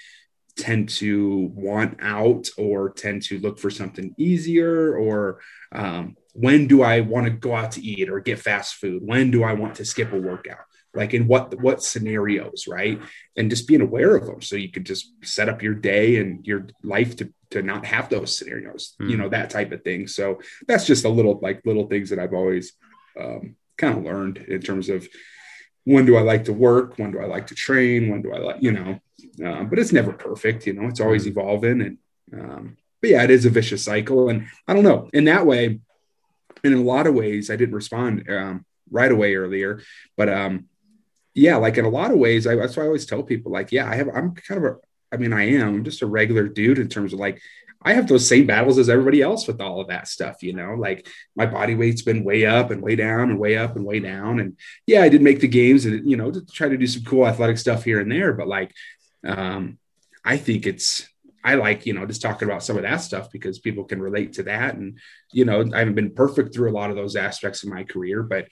tend 0.57 0.89
to 0.89 1.51
want 1.55 1.99
out 2.01 2.49
or 2.57 2.91
tend 2.91 3.23
to 3.23 3.39
look 3.39 3.59
for 3.59 3.71
something 3.71 4.15
easier 4.17 4.97
or 4.97 5.41
um, 5.73 6.17
when 6.33 6.67
do 6.67 6.83
I 6.83 7.01
want 7.01 7.27
to 7.27 7.31
go 7.31 7.55
out 7.55 7.73
to 7.73 7.81
eat 7.83 8.09
or 8.09 8.21
get 8.21 8.39
fast 8.39 8.77
food? 8.77 9.03
When 9.05 9.31
do 9.31 9.43
I 9.43 9.55
want 9.55 9.77
to 9.77 9.85
skip 9.85 10.13
a 10.13 10.19
workout? 10.19 10.67
like 10.97 11.15
in 11.15 11.29
what 11.29 11.55
what 11.61 11.83
scenarios 11.83 12.67
right 12.67 13.01
and 13.37 13.51
just 13.51 13.69
being 13.69 13.83
aware 13.83 14.17
of 14.17 14.27
them 14.27 14.41
so 14.41 14.57
you 14.57 14.71
could 14.71 14.87
just 14.87 15.13
set 15.23 15.49
up 15.49 15.63
your 15.63 15.75
day 15.75 16.17
and 16.17 16.45
your 16.47 16.67
life 16.83 17.15
to 17.17 17.33
to 17.51 17.63
not 17.63 17.85
have 17.85 18.09
those 18.09 18.37
scenarios 18.37 18.97
mm. 19.01 19.11
you 19.11 19.17
hmm. 19.17 19.23
know 19.23 19.29
that 19.29 19.51
type 19.51 19.71
of 19.71 19.85
thing 19.85 20.07
so 20.07 20.41
that's 20.67 20.87
just 20.87 21.05
a 21.05 21.09
little 21.09 21.39
like 21.43 21.61
little 21.65 21.87
things 21.87 22.11
that 22.11 22.19
i've 22.19 22.35
always 22.35 22.73
um, 23.21 23.55
kind 23.77 23.97
of 23.97 24.05
learned 24.05 24.39
in 24.39 24.61
terms 24.61 24.89
of 24.89 25.07
when 25.85 26.07
do 26.07 26.17
i 26.17 26.23
like 26.23 26.45
to 26.45 26.53
work 26.53 26.99
when 26.99 27.13
do 27.13 27.21
i 27.21 27.27
like 27.27 27.47
to 27.47 27.55
train 27.55 28.09
when 28.11 28.23
do 28.23 28.33
i 28.33 28.39
like 28.39 28.57
you 28.61 28.73
know 28.73 28.99
uh, 29.45 29.65
but 29.65 29.79
it's 29.79 29.93
never 29.93 30.13
perfect 30.13 30.67
you 30.67 30.73
know 30.73 30.89
it's 30.89 31.01
always 31.01 31.25
mm. 31.25 31.29
evolving 31.29 31.81
and 31.83 31.99
um, 32.33 32.77
but 33.01 33.11
yeah 33.11 33.23
it 33.23 33.31
is 33.31 33.45
a 33.45 33.51
vicious 33.51 33.85
cycle 33.85 34.29
and 34.29 34.47
i 34.67 34.75
don't 34.75 34.85
know 34.85 35.09
in 35.13 35.25
that 35.25 35.47
way 35.47 35.81
and 36.65 36.75
in 36.75 36.81
a 36.81 36.83
lot 36.83 37.07
of 37.07 37.15
ways 37.15 37.51
i 37.51 37.57
didn't 37.57 37.75
respond 37.75 38.29
um, 38.31 38.65
right 38.91 39.13
away 39.13 39.35
earlier 39.35 39.81
but 40.17 40.29
um 40.29 40.67
yeah, 41.37 41.57
like 41.57 41.77
in 41.77 41.85
a 41.85 41.91
lot 41.91 42.11
of 42.11 42.19
ways, 42.19 42.47
I, 42.47 42.57
that's 42.57 42.77
why 42.77 42.85
I 42.85 42.87
always 42.87 43.05
tell 43.05 43.23
people, 43.23 43.53
like, 43.53 43.71
yeah, 43.71 43.87
I 43.87 43.95
have, 43.97 44.09
I'm 44.09 44.35
kind 44.35 44.65
of 44.65 44.73
a, 44.73 44.77
I 45.13 45.19
mean, 45.19 45.35
I 45.35 45.51
am 45.51 45.85
just 45.85 46.01
a 46.01 46.07
regular 46.07 46.49
dude 46.49 46.79
in 46.79 46.89
terms 46.89 47.13
of 47.13 47.19
like, 47.19 47.43
I 47.83 47.93
have 47.93 48.09
those 48.09 48.27
same 48.27 48.47
battles 48.47 48.79
as 48.79 48.89
everybody 48.89 49.21
else 49.21 49.47
with 49.47 49.61
all 49.61 49.83
of 49.83 49.89
that 49.89 50.09
stuff, 50.09 50.43
you 50.43 50.55
know, 50.55 50.75
like 50.75 51.07
my 51.37 51.45
body 51.45 51.75
weight's 51.75 52.01
been 52.01 52.25
way 52.25 52.47
up 52.47 52.71
and 52.71 52.83
way 52.83 52.97
down 52.97 53.29
and 53.31 53.39
way 53.39 53.59
up 53.59 53.77
and 53.77 53.85
way 53.85 54.01
down. 54.01 54.41
And 54.41 54.57
yeah, 54.87 55.03
I 55.03 55.11
did 55.11 55.21
make 55.21 55.41
the 55.41 55.47
games 55.47 55.85
and, 55.85 56.11
you 56.11 56.17
know, 56.17 56.31
to 56.31 56.45
try 56.47 56.71
to 56.71 56.77
do 56.79 56.87
some 56.87 57.05
cool 57.05 57.27
athletic 57.27 57.59
stuff 57.59 57.85
here 57.85 58.01
and 58.01 58.11
there. 58.11 58.33
But 58.33 58.49
like, 58.49 58.73
um, 59.27 59.79
I 60.25 60.37
think 60.37 60.67
it's, 60.67 61.09
I 61.45 61.55
like, 61.55 61.87
you 61.87 61.93
know, 61.93 62.07
just 62.07 62.23
talking 62.23 62.49
about 62.49 62.65
some 62.65 62.77
of 62.77 62.83
that 62.83 63.03
stuff 63.03 63.31
because 63.31 63.59
people 63.59 63.85
can 63.85 64.03
relate 64.03 64.33
to 64.35 64.45
that. 64.45 64.75
And, 64.75 64.99
you 65.33 65.45
know, 65.45 65.65
I 65.75 65.79
haven't 65.79 65.95
been 65.95 66.15
perfect 66.15 66.55
through 66.55 66.71
a 66.71 66.79
lot 66.79 66.91
of 66.91 66.97
those 66.97 67.17
aspects 67.17 67.63
of 67.63 67.71
my 67.71 67.85
career, 67.85 68.23
but 68.23 68.49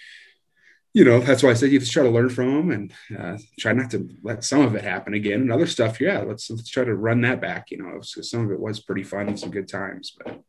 you 0.94 1.04
know, 1.04 1.18
that's 1.18 1.42
why 1.42 1.50
I 1.50 1.54
said 1.54 1.72
you 1.72 1.80
just 1.80 1.90
try 1.90 2.04
to 2.04 2.08
learn 2.08 2.30
from 2.30 2.68
them 2.68 2.70
and 2.70 3.18
uh, 3.18 3.38
try 3.58 3.72
not 3.72 3.90
to 3.90 4.08
let 4.22 4.44
some 4.44 4.60
of 4.60 4.76
it 4.76 4.84
happen 4.84 5.12
again. 5.12 5.40
And 5.40 5.52
other 5.52 5.66
stuff, 5.66 6.00
yeah, 6.00 6.20
let's 6.20 6.48
let's 6.48 6.68
try 6.68 6.84
to 6.84 6.94
run 6.94 7.20
that 7.22 7.40
back. 7.40 7.72
You 7.72 7.78
know, 7.78 8.00
so 8.00 8.22
some 8.22 8.44
of 8.44 8.52
it 8.52 8.60
was 8.60 8.78
pretty 8.78 9.02
fun 9.02 9.26
and 9.26 9.38
some 9.38 9.50
good 9.50 9.66
times. 9.66 10.16
But 10.16 10.40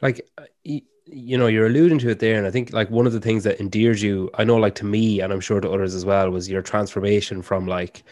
like, 0.00 0.26
uh, 0.38 0.44
you 0.64 1.36
know, 1.36 1.48
you're 1.48 1.66
alluding 1.66 1.98
to 1.98 2.08
it 2.08 2.18
there, 2.18 2.38
and 2.38 2.46
I 2.46 2.50
think 2.50 2.72
like 2.72 2.88
one 2.88 3.06
of 3.06 3.12
the 3.12 3.20
things 3.20 3.44
that 3.44 3.60
endears 3.60 4.02
you, 4.02 4.30
I 4.32 4.44
know, 4.44 4.56
like 4.56 4.74
to 4.76 4.86
me, 4.86 5.20
and 5.20 5.34
I'm 5.34 5.40
sure 5.40 5.60
to 5.60 5.70
others 5.70 5.94
as 5.94 6.06
well, 6.06 6.30
was 6.30 6.48
your 6.48 6.62
transformation 6.62 7.42
from 7.42 7.66
like, 7.66 8.04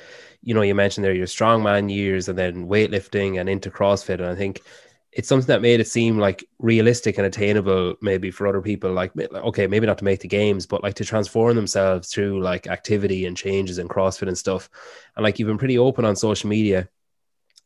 you 0.47 0.55
know, 0.55 0.63
you 0.63 0.77
mentioned 0.77 1.05
there 1.05 1.13
your 1.13 1.27
strongman 1.27 1.93
years 1.93 2.29
and 2.29 2.39
then 2.39 2.69
weightlifting 2.69 3.41
and 3.41 3.49
into 3.49 3.69
CrossFit. 3.69 4.21
And 4.21 4.27
I 4.27 4.37
think 4.37 4.63
it's 5.11 5.27
something 5.27 5.49
that 5.49 5.61
made 5.61 5.81
it 5.81 5.89
seem 5.89 6.19
like 6.19 6.49
realistic 6.61 7.19
and 7.19 7.27
attainable 7.27 7.97
maybe 8.01 8.31
for 8.31 8.47
other 8.47 8.63
people 8.63 8.93
like 8.93 9.11
okay 9.35 9.67
maybe 9.67 9.87
not 9.87 9.99
to 9.99 10.05
make 10.05 10.21
the 10.21 10.29
games 10.29 10.67
but 10.67 10.83
like 10.83 10.95
to 10.95 11.07
transform 11.07 11.57
themselves 11.57 12.13
through 12.13 12.43
like 12.43 12.67
activity 12.67 13.25
and 13.25 13.37
changes 13.37 13.79
in 13.79 13.89
crossfit 13.89 14.29
and 14.29 14.39
stuff. 14.39 14.71
And 15.17 15.25
like 15.25 15.39
you've 15.39 15.49
been 15.49 15.59
pretty 15.59 15.79
open 15.79 16.05
on 16.05 16.15
social 16.15 16.49
media 16.49 16.89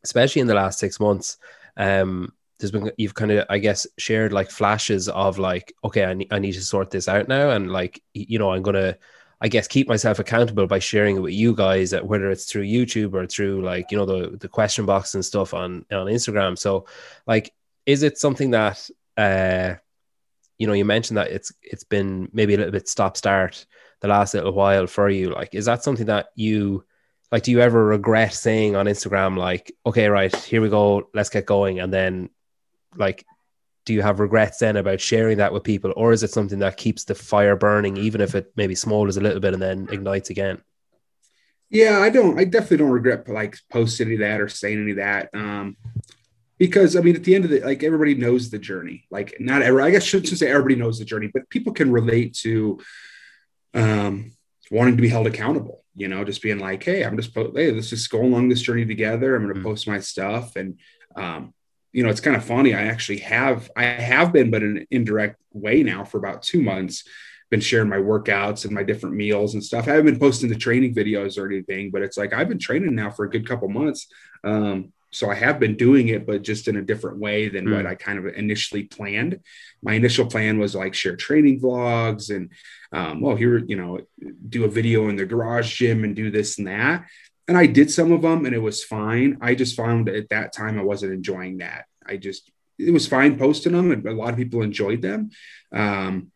especially 0.03 0.41
in 0.41 0.47
the 0.47 0.55
last 0.55 0.79
six 0.79 0.99
months. 0.99 1.37
Um 1.77 2.33
there's 2.57 2.71
been 2.71 2.91
you've 2.97 3.15
kind 3.15 3.31
of 3.31 3.45
i 3.49 3.57
guess 3.57 3.85
shared 3.97 4.33
like 4.33 4.49
flashes 4.49 5.07
of 5.07 5.37
like 5.37 5.73
okay 5.83 6.05
I, 6.05 6.13
ne- 6.15 6.27
I 6.31 6.39
need 6.39 6.53
to 6.53 6.61
sort 6.61 6.89
this 6.89 7.07
out 7.07 7.27
now. 7.27 7.51
And 7.51 7.71
like 7.71 8.01
you 8.13 8.39
know 8.39 8.51
i'm 8.51 8.63
gonna 8.63 8.97
I 9.41 9.47
guess 9.47 9.67
keep 9.67 9.87
myself 9.87 10.19
accountable 10.19 10.67
by 10.67 10.77
sharing 10.77 11.17
it 11.17 11.21
with 11.21 11.33
you 11.33 11.55
guys, 11.55 11.93
whether 11.95 12.29
it's 12.29 12.45
through 12.45 12.65
YouTube 12.65 13.15
or 13.15 13.25
through 13.25 13.63
like 13.63 13.89
you 13.89 13.97
know 13.97 14.05
the 14.05 14.37
the 14.37 14.47
question 14.47 14.85
box 14.85 15.15
and 15.15 15.25
stuff 15.25 15.53
on 15.55 15.83
on 15.91 16.05
Instagram. 16.05 16.57
So, 16.57 16.85
like, 17.25 17.51
is 17.87 18.03
it 18.03 18.19
something 18.19 18.51
that 18.51 18.87
uh, 19.17 19.75
you 20.59 20.67
know 20.67 20.73
you 20.73 20.85
mentioned 20.85 21.17
that 21.17 21.31
it's 21.31 21.51
it's 21.63 21.83
been 21.83 22.29
maybe 22.31 22.53
a 22.53 22.57
little 22.57 22.71
bit 22.71 22.87
stop 22.87 23.17
start 23.17 23.65
the 24.01 24.07
last 24.07 24.35
little 24.35 24.53
while 24.53 24.85
for 24.85 25.09
you? 25.09 25.31
Like, 25.31 25.55
is 25.55 25.65
that 25.65 25.83
something 25.83 26.05
that 26.05 26.27
you 26.35 26.85
like? 27.31 27.41
Do 27.41 27.49
you 27.49 27.61
ever 27.61 27.83
regret 27.83 28.35
saying 28.35 28.75
on 28.75 28.85
Instagram 28.85 29.37
like, 29.37 29.71
okay, 29.87 30.07
right, 30.07 30.35
here 30.35 30.61
we 30.61 30.69
go, 30.69 31.09
let's 31.15 31.29
get 31.29 31.47
going, 31.47 31.79
and 31.79 31.91
then 31.91 32.29
like 32.95 33.25
do 33.85 33.93
you 33.93 34.01
have 34.01 34.19
regrets 34.19 34.59
then 34.59 34.77
about 34.77 35.01
sharing 35.01 35.37
that 35.37 35.53
with 35.53 35.63
people? 35.63 35.93
Or 35.95 36.11
is 36.11 36.23
it 36.23 36.31
something 36.31 36.59
that 36.59 36.77
keeps 36.77 37.03
the 37.03 37.15
fire 37.15 37.55
burning 37.55 37.97
even 37.97 38.21
if 38.21 38.35
it 38.35 38.51
maybe 38.55 38.75
smolders 38.75 39.17
a 39.17 39.21
little 39.21 39.39
bit 39.39 39.53
and 39.53 39.61
then 39.61 39.87
ignites 39.91 40.29
again? 40.29 40.61
Yeah 41.71 41.99
i 41.99 42.09
don't 42.09 42.37
i 42.37 42.43
definitely 42.43 42.77
don't 42.77 42.91
regret 42.91 43.27
like 43.29 43.57
posting 43.71 44.07
any 44.07 44.15
of 44.15 44.19
that 44.19 44.41
or 44.41 44.49
saying 44.49 44.81
any 44.81 44.91
of 44.91 44.97
that 44.97 45.29
um 45.33 45.77
because 46.57 46.97
i 46.97 46.99
mean 46.99 47.15
at 47.15 47.23
the 47.23 47.33
end 47.33 47.45
of 47.45 47.49
the 47.49 47.61
like 47.61 47.81
everybody 47.81 48.13
knows 48.13 48.49
the 48.49 48.59
journey. 48.59 49.05
Like 49.09 49.35
not 49.39 49.61
ever 49.61 49.81
i 49.81 49.89
guess 49.89 50.03
should 50.03 50.27
say 50.27 50.49
everybody 50.49 50.75
knows 50.75 50.99
the 50.99 51.05
journey 51.05 51.31
but 51.33 51.49
people 51.49 51.71
can 51.71 51.89
relate 51.89 52.33
to 52.41 52.79
um 53.73 54.33
wanting 54.69 54.97
to 54.97 55.01
be 55.01 55.07
held 55.07 55.27
accountable 55.27 55.85
you 55.95 56.09
know 56.09 56.25
just 56.25 56.41
being 56.41 56.59
like 56.59 56.83
hey 56.83 57.03
i'm 57.03 57.15
just 57.17 57.33
hey 57.33 57.71
let's 57.71 57.89
just 57.89 58.09
go 58.11 58.21
along 58.21 58.49
this 58.49 58.61
journey 58.61 58.85
together. 58.85 59.35
I'm 59.35 59.43
going 59.43 59.53
to 59.53 59.59
mm-hmm. 59.59 59.69
post 59.69 59.87
my 59.87 59.99
stuff 59.99 60.57
and 60.57 60.77
um 61.15 61.53
you 61.93 62.03
know, 62.03 62.09
it's 62.09 62.21
kind 62.21 62.35
of 62.35 62.43
funny. 62.43 62.73
I 62.73 62.83
actually 62.83 63.19
have, 63.19 63.69
I 63.75 63.83
have 63.83 64.31
been, 64.31 64.51
but 64.51 64.63
in 64.63 64.77
an 64.77 64.87
indirect 64.91 65.39
way 65.53 65.83
now 65.83 66.03
for 66.03 66.17
about 66.17 66.43
two 66.43 66.61
months, 66.61 67.03
been 67.49 67.59
sharing 67.59 67.89
my 67.89 67.97
workouts 67.97 68.63
and 68.63 68.73
my 68.73 68.81
different 68.81 69.15
meals 69.15 69.53
and 69.53 69.63
stuff. 69.63 69.87
I 69.87 69.91
haven't 69.91 70.05
been 70.05 70.19
posting 70.19 70.49
the 70.49 70.55
training 70.55 70.95
videos 70.95 71.37
or 71.37 71.45
anything, 71.45 71.91
but 71.91 72.01
it's 72.01 72.17
like 72.17 72.33
I've 72.33 72.47
been 72.47 72.59
training 72.59 72.95
now 72.95 73.11
for 73.11 73.25
a 73.25 73.29
good 73.29 73.45
couple 73.45 73.67
months. 73.67 74.07
Um, 74.43 74.93
so 75.13 75.29
I 75.29 75.35
have 75.35 75.59
been 75.59 75.75
doing 75.75 76.07
it, 76.07 76.25
but 76.25 76.41
just 76.41 76.69
in 76.69 76.77
a 76.77 76.81
different 76.81 77.19
way 77.19 77.49
than 77.49 77.65
mm. 77.65 77.75
what 77.75 77.85
I 77.85 77.95
kind 77.95 78.17
of 78.17 78.33
initially 78.33 78.83
planned. 78.83 79.41
My 79.83 79.95
initial 79.95 80.25
plan 80.25 80.57
was 80.57 80.73
like 80.73 80.93
share 80.93 81.17
training 81.17 81.59
vlogs 81.59 82.33
and, 82.33 82.49
um, 82.93 83.19
well, 83.19 83.35
here, 83.35 83.57
you 83.57 83.75
know, 83.75 83.99
do 84.47 84.63
a 84.63 84.69
video 84.69 85.09
in 85.09 85.17
the 85.17 85.25
garage 85.25 85.75
gym 85.75 86.05
and 86.05 86.15
do 86.15 86.31
this 86.31 86.57
and 86.57 86.67
that 86.67 87.05
and 87.51 87.57
I 87.57 87.65
did 87.65 87.91
some 87.91 88.13
of 88.13 88.21
them 88.21 88.45
and 88.45 88.55
it 88.55 88.61
was 88.61 88.81
fine. 88.81 89.37
I 89.41 89.55
just 89.55 89.75
found 89.75 90.07
at 90.07 90.29
that 90.29 90.53
time 90.53 90.79
I 90.79 90.83
wasn't 90.83 91.11
enjoying 91.11 91.57
that. 91.57 91.83
I 92.05 92.15
just 92.15 92.49
it 92.79 92.91
was 92.91 93.09
fine 93.09 93.37
posting 93.37 93.73
them 93.73 93.91
and 93.91 94.05
a 94.05 94.13
lot 94.13 94.29
of 94.29 94.37
people 94.37 94.61
enjoyed 94.61 95.01
them. 95.01 95.31
Um, 95.73 96.31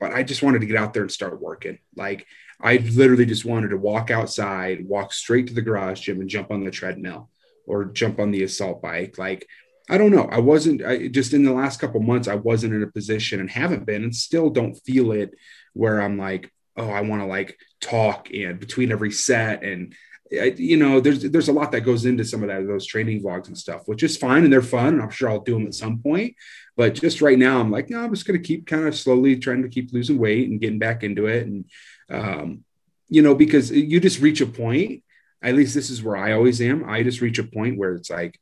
but 0.00 0.12
I 0.12 0.24
just 0.24 0.42
wanted 0.42 0.58
to 0.62 0.66
get 0.66 0.74
out 0.74 0.94
there 0.94 1.02
and 1.02 1.12
start 1.12 1.40
working. 1.40 1.78
Like 1.94 2.26
I 2.60 2.78
literally 2.78 3.24
just 3.24 3.44
wanted 3.44 3.68
to 3.68 3.76
walk 3.76 4.10
outside, 4.10 4.84
walk 4.84 5.12
straight 5.12 5.46
to 5.46 5.54
the 5.54 5.62
garage 5.62 6.00
gym 6.00 6.20
and 6.20 6.28
jump 6.28 6.50
on 6.50 6.64
the 6.64 6.72
treadmill 6.72 7.30
or 7.68 7.84
jump 7.84 8.18
on 8.18 8.32
the 8.32 8.42
assault 8.42 8.82
bike. 8.82 9.18
Like 9.18 9.46
I 9.88 9.96
don't 9.96 10.10
know. 10.10 10.24
I 10.24 10.40
wasn't 10.40 10.84
I, 10.84 11.06
just 11.06 11.34
in 11.34 11.44
the 11.44 11.52
last 11.52 11.78
couple 11.78 12.00
months. 12.00 12.26
I 12.26 12.34
wasn't 12.34 12.74
in 12.74 12.82
a 12.82 12.90
position 12.90 13.38
and 13.38 13.48
haven't 13.48 13.86
been, 13.86 14.02
and 14.02 14.12
still 14.12 14.50
don't 14.50 14.74
feel 14.74 15.12
it 15.12 15.36
where 15.72 16.02
I'm 16.02 16.18
like, 16.18 16.52
oh, 16.76 16.90
I 16.90 17.02
want 17.02 17.22
to 17.22 17.26
like 17.26 17.56
talk 17.80 18.28
and 18.34 18.58
between 18.58 18.90
every 18.90 19.12
set 19.12 19.62
and 19.62 19.94
you 20.32 20.78
know, 20.78 20.98
there's 20.98 21.22
there's 21.22 21.48
a 21.48 21.52
lot 21.52 21.72
that 21.72 21.82
goes 21.82 22.06
into 22.06 22.24
some 22.24 22.42
of 22.42 22.48
that 22.48 22.66
those 22.66 22.86
training 22.86 23.22
vlogs 23.22 23.48
and 23.48 23.58
stuff, 23.58 23.82
which 23.86 24.02
is 24.02 24.16
fine 24.16 24.44
and 24.44 24.52
they're 24.52 24.62
fun. 24.62 24.94
And 24.94 25.02
I'm 25.02 25.10
sure 25.10 25.28
I'll 25.28 25.40
do 25.40 25.54
them 25.54 25.66
at 25.66 25.74
some 25.74 25.98
point. 25.98 26.36
But 26.76 26.94
just 26.94 27.20
right 27.20 27.38
now, 27.38 27.60
I'm 27.60 27.70
like, 27.70 27.90
no, 27.90 28.00
I'm 28.00 28.14
just 28.14 28.26
to 28.26 28.38
keep 28.38 28.66
kind 28.66 28.86
of 28.86 28.96
slowly 28.96 29.36
trying 29.36 29.62
to 29.62 29.68
keep 29.68 29.92
losing 29.92 30.18
weight 30.18 30.48
and 30.48 30.60
getting 30.60 30.78
back 30.78 31.02
into 31.02 31.26
it. 31.26 31.46
And 31.46 31.64
um, 32.08 32.64
you 33.08 33.20
know, 33.20 33.34
because 33.34 33.70
you 33.70 34.00
just 34.00 34.20
reach 34.20 34.40
a 34.40 34.46
point. 34.46 35.02
At 35.42 35.56
least 35.56 35.74
this 35.74 35.90
is 35.90 36.02
where 36.02 36.16
I 36.16 36.32
always 36.32 36.62
am. 36.62 36.88
I 36.88 37.02
just 37.02 37.20
reach 37.20 37.40
a 37.40 37.44
point 37.44 37.76
where 37.76 37.94
it's 37.94 38.08
like, 38.08 38.38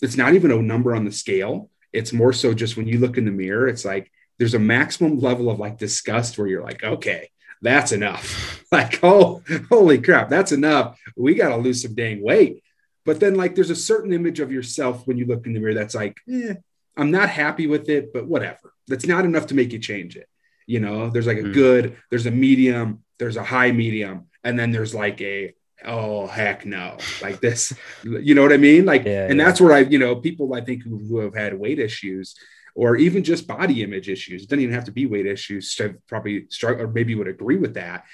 it's 0.00 0.16
not 0.16 0.34
even 0.34 0.50
a 0.50 0.62
number 0.62 0.96
on 0.96 1.04
the 1.04 1.12
scale. 1.12 1.68
It's 1.92 2.14
more 2.14 2.32
so 2.32 2.54
just 2.54 2.78
when 2.78 2.88
you 2.88 2.98
look 2.98 3.18
in 3.18 3.26
the 3.26 3.30
mirror, 3.30 3.68
it's 3.68 3.84
like 3.84 4.10
there's 4.38 4.54
a 4.54 4.58
maximum 4.58 5.18
level 5.20 5.50
of 5.50 5.58
like 5.58 5.76
disgust 5.76 6.38
where 6.38 6.46
you're 6.46 6.62
like, 6.62 6.82
okay, 6.82 7.28
that's 7.62 7.92
enough. 7.92 8.56
Like, 8.72 9.00
oh, 9.02 9.42
holy 9.68 10.00
crap, 10.00 10.28
that's 10.28 10.52
enough. 10.52 10.96
We 11.16 11.34
got 11.34 11.48
to 11.48 11.56
lose 11.56 11.82
some 11.82 11.96
dang 11.96 12.22
weight. 12.22 12.62
But 13.04 13.18
then, 13.18 13.34
like, 13.34 13.56
there's 13.56 13.70
a 13.70 13.74
certain 13.74 14.12
image 14.12 14.38
of 14.38 14.52
yourself 14.52 15.08
when 15.08 15.18
you 15.18 15.26
look 15.26 15.44
in 15.44 15.54
the 15.54 15.58
mirror 15.58 15.74
that's 15.74 15.96
like, 15.96 16.16
eh, 16.32 16.54
I'm 16.96 17.10
not 17.10 17.28
happy 17.28 17.66
with 17.66 17.88
it, 17.88 18.12
but 18.12 18.28
whatever. 18.28 18.72
That's 18.86 19.08
not 19.08 19.24
enough 19.24 19.48
to 19.48 19.56
make 19.56 19.72
you 19.72 19.80
change 19.80 20.14
it. 20.14 20.28
You 20.68 20.78
know, 20.78 21.10
there's 21.10 21.26
like 21.26 21.38
a 21.38 21.42
mm. 21.42 21.52
good, 21.52 21.96
there's 22.10 22.26
a 22.26 22.30
medium, 22.30 23.02
there's 23.18 23.36
a 23.36 23.42
high 23.42 23.72
medium, 23.72 24.28
and 24.44 24.56
then 24.56 24.70
there's 24.70 24.94
like 24.94 25.20
a, 25.20 25.52
oh 25.84 26.26
heck 26.26 26.66
no 26.66 26.96
like 27.22 27.40
this 27.40 27.72
you 28.02 28.34
know 28.34 28.42
what 28.42 28.52
i 28.52 28.58
mean 28.58 28.84
like 28.84 29.04
yeah, 29.06 29.26
and 29.26 29.38
yeah. 29.38 29.44
that's 29.46 29.62
where 29.62 29.72
i 29.72 29.78
you 29.78 29.98
know 29.98 30.14
people 30.14 30.52
i 30.52 30.60
think 30.60 30.82
who, 30.82 30.98
who 30.98 31.18
have 31.20 31.34
had 31.34 31.58
weight 31.58 31.78
issues 31.78 32.34
or 32.74 32.96
even 32.96 33.24
just 33.24 33.46
body 33.46 33.82
image 33.82 34.08
issues. 34.08 34.42
It 34.42 34.48
doesn't 34.48 34.62
even 34.62 34.74
have 34.74 34.84
to 34.84 34.92
be 34.92 35.06
weight 35.06 35.26
issues. 35.26 35.72
So 35.72 35.94
probably 36.06 36.46
struggle 36.50 36.84
or 36.84 36.88
maybe 36.88 37.14
would 37.14 37.28
agree 37.28 37.56
with 37.56 37.74
that. 37.74 38.04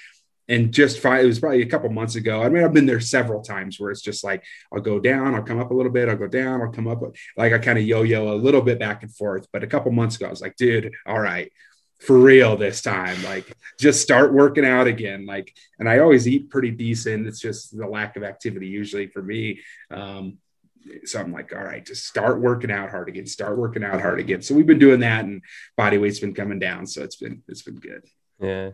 And 0.49 0.73
just 0.73 0.99
five, 0.99 1.23
it 1.23 1.27
was 1.27 1.39
probably 1.39 1.61
a 1.61 1.67
couple 1.67 1.89
months 1.89 2.15
ago. 2.15 2.41
I 2.41 2.47
mean, 2.47 2.63
I've 2.63 2.73
been 2.73 2.85
there 2.85 3.01
several 3.01 3.41
times 3.41 3.79
where 3.79 3.91
it's 3.91 4.01
just 4.01 4.23
like 4.23 4.43
I'll 4.71 4.79
go 4.79 4.99
down, 4.99 5.35
I'll 5.35 5.43
come 5.43 5.59
up 5.59 5.71
a 5.71 5.73
little 5.73 5.91
bit, 5.91 6.07
I'll 6.07 6.15
go 6.15 6.27
down, 6.27 6.61
I'll 6.61 6.71
come 6.71 6.87
up. 6.87 7.01
Like 7.35 7.51
I 7.51 7.57
kind 7.57 7.77
of 7.77 7.83
yo-yo 7.83 8.33
a 8.33 8.35
little 8.35 8.61
bit 8.61 8.79
back 8.79 9.03
and 9.03 9.13
forth. 9.13 9.47
But 9.51 9.63
a 9.63 9.67
couple 9.67 9.91
months 9.91 10.15
ago, 10.15 10.27
I 10.27 10.29
was 10.29 10.41
like, 10.41 10.55
dude, 10.55 10.93
all 11.05 11.19
right, 11.19 11.51
for 11.99 12.17
real 12.17 12.55
this 12.55 12.81
time. 12.81 13.21
Like 13.23 13.51
just 13.77 14.01
start 14.01 14.33
working 14.33 14.65
out 14.65 14.87
again. 14.87 15.25
Like, 15.25 15.53
and 15.79 15.89
I 15.89 15.99
always 15.99 16.27
eat 16.27 16.49
pretty 16.49 16.71
decent. 16.71 17.27
It's 17.27 17.41
just 17.41 17.77
the 17.77 17.87
lack 17.87 18.15
of 18.15 18.23
activity 18.23 18.67
usually 18.67 19.07
for 19.07 19.21
me. 19.21 19.59
Um, 19.91 20.37
so 21.05 21.19
I'm 21.19 21.31
like, 21.31 21.53
all 21.53 21.63
right, 21.63 21.85
just 21.85 22.05
start 22.05 22.39
working 22.39 22.71
out 22.71 22.89
hard 22.89 23.09
again, 23.09 23.25
start 23.25 23.57
working 23.57 23.83
out 23.83 24.01
hard 24.01 24.19
again. 24.19 24.41
So 24.41 24.55
we've 24.55 24.65
been 24.65 24.79
doing 24.79 25.01
that 25.01 25.25
and 25.25 25.41
body 25.75 25.97
weight's 25.97 26.19
been 26.19 26.33
coming 26.33 26.59
down. 26.59 26.87
So 26.87 27.03
it's 27.03 27.17
been, 27.17 27.43
it's 27.47 27.63
been 27.63 27.75
good. 27.75 28.03
Yeah. 28.39 28.71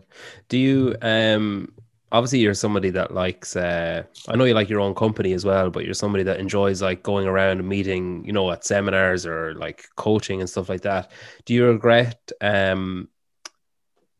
Do 0.48 0.58
you, 0.58 0.96
um, 1.02 1.72
obviously 2.12 2.38
you're 2.38 2.54
somebody 2.54 2.90
that 2.90 3.12
likes, 3.12 3.56
uh, 3.56 4.04
I 4.28 4.36
know 4.36 4.44
you 4.44 4.54
like 4.54 4.68
your 4.68 4.80
own 4.80 4.94
company 4.94 5.32
as 5.32 5.44
well, 5.44 5.70
but 5.70 5.84
you're 5.84 5.94
somebody 5.94 6.24
that 6.24 6.38
enjoys 6.38 6.80
like 6.82 7.02
going 7.02 7.26
around 7.26 7.58
and 7.58 7.68
meeting, 7.68 8.24
you 8.24 8.32
know, 8.32 8.50
at 8.52 8.64
seminars 8.64 9.26
or 9.26 9.54
like 9.54 9.84
coaching 9.96 10.40
and 10.40 10.48
stuff 10.48 10.68
like 10.68 10.82
that. 10.82 11.10
Do 11.44 11.54
you 11.54 11.66
regret, 11.66 12.30
um, 12.40 13.08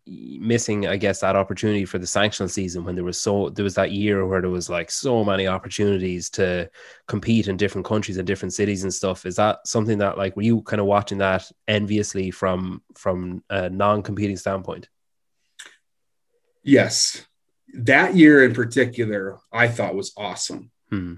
missing, 0.07 0.86
I 0.86 0.96
guess, 0.96 1.20
that 1.20 1.36
opportunity 1.36 1.84
for 1.84 1.98
the 1.98 2.07
sanctional 2.07 2.50
season 2.50 2.84
when 2.84 2.94
there 2.94 3.05
was 3.05 3.20
so 3.20 3.48
there 3.50 3.62
was 3.62 3.74
that 3.74 3.92
year 3.92 4.26
where 4.26 4.40
there 4.40 4.50
was 4.50 4.68
like 4.68 4.90
so 4.90 5.24
many 5.24 5.46
opportunities 5.46 6.28
to 6.30 6.70
compete 7.09 7.48
in 7.48 7.57
different 7.57 7.86
countries 7.86 8.18
and 8.18 8.26
different 8.26 8.52
cities 8.52 8.82
and 8.82 8.92
stuff. 8.92 9.24
Is 9.24 9.36
that 9.36 9.66
something 9.66 9.98
that 9.98 10.18
like 10.18 10.36
were 10.36 10.42
you 10.42 10.62
kind 10.62 10.80
of 10.80 10.86
watching 10.86 11.18
that 11.18 11.50
enviously 11.66 12.30
from 12.30 12.82
from 12.96 13.42
a 13.48 13.70
non-competing 13.70 14.36
standpoint? 14.36 14.88
Yes, 16.62 17.24
that 17.74 18.14
year 18.14 18.44
in 18.44 18.55
particular, 18.55 19.38
I 19.52 19.68
thought 19.68 19.94
was 19.94 20.12
awesome 20.16 20.70
hmm. 20.90 21.14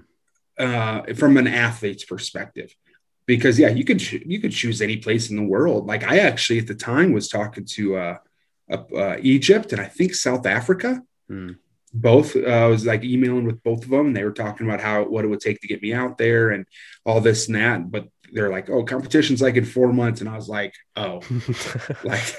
uh, 0.57 1.01
from 1.15 1.37
an 1.37 1.47
athlete's 1.47 2.05
perspective. 2.05 2.73
Because 3.25 3.59
yeah, 3.59 3.67
you 3.67 3.83
could 3.83 4.01
you 4.09 4.39
could 4.39 4.53
choose 4.53 4.81
any 4.81 4.97
place 4.97 5.29
in 5.29 5.35
the 5.35 5.43
world. 5.43 5.85
Like 5.85 6.05
I 6.05 6.19
actually 6.19 6.59
at 6.59 6.67
the 6.67 6.75
time 6.75 7.11
was 7.11 7.27
talking 7.27 7.65
to 7.71 7.97
uh, 7.97 8.17
uh, 8.69 9.17
Egypt 9.21 9.71
and 9.71 9.81
I 9.81 9.85
think 9.85 10.13
South 10.15 10.45
Africa. 10.45 11.01
Mm. 11.29 11.57
Both 11.93 12.35
uh, 12.35 12.41
I 12.41 12.67
was 12.67 12.85
like 12.85 13.03
emailing 13.03 13.45
with 13.45 13.63
both 13.63 13.83
of 13.83 13.89
them. 13.89 14.07
And 14.07 14.15
they 14.15 14.23
were 14.23 14.31
talking 14.31 14.67
about 14.67 14.81
how 14.81 15.03
what 15.05 15.25
it 15.25 15.29
would 15.29 15.39
take 15.39 15.61
to 15.61 15.67
get 15.67 15.81
me 15.81 15.93
out 15.93 16.17
there 16.17 16.51
and 16.51 16.65
all 17.05 17.21
this 17.21 17.47
and 17.47 17.55
that. 17.55 17.89
But 17.89 18.07
they're 18.31 18.49
like, 18.49 18.69
"Oh, 18.69 18.83
competition's 18.83 19.41
like 19.41 19.55
in 19.55 19.65
four 19.65 19.91
months," 19.93 20.21
and 20.21 20.29
I 20.29 20.35
was 20.35 20.49
like, 20.49 20.73
"Oh, 20.95 21.21
like, 22.03 22.35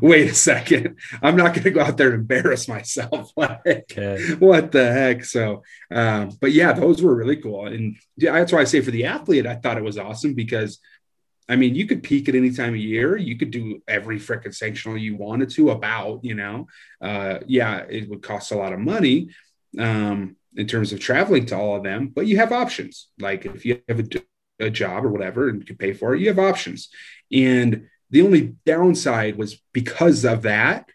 wait 0.00 0.30
a 0.30 0.34
second, 0.34 0.98
I'm 1.22 1.36
not 1.36 1.54
going 1.54 1.64
to 1.64 1.70
go 1.70 1.80
out 1.80 1.96
there 1.96 2.08
and 2.08 2.20
embarrass 2.20 2.68
myself. 2.68 3.32
like, 3.36 3.60
okay. 3.66 4.34
what 4.38 4.72
the 4.72 4.92
heck?" 4.92 5.24
So, 5.24 5.62
um, 5.90 6.36
but 6.40 6.52
yeah, 6.52 6.72
those 6.72 7.02
were 7.02 7.14
really 7.14 7.36
cool, 7.36 7.66
and 7.66 7.96
yeah, 8.16 8.32
that's 8.32 8.52
why 8.52 8.60
I 8.60 8.64
say 8.64 8.80
for 8.80 8.90
the 8.90 9.06
athlete, 9.06 9.46
I 9.46 9.56
thought 9.56 9.78
it 9.78 9.84
was 9.84 9.98
awesome 9.98 10.34
because 10.34 10.80
I 11.50 11.56
mean, 11.56 11.74
you 11.74 11.86
could 11.86 12.02
peak 12.02 12.28
at 12.28 12.34
any 12.34 12.50
time 12.50 12.74
of 12.74 12.80
year. 12.80 13.16
You 13.16 13.36
could 13.36 13.50
do 13.50 13.82
every 13.88 14.18
freaking 14.18 14.56
sanctional 14.56 15.00
you 15.00 15.16
wanted 15.16 15.50
to 15.50 15.70
about, 15.70 16.24
you 16.24 16.34
know. 16.34 16.68
Uh, 17.00 17.40
yeah, 17.46 17.84
it 17.88 18.08
would 18.08 18.22
cost 18.22 18.52
a 18.52 18.56
lot 18.56 18.72
of 18.72 18.78
money. 18.78 19.30
Um, 19.78 20.36
in 20.56 20.66
terms 20.66 20.92
of 20.92 21.00
traveling 21.00 21.46
to 21.46 21.56
all 21.56 21.76
of 21.76 21.84
them, 21.84 22.08
but 22.08 22.26
you 22.26 22.36
have 22.38 22.52
options. 22.52 23.08
Like 23.18 23.46
if 23.46 23.64
you 23.64 23.80
have 23.88 24.00
a, 24.00 24.66
a 24.66 24.70
job 24.70 25.04
or 25.04 25.08
whatever 25.08 25.48
and 25.48 25.60
you 25.60 25.64
can 25.64 25.76
pay 25.76 25.92
for 25.92 26.14
it, 26.14 26.20
you 26.20 26.28
have 26.28 26.38
options. 26.38 26.88
And 27.32 27.88
the 28.10 28.22
only 28.22 28.56
downside 28.66 29.36
was 29.36 29.62
because 29.72 30.24
of 30.24 30.42
that, 30.42 30.88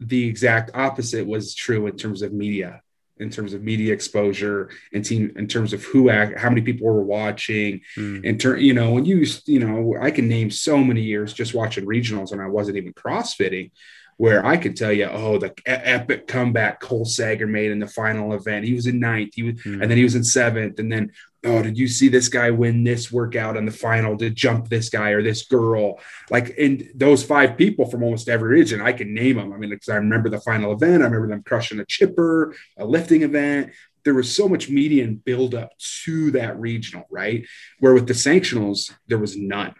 the 0.00 0.26
exact 0.26 0.70
opposite 0.74 1.26
was 1.26 1.54
true 1.54 1.86
in 1.86 1.96
terms 1.96 2.22
of 2.22 2.32
media 2.32 2.82
in 3.18 3.30
terms 3.30 3.54
of 3.54 3.62
media 3.62 3.92
exposure 3.92 4.70
and 4.92 5.04
team 5.04 5.32
in 5.36 5.46
terms 5.46 5.72
of 5.72 5.84
who 5.84 6.10
act, 6.10 6.38
how 6.38 6.48
many 6.48 6.60
people 6.60 6.86
were 6.86 7.02
watching 7.02 7.80
mm. 7.96 8.24
in 8.24 8.38
turn 8.38 8.60
you 8.60 8.74
know 8.74 8.90
when 8.92 9.04
you 9.04 9.24
you 9.46 9.60
know 9.60 9.94
i 10.00 10.10
can 10.10 10.28
name 10.28 10.50
so 10.50 10.78
many 10.78 11.00
years 11.00 11.32
just 11.32 11.54
watching 11.54 11.86
regionals 11.86 12.32
and 12.32 12.40
i 12.42 12.46
wasn't 12.46 12.76
even 12.76 12.92
crossfitting 12.92 13.70
where 14.16 14.44
I 14.44 14.56
could 14.56 14.76
tell 14.76 14.92
you, 14.92 15.06
oh, 15.06 15.38
the 15.38 15.54
epic 15.66 16.26
comeback 16.26 16.80
Cole 16.80 17.04
Sager 17.04 17.46
made 17.46 17.70
in 17.70 17.78
the 17.78 17.86
final 17.86 18.32
event. 18.34 18.64
He 18.64 18.74
was 18.74 18.86
in 18.86 19.00
ninth, 19.00 19.32
he 19.34 19.42
was, 19.42 19.54
mm. 19.62 19.80
and 19.80 19.90
then 19.90 19.96
he 19.96 20.04
was 20.04 20.14
in 20.14 20.24
seventh, 20.24 20.78
and 20.78 20.90
then 20.90 21.10
oh, 21.44 21.62
did 21.62 21.78
you 21.78 21.86
see 21.86 22.08
this 22.08 22.28
guy 22.28 22.50
win 22.50 22.84
this 22.84 23.12
workout 23.12 23.56
in 23.56 23.66
the 23.66 23.72
final 23.72 24.16
to 24.16 24.30
jump 24.30 24.68
this 24.68 24.88
guy 24.88 25.10
or 25.10 25.22
this 25.22 25.44
girl? 25.44 26.00
Like, 26.30 26.54
and 26.58 26.88
those 26.94 27.22
five 27.22 27.56
people 27.56 27.86
from 27.86 28.02
almost 28.02 28.28
every 28.28 28.48
region, 28.48 28.80
I 28.80 28.92
can 28.92 29.14
name 29.14 29.36
them. 29.36 29.52
I 29.52 29.56
mean, 29.56 29.70
because 29.70 29.88
I 29.88 29.96
remember 29.96 30.30
the 30.30 30.40
final 30.40 30.72
event, 30.72 31.02
I 31.02 31.06
remember 31.06 31.28
them 31.28 31.42
crushing 31.42 31.80
a 31.80 31.84
chipper, 31.84 32.54
a 32.78 32.84
lifting 32.84 33.22
event. 33.22 33.72
There 34.04 34.14
was 34.14 34.34
so 34.34 34.48
much 34.48 34.68
media 34.68 35.04
and 35.04 35.24
build 35.24 35.54
up 35.54 35.70
to 36.04 36.30
that 36.32 36.58
regional, 36.58 37.06
right? 37.10 37.46
Where 37.78 37.94
with 37.94 38.06
the 38.06 38.14
sanctionals, 38.14 38.92
there 39.06 39.18
was 39.18 39.36
none 39.36 39.74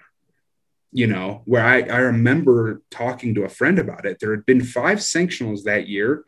you 0.94 1.08
know, 1.08 1.42
where 1.44 1.64
I, 1.64 1.80
I 1.80 1.98
remember 1.98 2.80
talking 2.88 3.34
to 3.34 3.42
a 3.42 3.48
friend 3.48 3.80
about 3.80 4.06
it. 4.06 4.18
There 4.20 4.30
had 4.30 4.46
been 4.46 4.62
five 4.62 4.98
sanctionals 4.98 5.64
that 5.64 5.88
year. 5.88 6.24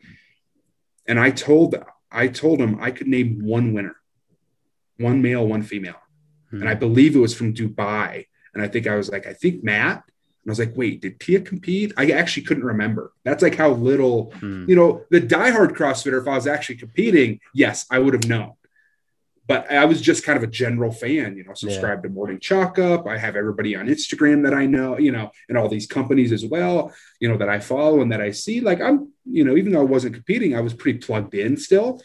And 1.07 1.17
I 1.17 1.31
told 1.31 1.73
I 2.11 2.27
told 2.27 2.59
him 2.59 2.77
I 2.81 2.91
could 2.91 3.07
name 3.07 3.39
one 3.45 3.73
winner, 3.73 3.95
one 4.97 5.21
male, 5.21 5.47
one 5.47 5.63
female. 5.63 6.01
Hmm. 6.49 6.59
And 6.59 6.69
I 6.69 6.75
believe 6.75 7.15
it 7.15 7.19
was 7.19 7.33
from 7.33 7.53
Dubai. 7.53 8.25
And 8.53 8.61
I 8.61 8.67
think 8.67 8.87
I 8.87 8.95
was 8.95 9.09
like, 9.09 9.25
I 9.25 9.31
think 9.31 9.63
Matt. 9.63 10.03
And 10.43 10.49
I 10.49 10.51
was 10.51 10.59
like, 10.59 10.73
wait, 10.75 11.01
did 11.01 11.21
Tia 11.21 11.39
compete? 11.39 11.93
I 11.95 12.11
actually 12.11 12.43
couldn't 12.43 12.65
remember. 12.65 13.13
That's 13.23 13.41
like 13.41 13.55
how 13.55 13.69
little, 13.69 14.33
hmm. 14.33 14.65
you 14.67 14.75
know, 14.75 15.05
the 15.11 15.21
diehard 15.21 15.77
CrossFitter, 15.77 16.21
if 16.21 16.27
I 16.27 16.35
was 16.35 16.45
actually 16.45 16.75
competing, 16.75 17.39
yes, 17.53 17.85
I 17.89 17.99
would 17.99 18.13
have 18.13 18.27
known 18.27 18.51
but 19.47 19.71
I 19.71 19.85
was 19.85 20.01
just 20.01 20.25
kind 20.25 20.37
of 20.37 20.43
a 20.43 20.51
general 20.51 20.91
fan, 20.91 21.37
you 21.37 21.45
know, 21.45 21.53
subscribe 21.53 21.99
yeah. 21.99 22.09
to 22.09 22.09
Morning 22.09 22.39
Chalk 22.39 22.77
Up. 22.77 23.07
I 23.07 23.17
have 23.17 23.37
everybody 23.37 23.75
on 23.75 23.87
Instagram 23.87 24.43
that 24.43 24.53
I 24.53 24.65
know, 24.65 24.97
you 24.97 25.11
know, 25.11 25.31
and 25.47 25.57
all 25.57 25.69
these 25.69 25.87
companies 25.87 26.33
as 26.33 26.45
well, 26.45 26.93
you 27.21 27.29
know, 27.29 27.37
that 27.37 27.47
I 27.47 27.59
follow 27.59 28.01
and 28.01 28.11
that 28.11 28.21
I 28.21 28.31
see. 28.31 28.59
Like 28.59 28.81
I'm, 28.81 29.13
you 29.25 29.45
know, 29.45 29.55
even 29.55 29.71
though 29.71 29.81
I 29.81 29.85
wasn't 29.85 30.15
competing, 30.15 30.55
I 30.55 30.59
was 30.59 30.73
pretty 30.73 30.99
plugged 30.99 31.33
in 31.33 31.55
still. 31.55 32.01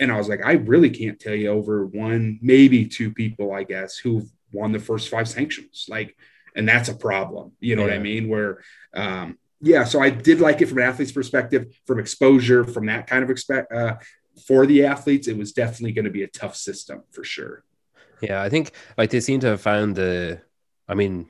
And 0.00 0.10
I 0.10 0.16
was 0.16 0.28
like, 0.28 0.44
I 0.44 0.52
really 0.52 0.90
can't 0.90 1.20
tell 1.20 1.34
you 1.34 1.48
over 1.50 1.84
one, 1.84 2.38
maybe 2.40 2.86
two 2.86 3.12
people, 3.12 3.52
I 3.52 3.64
guess, 3.64 3.98
who've 3.98 4.30
won 4.52 4.72
the 4.72 4.78
first 4.78 5.10
five 5.10 5.28
sanctions. 5.28 5.86
Like, 5.88 6.16
and 6.56 6.66
that's 6.66 6.88
a 6.88 6.94
problem. 6.94 7.52
You 7.60 7.76
know 7.76 7.82
yeah. 7.82 7.88
what 7.88 7.96
I 7.96 8.02
mean? 8.02 8.28
Where 8.28 8.62
um, 8.94 9.36
yeah, 9.60 9.84
so 9.84 10.00
I 10.00 10.10
did 10.10 10.40
like 10.40 10.60
it 10.60 10.66
from 10.66 10.78
an 10.78 10.84
athlete's 10.84 11.12
perspective, 11.12 11.76
from 11.86 11.98
exposure, 11.98 12.64
from 12.64 12.86
that 12.86 13.08
kind 13.08 13.24
of 13.24 13.30
expect 13.30 13.72
uh, 13.72 13.96
for 14.46 14.66
the 14.66 14.84
athletes, 14.84 15.28
it 15.28 15.36
was 15.36 15.52
definitely 15.52 15.92
going 15.92 16.04
to 16.04 16.10
be 16.10 16.22
a 16.22 16.28
tough 16.28 16.56
system 16.56 17.02
for 17.10 17.24
sure. 17.24 17.64
Yeah, 18.20 18.42
I 18.42 18.48
think 18.48 18.72
like 18.96 19.10
they 19.10 19.20
seem 19.20 19.40
to 19.40 19.48
have 19.48 19.60
found 19.60 19.96
the. 19.96 20.40
I 20.88 20.94
mean, 20.94 21.28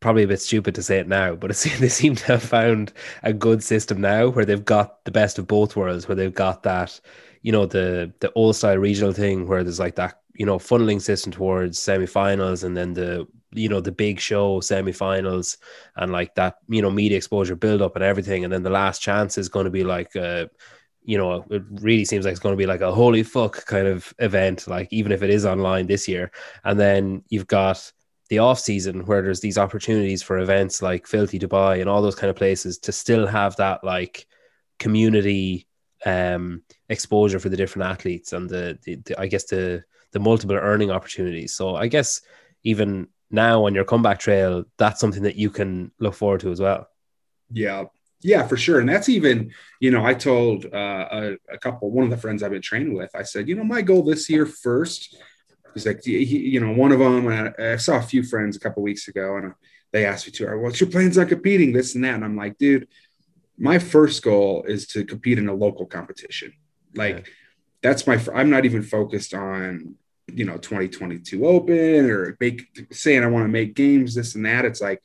probably 0.00 0.22
a 0.22 0.28
bit 0.28 0.40
stupid 0.40 0.74
to 0.74 0.82
say 0.82 0.98
it 0.98 1.08
now, 1.08 1.34
but 1.34 1.50
they 1.78 1.88
seem 1.88 2.14
to 2.16 2.26
have 2.26 2.42
found 2.42 2.92
a 3.22 3.32
good 3.32 3.62
system 3.62 4.00
now 4.00 4.28
where 4.28 4.44
they've 4.44 4.64
got 4.64 5.04
the 5.04 5.10
best 5.10 5.38
of 5.38 5.46
both 5.46 5.76
worlds, 5.76 6.08
where 6.08 6.16
they've 6.16 6.34
got 6.34 6.62
that, 6.62 7.00
you 7.42 7.52
know, 7.52 7.66
the 7.66 8.12
the 8.20 8.32
old 8.32 8.56
style 8.56 8.78
regional 8.78 9.12
thing 9.12 9.46
where 9.46 9.62
there's 9.62 9.80
like 9.80 9.96
that, 9.96 10.20
you 10.34 10.46
know, 10.46 10.58
funneling 10.58 11.00
system 11.00 11.32
towards 11.32 11.78
semifinals 11.78 12.64
and 12.64 12.76
then 12.76 12.94
the 12.94 13.26
you 13.54 13.68
know 13.68 13.80
the 13.80 13.92
big 13.92 14.20
show 14.20 14.60
semifinals 14.60 15.56
and 15.96 16.12
like 16.12 16.34
that 16.34 16.56
you 16.68 16.82
know 16.82 16.90
media 16.90 17.16
exposure 17.16 17.54
build 17.54 17.80
up 17.80 17.94
and 17.94 18.04
everything 18.04 18.44
and 18.44 18.52
then 18.52 18.64
the 18.64 18.70
last 18.70 19.00
chance 19.00 19.38
is 19.38 19.48
going 19.48 19.64
to 19.64 19.70
be 19.70 19.84
like 19.84 20.14
uh 20.16 20.44
you 21.04 21.18
know, 21.18 21.44
it 21.50 21.62
really 21.70 22.04
seems 22.04 22.24
like 22.24 22.32
it's 22.32 22.40
going 22.40 22.54
to 22.54 22.58
be 22.58 22.66
like 22.66 22.80
a 22.80 22.92
holy 22.92 23.22
fuck 23.22 23.66
kind 23.66 23.86
of 23.86 24.12
event, 24.18 24.66
like 24.66 24.88
even 24.90 25.12
if 25.12 25.22
it 25.22 25.30
is 25.30 25.44
online 25.44 25.86
this 25.86 26.08
year. 26.08 26.30
And 26.64 26.80
then 26.80 27.22
you've 27.28 27.46
got 27.46 27.92
the 28.30 28.38
off 28.38 28.58
season 28.58 29.04
where 29.04 29.20
there's 29.20 29.40
these 29.40 29.58
opportunities 29.58 30.22
for 30.22 30.38
events 30.38 30.80
like 30.80 31.06
Filthy 31.06 31.38
Dubai 31.38 31.80
and 31.80 31.90
all 31.90 32.00
those 32.00 32.14
kind 32.14 32.30
of 32.30 32.36
places 32.36 32.78
to 32.78 32.92
still 32.92 33.26
have 33.26 33.54
that 33.56 33.84
like 33.84 34.26
community 34.78 35.68
um 36.06 36.62
exposure 36.88 37.38
for 37.38 37.48
the 37.48 37.56
different 37.56 37.88
athletes 37.88 38.32
and 38.32 38.50
the, 38.50 38.78
the, 38.82 38.96
the 38.96 39.18
I 39.18 39.26
guess 39.26 39.44
the 39.44 39.84
the 40.12 40.18
multiple 40.20 40.56
earning 40.56 40.90
opportunities. 40.90 41.54
So 41.54 41.76
I 41.76 41.88
guess 41.88 42.20
even 42.62 43.08
now 43.30 43.66
on 43.66 43.74
your 43.74 43.84
comeback 43.84 44.20
trail, 44.20 44.64
that's 44.78 45.00
something 45.00 45.24
that 45.24 45.36
you 45.36 45.50
can 45.50 45.90
look 45.98 46.14
forward 46.14 46.40
to 46.40 46.50
as 46.50 46.60
well. 46.60 46.88
Yeah, 47.50 47.84
yeah, 48.24 48.46
for 48.46 48.56
sure. 48.56 48.80
And 48.80 48.88
that's 48.88 49.10
even, 49.10 49.52
you 49.80 49.90
know, 49.90 50.04
I 50.04 50.14
told 50.14 50.64
uh, 50.64 51.08
a, 51.10 51.36
a, 51.52 51.58
couple, 51.58 51.90
one 51.90 52.04
of 52.04 52.10
the 52.10 52.16
friends 52.16 52.42
I've 52.42 52.52
been 52.52 52.62
training 52.62 52.94
with, 52.94 53.14
I 53.14 53.22
said, 53.22 53.50
you 53.50 53.54
know, 53.54 53.64
my 53.64 53.82
goal 53.82 54.02
this 54.02 54.30
year 54.30 54.46
first 54.46 55.14
is 55.74 55.84
like, 55.84 56.02
he, 56.02 56.24
you 56.24 56.58
know, 56.58 56.72
one 56.72 56.90
of 56.90 57.00
them, 57.00 57.28
I, 57.28 57.72
I 57.72 57.76
saw 57.76 57.98
a 57.98 58.02
few 58.02 58.22
friends 58.22 58.56
a 58.56 58.60
couple 58.60 58.82
weeks 58.82 59.08
ago 59.08 59.36
and 59.36 59.52
they 59.92 60.06
asked 60.06 60.26
me 60.26 60.32
to, 60.32 60.56
what's 60.56 60.80
your 60.80 60.88
plans 60.88 61.18
on 61.18 61.28
competing, 61.28 61.74
this 61.74 61.96
and 61.96 62.04
that. 62.04 62.14
And 62.14 62.24
I'm 62.24 62.34
like, 62.34 62.56
dude, 62.56 62.88
my 63.58 63.78
first 63.78 64.22
goal 64.22 64.64
is 64.66 64.86
to 64.88 65.04
compete 65.04 65.38
in 65.38 65.50
a 65.50 65.54
local 65.54 65.84
competition. 65.84 66.54
Like, 66.94 67.16
yeah. 67.16 67.32
that's 67.82 68.06
my, 68.06 68.18
I'm 68.34 68.48
not 68.48 68.64
even 68.64 68.82
focused 68.82 69.34
on, 69.34 69.96
you 70.32 70.46
know, 70.46 70.56
2022 70.56 71.46
open 71.46 72.10
or 72.10 72.38
make, 72.40 72.88
saying 72.90 73.22
I 73.22 73.26
want 73.26 73.44
to 73.44 73.48
make 73.48 73.74
games, 73.74 74.14
this 74.14 74.34
and 74.34 74.46
that. 74.46 74.64
It's 74.64 74.80
like, 74.80 75.02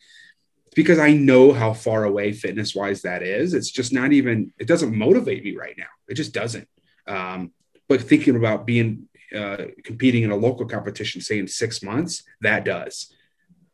because 0.76 1.00
I 1.00 1.14
know 1.14 1.52
how 1.52 1.74
far 1.74 2.04
away 2.04 2.32
fitness 2.32 2.76
wise 2.76 3.02
that 3.02 3.24
is. 3.24 3.54
It's 3.54 3.72
just 3.72 3.92
not 3.94 4.12
even, 4.12 4.54
it 4.60 4.68
doesn't 4.68 4.96
motivate 4.96 5.44
me 5.44 5.56
right 5.56 5.76
now. 5.78 5.92
It 6.08 6.16
just 6.16 6.34
doesn't. 6.34 6.68
Um, 7.08 7.52
but 7.88 8.02
thinking 8.02 8.36
about 8.36 8.66
being, 8.66 9.08
uh, 9.36 9.66
competing 9.84 10.24
in 10.24 10.32
a 10.32 10.36
local 10.36 10.66
competition, 10.66 11.22
say 11.22 11.40
in 11.40 11.48
six 11.48 11.82
months, 11.84 12.24
that 12.42 12.66
does 12.66 13.14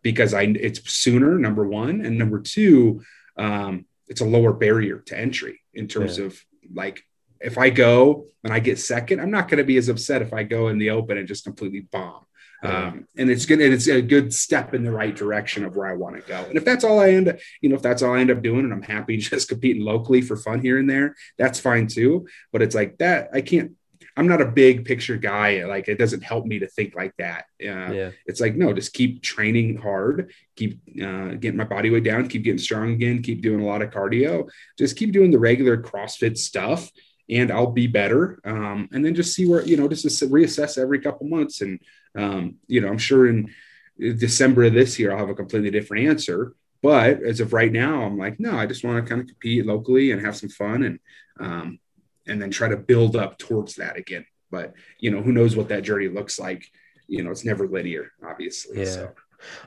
because 0.02 0.36
I, 0.36 0.44
it's 0.44 0.88
sooner, 0.94 1.40
number 1.40 1.68
one. 1.68 2.06
And 2.06 2.18
number 2.18 2.40
two, 2.40 3.04
um, 3.38 3.86
it's 4.08 4.22
a 4.22 4.26
lower 4.26 4.54
barrier 4.54 5.00
to 5.08 5.18
entry 5.18 5.62
in 5.74 5.88
terms 5.88 6.20
yeah. 6.20 6.26
of 6.26 6.40
like, 6.74 7.04
if 7.40 7.58
I 7.58 7.72
go 7.72 8.28
and 8.44 8.54
I 8.54 8.60
get 8.60 8.80
second, 8.80 9.20
I'm 9.20 9.32
not 9.32 9.50
going 9.50 9.58
to 9.58 9.64
be 9.64 9.78
as 9.78 9.90
upset 9.90 10.22
if 10.22 10.32
I 10.32 10.44
go 10.44 10.68
in 10.68 10.78
the 10.78 10.92
open 10.92 11.18
and 11.18 11.28
just 11.28 11.44
completely 11.44 11.82
bomb. 11.82 12.26
Um, 12.66 13.08
and 13.18 13.30
it's 13.30 13.46
good 13.46 13.62
and 13.62 13.74
it's 13.74 13.88
a 13.88 14.02
good 14.02 14.34
step 14.34 14.74
in 14.74 14.84
the 14.84 14.92
right 14.92 15.16
direction 15.16 15.66
of 15.66 15.76
where 15.76 15.88
I 15.88 15.94
want 15.94 16.16
to 16.16 16.22
go. 16.22 16.44
And 16.46 16.58
if 16.58 16.66
that's 16.66 16.84
all 16.84 17.00
I 17.00 17.10
end 17.10 17.28
up, 17.28 17.38
you 17.62 17.70
know, 17.70 17.76
if 17.76 17.82
that's 17.82 18.02
all 18.02 18.14
I 18.14 18.20
end 18.20 18.32
up 18.32 18.42
doing 18.42 18.62
and 18.62 18.74
I'm 18.74 18.82
happy 18.82 19.18
just 19.18 19.50
competing 19.50 19.84
locally 19.84 20.22
for 20.22 20.36
fun 20.36 20.62
here 20.62 20.78
and 20.78 20.90
there, 20.90 21.16
that's 21.38 21.60
fine 21.60 21.88
too. 21.88 22.28
But 22.52 22.62
it's 22.62 22.76
like 22.76 22.98
that, 23.00 23.30
I 23.34 23.42
can't, 23.42 23.74
I'm 24.18 24.28
not 24.28 24.42
a 24.42 24.46
big 24.46 24.86
picture 24.86 25.18
guy. 25.18 25.66
Like 25.66 25.90
it 25.90 25.98
doesn't 25.98 26.24
help 26.24 26.46
me 26.46 26.60
to 26.60 26.68
think 26.68 26.96
like 26.96 27.14
that. 27.18 27.46
Uh, 27.62 27.92
yeah. 27.92 28.12
It's 28.26 28.40
like, 28.40 28.56
no, 28.56 28.72
just 28.74 28.94
keep 28.94 29.22
training 29.22 29.78
hard, 29.78 30.32
keep 30.56 30.80
uh, 31.02 31.34
getting 31.34 31.58
my 31.58 31.66
body 31.66 31.90
weight 31.90 32.06
down, 32.06 32.30
keep 32.30 32.44
getting 32.44 32.58
strong 32.58 32.92
again, 32.92 33.22
keep 33.22 33.42
doing 33.42 33.62
a 33.62 33.66
lot 33.66 33.82
of 33.82 33.92
cardio, 33.92 34.50
just 34.78 34.96
keep 34.96 35.12
doing 35.12 35.32
the 35.32 35.40
regular 35.40 35.78
CrossFit 35.82 36.38
stuff 36.38 36.90
and 37.30 37.52
I'll 37.52 37.72
be 37.72 37.88
better. 37.88 38.40
Um, 38.46 38.90
and 38.92 39.04
then 39.04 39.16
just 39.16 39.34
see 39.34 39.48
where, 39.48 39.66
you 39.66 39.78
know, 39.78 39.88
just 39.88 40.06
reassess 40.06 40.78
every 40.78 41.00
couple 41.00 41.28
months 41.28 41.62
and, 41.62 41.80
um, 42.16 42.56
you 42.68 42.82
know, 42.82 42.88
I'm 42.88 42.98
sure 42.98 43.28
in 43.28 43.52
December 43.98 44.66
of 44.66 44.74
this 44.74 45.00
year, 45.00 45.12
I'll 45.12 45.20
have 45.20 45.30
a 45.30 45.36
completely 45.36 45.72
different 45.72 46.08
answer. 46.08 46.54
But 46.82 47.24
as 47.24 47.40
of 47.40 47.54
right 47.54 47.72
now, 47.72 48.04
I'm 48.04 48.18
like, 48.18 48.40
no, 48.40 48.58
I 48.58 48.68
just 48.68 48.84
want 48.84 49.04
to 49.04 49.10
kind 49.10 49.22
of 49.22 49.28
compete 49.28 49.66
locally 49.66 50.12
and 50.12 50.24
have 50.24 50.36
some 50.36 50.50
fun 50.50 50.84
and, 50.84 51.00
um, 51.40 51.80
and 52.28 52.42
then 52.42 52.52
try 52.52 52.68
to 52.68 52.78
build 52.78 53.16
up 53.16 53.38
towards 53.38 53.76
that 53.76 53.98
again. 53.98 54.26
But, 54.52 54.74
you 55.00 55.10
know, 55.10 55.22
who 55.22 55.32
knows 55.32 55.56
what 55.56 55.70
that 55.70 55.84
journey 55.84 56.08
looks 56.08 56.40
like? 56.40 56.64
You 57.08 57.24
know, 57.24 57.32
it's 57.32 57.46
never 57.46 57.68
linear, 57.68 58.12
obviously. 58.24 58.80
Yeah. 58.80 58.86
So. 58.86 59.12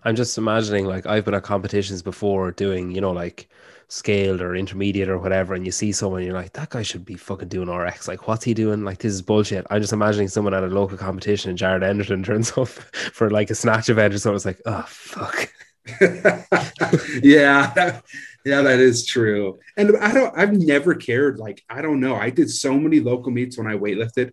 I'm 0.04 0.16
just 0.16 0.38
imagining 0.38 0.86
like 0.86 1.06
I've 1.06 1.24
been 1.24 1.34
at 1.34 1.42
competitions 1.42 2.02
before 2.02 2.52
doing, 2.52 2.90
you 2.90 3.00
know, 3.00 3.12
like 3.12 3.48
scaled 3.88 4.42
or 4.42 4.54
intermediate 4.54 5.08
or 5.08 5.18
whatever, 5.18 5.54
and 5.54 5.64
you 5.64 5.72
see 5.72 5.92
someone, 5.92 6.22
you're 6.22 6.34
like, 6.34 6.52
that 6.52 6.70
guy 6.70 6.82
should 6.82 7.04
be 7.04 7.14
fucking 7.14 7.48
doing 7.48 7.70
RX. 7.70 8.06
Like, 8.06 8.28
what's 8.28 8.44
he 8.44 8.54
doing? 8.54 8.84
Like, 8.84 8.98
this 8.98 9.12
is 9.12 9.22
bullshit. 9.22 9.66
I'm 9.70 9.80
just 9.80 9.92
imagining 9.92 10.28
someone 10.28 10.54
at 10.54 10.62
a 10.62 10.68
local 10.68 10.98
competition 10.98 11.50
and 11.50 11.58
Jared 11.58 11.82
Enderton 11.82 12.22
turns 12.24 12.56
up 12.56 12.68
for 12.68 13.30
like 13.30 13.50
a 13.50 13.54
snatch 13.54 13.88
event 13.88 14.14
or 14.14 14.18
something. 14.18 14.36
It's 14.36 14.44
like, 14.44 14.62
oh, 14.66 14.84
fuck. 14.86 15.50
yeah. 17.22 18.00
Yeah, 18.44 18.62
that 18.62 18.78
is 18.78 19.06
true. 19.06 19.58
And 19.76 19.96
I 19.96 20.12
don't, 20.12 20.38
I've 20.38 20.52
never 20.52 20.94
cared. 20.94 21.38
Like, 21.38 21.64
I 21.68 21.82
don't 21.82 22.00
know. 22.00 22.14
I 22.14 22.30
did 22.30 22.50
so 22.50 22.78
many 22.78 23.00
local 23.00 23.32
meets 23.32 23.58
when 23.58 23.66
I 23.66 23.74
weightlifted. 23.74 24.32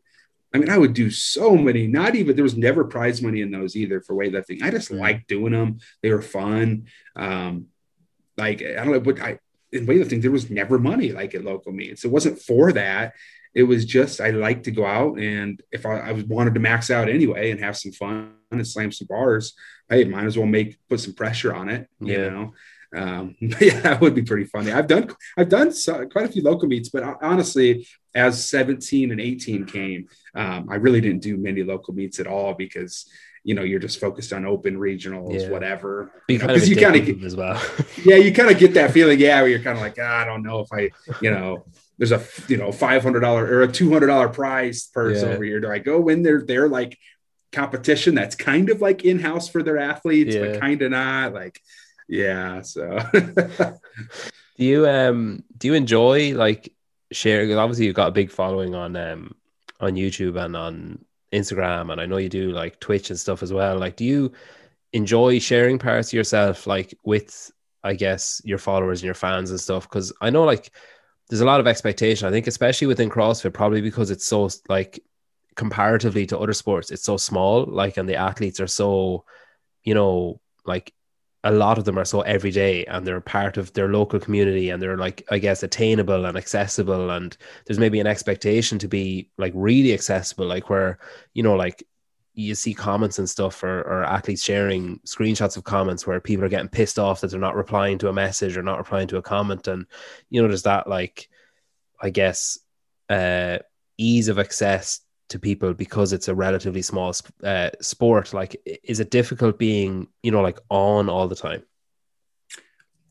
I 0.54 0.58
mean, 0.58 0.70
I 0.70 0.78
would 0.78 0.94
do 0.94 1.10
so 1.10 1.58
many, 1.58 1.86
not 1.86 2.16
even, 2.16 2.36
there 2.36 2.44
was 2.44 2.56
never 2.56 2.86
prize 2.86 3.22
money 3.22 3.42
in 3.42 3.52
those 3.52 3.76
either 3.76 4.00
for 4.00 4.16
weightlifting. 4.16 4.62
I 4.62 4.72
just 4.72 4.90
liked 4.90 5.28
doing 5.28 5.52
them. 5.52 5.80
They 6.02 6.12
were 6.12 6.22
fun. 6.22 6.86
Um, 7.14 7.68
like, 8.38 8.62
I 8.62 8.76
don't 8.76 8.92
know, 8.92 9.00
but 9.02 9.20
I, 9.20 9.40
in 9.72 9.86
weightlifting, 9.88 10.22
there 10.22 10.32
was 10.32 10.50
never 10.50 10.78
money 10.80 11.12
like 11.12 11.36
at 11.36 11.44
local 11.44 11.72
meets. 11.72 12.06
It 12.06 12.12
wasn't 12.12 12.40
for 12.40 12.72
that. 12.74 13.14
It 13.54 13.64
was 13.64 13.86
just 13.86 14.20
I 14.22 14.32
like 14.32 14.64
to 14.64 14.72
go 14.72 14.86
out 14.86 15.18
and 15.20 15.62
if 15.72 15.86
I, 15.86 16.00
I 16.00 16.12
wanted 16.28 16.54
to 16.56 16.60
max 16.60 16.92
out 16.92 17.08
anyway 17.10 17.52
and 17.52 17.60
have 17.62 17.78
some 17.78 17.92
fun 17.94 18.34
and 18.52 18.68
slam 18.68 18.92
some 18.92 19.08
bars, 19.10 19.54
hey, 19.90 20.04
might 20.04 20.26
as 20.26 20.38
well 20.38 20.48
make 20.48 20.78
put 20.90 21.00
some 21.00 21.14
pressure 21.14 21.54
on 21.54 21.70
it. 21.70 21.88
You 22.02 22.14
Yeah. 22.14 22.30
know, 22.30 22.54
um, 22.96 23.36
yeah, 23.40 23.80
that 23.82 24.02
would 24.02 24.14
be 24.16 24.24
pretty 24.24 24.46
funny. 24.46 24.72
I've 24.72 24.88
done 24.88 25.10
I've 25.38 25.50
done 25.50 25.72
so, 25.72 26.06
quite 26.08 26.26
a 26.26 26.32
few 26.32 26.42
local 26.44 26.68
meets, 26.68 26.90
but 26.90 27.04
honestly, 27.22 27.88
as 28.14 28.46
17 28.46 29.12
and 29.12 29.20
18 29.22 29.66
came, 29.66 30.08
um, 30.36 30.68
I 30.70 30.76
really 30.76 31.02
didn't 31.02 31.22
do 31.22 31.36
many 31.38 31.64
local 31.64 31.94
meets 31.94 32.20
at 32.20 32.28
all 32.28 32.54
because 32.54 33.10
you 33.48 33.54
know 33.56 33.64
you're 33.64 33.80
just 33.80 34.00
focused 34.00 34.34
on 34.34 34.44
open 34.46 34.76
regionals, 34.78 35.40
Yeah. 35.42 35.50
whatever. 35.50 36.12
because 36.28 36.40
You 36.40 36.40
kind 36.40 36.52
of 36.52 36.58
'cause 36.60 36.70
you 36.70 36.76
kind 36.76 36.96
of 36.96 37.02
addictive 37.04 37.24
as 37.26 37.36
well. 37.36 37.62
yeah, 38.06 38.16
you 38.18 38.34
kind 38.34 38.50
of 38.52 38.58
get 38.58 38.74
that 38.74 38.92
feeling, 38.92 39.20
yeah, 39.20 39.40
where 39.40 39.50
you're 39.50 39.60
kind 39.68 39.78
of 39.78 39.82
like, 39.84 39.98
ah, 40.02 40.22
I 40.22 40.26
don't 40.26 40.44
know 40.44 40.60
if 40.62 40.68
I, 40.74 40.90
you 41.22 41.32
know, 41.32 41.66
there's 41.98 42.12
a 42.12 42.22
you 42.50 42.58
know 42.58 42.72
five 42.72 43.04
hundred 43.04 43.22
dollar 43.22 43.46
or 43.46 43.62
a 43.62 43.72
two 43.72 43.90
hundred 43.94 44.08
dollar 44.08 44.28
prize 44.30 44.90
purse 44.94 45.22
Yeah. 45.22 45.30
over 45.30 45.44
here. 45.44 45.60
Do 45.62 45.70
I 45.72 45.80
go 45.80 46.02
win 46.02 46.24
their 46.24 46.42
their 46.44 46.68
like 46.68 46.98
competition 47.54 48.16
that's 48.16 48.36
kind 48.36 48.70
of 48.70 48.82
like 48.82 49.06
in 49.06 49.20
house 49.20 49.48
for 49.48 49.64
their 49.64 49.78
athletes, 49.78 50.36
Yeah. 50.36 50.42
but 50.54 50.60
kind 50.60 50.82
of 50.82 50.92
not? 50.92 51.34
Like, 51.34 51.62
yeah. 52.10 52.62
So 52.64 53.00
Do 54.58 54.64
you 54.64 54.88
um 54.88 55.44
do 55.58 55.68
you 55.70 55.74
enjoy 55.74 56.34
like 56.34 56.74
sharing 57.12 57.54
Obviously, 57.54 57.86
you've 57.86 57.96
got 57.96 58.08
a 58.08 58.12
big 58.20 58.32
following 58.32 58.74
on 58.74 58.96
um 58.96 59.36
on 59.80 59.94
YouTube 59.96 60.44
and 60.44 60.56
on 60.56 61.06
Instagram, 61.36 61.92
and 61.92 62.02
I 62.02 62.06
know 62.06 62.18
you 62.18 62.30
do 62.30 62.52
like 62.52 62.80
Twitch 62.80 63.10
and 63.10 63.20
stuff 63.20 63.44
as 63.44 63.54
well. 63.54 63.78
Like, 63.78 63.96
do 63.96 64.06
you 64.06 64.32
enjoy 64.94 65.40
sharing 65.40 65.78
parts 65.78 66.10
of 66.10 66.14
yourself 66.14 66.66
like 66.68 66.98
with 67.04 67.52
I 67.84 67.94
guess 67.94 68.42
your 68.46 68.58
followers 68.58 69.02
and 69.02 69.06
your 69.06 69.14
fans 69.14 69.52
and 69.52 69.60
stuff? 69.60 69.84
Because 69.88 70.14
I 70.22 70.30
know 70.30 70.44
like 70.44 70.72
there's 71.30 71.42
a 71.42 71.46
lot 71.46 71.60
of 71.60 71.68
expectation. 71.68 72.28
I 72.28 72.32
think 72.32 72.48
especially 72.48 72.88
within 72.88 73.10
CrossFit, 73.10 73.54
probably 73.54 73.82
because 73.82 74.12
it's 74.12 74.26
so 74.26 74.50
like 74.70 75.00
comparatively 75.56 76.26
to 76.28 76.40
other 76.40 76.54
sports, 76.54 76.92
it's 76.92 77.04
so 77.04 77.18
small. 77.18 77.66
Like, 77.66 77.98
and 77.98 78.08
the 78.08 78.16
athletes 78.16 78.60
are 78.60 78.68
so, 78.68 79.26
you 79.84 79.94
know, 79.94 80.40
like 80.66 80.94
a 81.46 81.52
lot 81.52 81.78
of 81.78 81.86
them 81.86 81.98
are 81.98 82.06
so 82.06 82.22
everyday 82.22 82.84
and 82.86 83.06
they're 83.06 83.22
part 83.22 83.56
of 83.56 83.72
their 83.74 83.88
local 83.88 84.20
community 84.20 84.72
and 84.72 84.82
they're 84.82 84.98
like 84.98 85.24
i 85.30 85.38
guess 85.38 85.62
attainable 85.64 86.26
and 86.26 86.38
accessible. 86.38 87.12
And 87.12 87.38
there's 87.66 87.80
maybe 87.80 88.00
an 88.00 88.08
expectation 88.08 88.80
to 88.80 88.88
be 88.88 89.30
like 89.38 89.54
really 89.56 89.94
accessible 89.94 90.48
like 90.48 90.70
where 90.70 90.98
you 91.34 91.44
know 91.44 91.56
like 91.56 91.84
you 92.34 92.54
see 92.56 92.74
comments 92.74 93.20
and 93.20 93.30
stuff 93.30 93.64
or, 93.64 93.82
or 93.82 94.04
athletes 94.04 94.44
sharing 94.44 95.00
screenshots 95.06 95.56
of 95.56 95.64
comments 95.64 96.06
where 96.06 96.20
people 96.20 96.44
are 96.44 96.50
getting 96.50 96.68
pissed 96.68 97.00
off 97.00 97.22
that 97.22 97.32
they're 97.32 97.40
not 97.40 97.56
replying 97.56 97.98
to 98.00 98.10
a 98.10 98.14
message 98.14 98.58
or 98.58 98.64
not 98.64 98.78
replying 98.78 99.08
to 99.08 99.18
a 99.18 99.22
comment. 99.22 99.68
And 99.68 99.86
you 100.30 100.42
know 100.42 100.48
there's 100.48 100.64
that 100.64 100.88
like 100.88 101.30
i 102.02 102.10
guess 102.10 102.58
uh 103.10 103.60
ease 103.98 104.28
of 104.30 104.40
access 104.40 105.02
to 105.30 105.40
people 105.40 105.74
because 105.74 106.14
it's 106.14 106.28
a 106.28 106.36
relatively 106.36 106.82
small 106.82 107.14
uh, 107.44 107.70
sport 107.82 108.34
like 108.34 108.56
is 108.84 109.00
it 109.00 109.10
difficult 109.10 109.58
being 109.58 110.08
you 110.24 110.32
know 110.32 110.42
like 110.42 110.60
on 110.70 111.10
all 111.10 111.28
the 111.28 111.36
time 111.36 111.64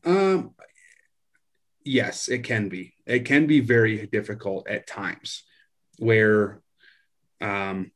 Um, 0.05 0.53
yes, 1.83 2.27
it 2.27 2.43
can 2.43 2.69
be. 2.69 2.93
It 3.05 3.25
can 3.25 3.47
be 3.47 3.59
very 3.59 4.05
difficult 4.07 4.67
at 4.67 4.87
times 4.87 5.43
where, 5.97 6.61
um, 7.41 7.91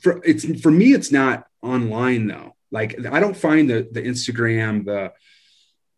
for 0.00 0.20
it's 0.24 0.60
for 0.60 0.70
me, 0.70 0.92
it's 0.92 1.10
not 1.10 1.46
online 1.62 2.28
though. 2.28 2.54
Like 2.70 3.04
I 3.06 3.20
don't 3.20 3.36
find 3.36 3.68
the 3.68 3.88
the 3.90 4.02
Instagram, 4.02 4.84
the 4.84 5.12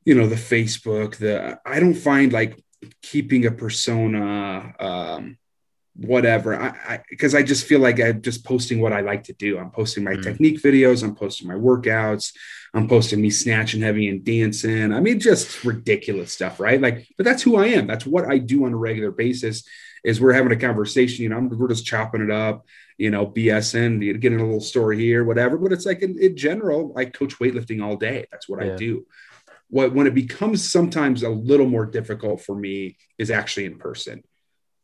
you 0.05 0.15
know, 0.15 0.27
the 0.27 0.37
Facebook, 0.37 1.17
the 1.17 1.61
I 1.67 1.81
don't 1.81 1.95
find 1.95 2.33
like 2.33 2.59
keeping 3.03 3.45
a 3.45 3.51
persona, 3.51 4.75
um, 4.81 5.37
whatever. 5.97 6.55
I 6.55 6.69
I 6.89 7.01
because 7.11 7.35
I 7.35 7.43
just 7.43 7.67
feel 7.67 7.81
like 7.81 8.01
I'm 8.01 8.23
just 8.23 8.45
posting 8.45 8.81
what 8.81 8.93
I 8.93 9.01
like 9.01 9.25
to 9.25 9.33
do. 9.33 9.59
I'm 9.59 9.71
posting 9.71 10.05
my 10.05 10.15
Mm. 10.15 10.23
technique 10.23 10.63
videos. 10.63 11.03
I'm 11.03 11.15
posting 11.15 11.49
my 11.49 11.55
workouts. 11.55 12.33
I'm 12.73 12.89
posting 12.89 13.21
me 13.21 13.31
snatching 13.31 13.83
heavy 13.83 14.09
and 14.09 14.25
dancing. 14.25 14.93
I 14.93 15.01
mean, 15.01 15.19
just 15.21 15.65
ridiculous 15.65 16.33
stuff, 16.33 16.61
right? 16.61 16.81
Like, 16.81 17.07
but 17.17 17.25
that's 17.25 17.43
who 17.43 17.57
I 17.57 17.67
am. 17.67 17.87
That's 17.87 18.07
what 18.07 18.27
I 18.27 18.39
do 18.39 18.65
on 18.65 18.73
a 18.73 18.77
regular 18.77 19.11
basis. 19.11 19.65
Is 20.03 20.19
we're 20.21 20.33
having 20.33 20.53
a 20.53 20.57
conversation, 20.57 21.25
you 21.25 21.29
know, 21.29 21.37
I'm, 21.37 21.49
we're 21.51 21.69
just 21.69 21.85
chopping 21.85 22.23
it 22.23 22.31
up, 22.31 22.65
you 22.97 23.11
know, 23.11 23.27
BSing, 23.27 24.03
you 24.03 24.17
getting 24.17 24.41
a 24.41 24.45
little 24.45 24.61
story 24.61 24.99
here, 24.99 25.25
whatever. 25.25 25.59
But 25.59 25.73
it's 25.73 25.85
like 25.85 26.01
in, 26.01 26.19
in 26.19 26.37
general, 26.39 26.95
I 26.97 27.05
coach 27.05 27.39
weightlifting 27.39 27.83
all 27.85 27.97
day. 27.97 28.27
That's 28.31 28.49
what 28.49 28.65
Yeah. 28.65 28.73
I 28.73 28.77
do. 28.77 29.07
What 29.69 29.93
when 29.93 30.07
it 30.07 30.15
becomes 30.15 30.71
sometimes 30.71 31.23
a 31.23 31.29
little 31.29 31.67
more 31.69 31.85
difficult 31.87 32.41
for 32.41 32.55
me 32.57 32.97
is 33.19 33.31
actually 33.31 33.67
in 33.67 33.77
person, 33.79 34.23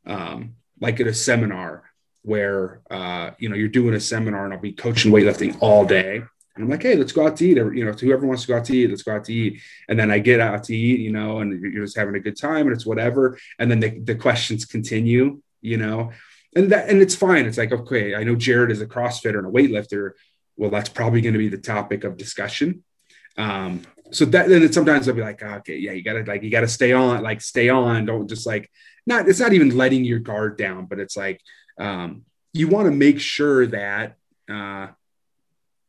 um, 0.04 0.56
like 0.80 1.00
at 1.00 1.06
a 1.06 1.14
seminar 1.14 1.84
where 2.22 2.80
uh, 2.90 3.30
you 3.38 3.48
know 3.48 3.56
you're 3.56 3.68
doing 3.68 3.94
a 3.94 4.00
seminar 4.00 4.44
and 4.44 4.54
I'll 4.54 4.60
be 4.60 4.72
coaching 4.72 5.12
weightlifting 5.12 5.56
all 5.60 5.84
day. 5.84 6.16
And 6.56 6.64
I'm 6.64 6.70
like, 6.70 6.82
hey, 6.82 6.96
let's 6.96 7.12
go 7.12 7.26
out 7.26 7.36
to 7.36 7.46
eat. 7.46 7.58
You 7.58 7.84
know, 7.84 7.92
whoever 7.92 8.26
wants 8.26 8.42
to 8.42 8.48
go 8.48 8.56
out 8.56 8.64
to 8.64 8.76
eat, 8.76 8.88
let's 8.88 9.02
go 9.02 9.14
out 9.14 9.24
to 9.24 9.32
eat. 9.32 9.60
And 9.90 9.98
then 9.98 10.10
I 10.10 10.18
get 10.18 10.40
out 10.40 10.64
to 10.64 10.74
eat, 10.74 11.00
you 11.00 11.12
know, 11.12 11.40
and 11.40 11.60
you're 11.60 11.84
just 11.84 11.98
having 11.98 12.14
a 12.14 12.20
good 12.20 12.38
time 12.38 12.66
and 12.66 12.74
it's 12.74 12.86
whatever. 12.86 13.38
And 13.58 13.70
then 13.70 13.78
the, 13.78 13.98
the 13.98 14.14
questions 14.14 14.64
continue, 14.64 15.42
you 15.60 15.76
know, 15.76 16.12
and 16.54 16.72
that, 16.72 16.88
and 16.88 17.02
it's 17.02 17.14
fine. 17.14 17.44
It's 17.44 17.58
like, 17.58 17.72
okay, 17.72 18.14
I 18.14 18.24
know 18.24 18.34
Jared 18.34 18.70
is 18.70 18.80
a 18.80 18.86
CrossFitter 18.86 19.36
and 19.36 19.46
a 19.46 19.50
weightlifter. 19.50 20.12
Well, 20.56 20.70
that's 20.70 20.88
probably 20.88 21.20
going 21.20 21.34
to 21.34 21.38
be 21.38 21.50
the 21.50 21.58
topic 21.58 22.04
of 22.04 22.16
discussion. 22.16 22.82
Um, 23.36 23.82
so 24.10 24.24
that 24.24 24.48
then 24.48 24.72
sometimes 24.72 25.08
I'll 25.08 25.14
be 25.14 25.20
like, 25.20 25.42
okay, 25.42 25.76
yeah, 25.76 25.92
you 25.92 26.02
gotta 26.02 26.24
like, 26.26 26.42
you 26.42 26.50
gotta 26.50 26.68
stay 26.68 26.92
on, 26.92 27.22
like 27.22 27.42
stay 27.42 27.68
on. 27.68 28.06
Don't 28.06 28.28
just 28.28 28.46
like, 28.46 28.70
not, 29.06 29.28
it's 29.28 29.40
not 29.40 29.52
even 29.52 29.76
letting 29.76 30.04
your 30.04 30.18
guard 30.18 30.58
down, 30.58 30.86
but 30.86 30.98
it's 30.98 31.16
like, 31.16 31.40
um, 31.78 32.22
you 32.52 32.68
want 32.68 32.86
to 32.86 32.92
make 32.92 33.20
sure 33.20 33.66
that, 33.66 34.16
uh, 34.50 34.88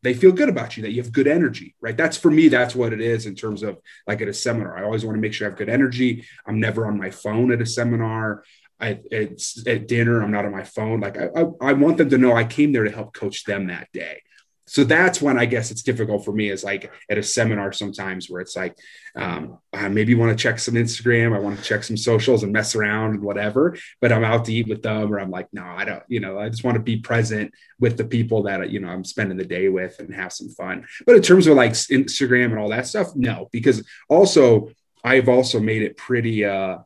they 0.03 0.13
feel 0.13 0.31
good 0.31 0.47
about 0.47 0.77
you, 0.77 0.83
that 0.83 0.91
you 0.91 1.01
have 1.01 1.11
good 1.11 1.27
energy, 1.27 1.75
right? 1.81 1.97
That's 1.97 2.17
for 2.17 2.29
me, 2.29 2.47
that's 2.47 2.75
what 2.75 2.93
it 2.93 3.01
is 3.01 3.25
in 3.25 3.35
terms 3.35 3.63
of 3.63 3.79
like 4.05 4.21
at 4.21 4.27
a 4.27 4.33
seminar. 4.33 4.77
I 4.77 4.83
always 4.83 5.03
want 5.03 5.17
to 5.17 5.21
make 5.21 5.33
sure 5.33 5.47
I 5.47 5.49
have 5.49 5.57
good 5.57 5.69
energy. 5.69 6.25
I'm 6.45 6.59
never 6.59 6.85
on 6.85 6.97
my 6.97 7.09
phone 7.09 7.51
at 7.51 7.61
a 7.61 7.65
seminar. 7.65 8.43
I, 8.79 8.99
it's 9.11 9.65
at 9.67 9.87
dinner, 9.87 10.21
I'm 10.21 10.31
not 10.31 10.45
on 10.45 10.51
my 10.51 10.63
phone. 10.63 10.99
Like 10.99 11.17
I, 11.17 11.29
I, 11.35 11.69
I 11.69 11.73
want 11.73 11.97
them 11.97 12.09
to 12.09 12.17
know 12.17 12.33
I 12.33 12.43
came 12.43 12.71
there 12.71 12.83
to 12.83 12.91
help 12.91 13.13
coach 13.13 13.43
them 13.43 13.67
that 13.67 13.89
day. 13.91 14.21
So 14.67 14.83
that's 14.83 15.21
when 15.21 15.39
I 15.39 15.45
guess 15.45 15.71
it's 15.71 15.81
difficult 15.81 16.25
for 16.25 16.33
me 16.33 16.49
is 16.49 16.63
like 16.63 16.91
at 17.09 17.17
a 17.17 17.23
seminar 17.23 17.71
sometimes 17.71 18.29
where 18.29 18.41
it's 18.41 18.55
like, 18.55 18.77
um, 19.15 19.59
I 19.71 19.87
maybe 19.87 20.13
want 20.13 20.37
to 20.37 20.41
check 20.41 20.59
some 20.59 20.75
Instagram. 20.75 21.33
I 21.33 21.39
want 21.39 21.57
to 21.57 21.63
check 21.63 21.83
some 21.83 21.95
socials 21.95 22.43
and 22.43 22.51
mess 22.51 22.75
around 22.75 23.15
and 23.15 23.23
whatever, 23.23 23.77
but 24.01 24.11
I'm 24.11 24.25
out 24.25 24.45
to 24.45 24.53
eat 24.53 24.67
with 24.67 24.83
them 24.83 25.13
or 25.13 25.19
I'm 25.19 25.31
like, 25.31 25.47
no, 25.53 25.63
I 25.63 25.85
don't, 25.85 26.03
you 26.09 26.19
know, 26.19 26.37
I 26.37 26.49
just 26.49 26.65
want 26.65 26.75
to 26.75 26.83
be 26.83 26.97
present 26.97 27.53
with 27.79 27.97
the 27.97 28.03
people 28.03 28.43
that, 28.43 28.69
you 28.69 28.81
know, 28.81 28.89
I'm 28.89 29.05
spending 29.05 29.37
the 29.37 29.45
day 29.45 29.69
with 29.69 29.99
and 29.99 30.13
have 30.13 30.33
some 30.33 30.49
fun. 30.49 30.85
But 31.05 31.15
in 31.15 31.21
terms 31.21 31.47
of 31.47 31.55
like 31.55 31.71
Instagram 31.71 32.51
and 32.51 32.59
all 32.59 32.69
that 32.69 32.87
stuff, 32.87 33.15
no, 33.15 33.47
because 33.51 33.87
also 34.09 34.69
I've 35.03 35.29
also 35.29 35.61
made 35.61 35.81
it 35.81 35.95
pretty, 35.95 36.43
uh, 36.43 36.79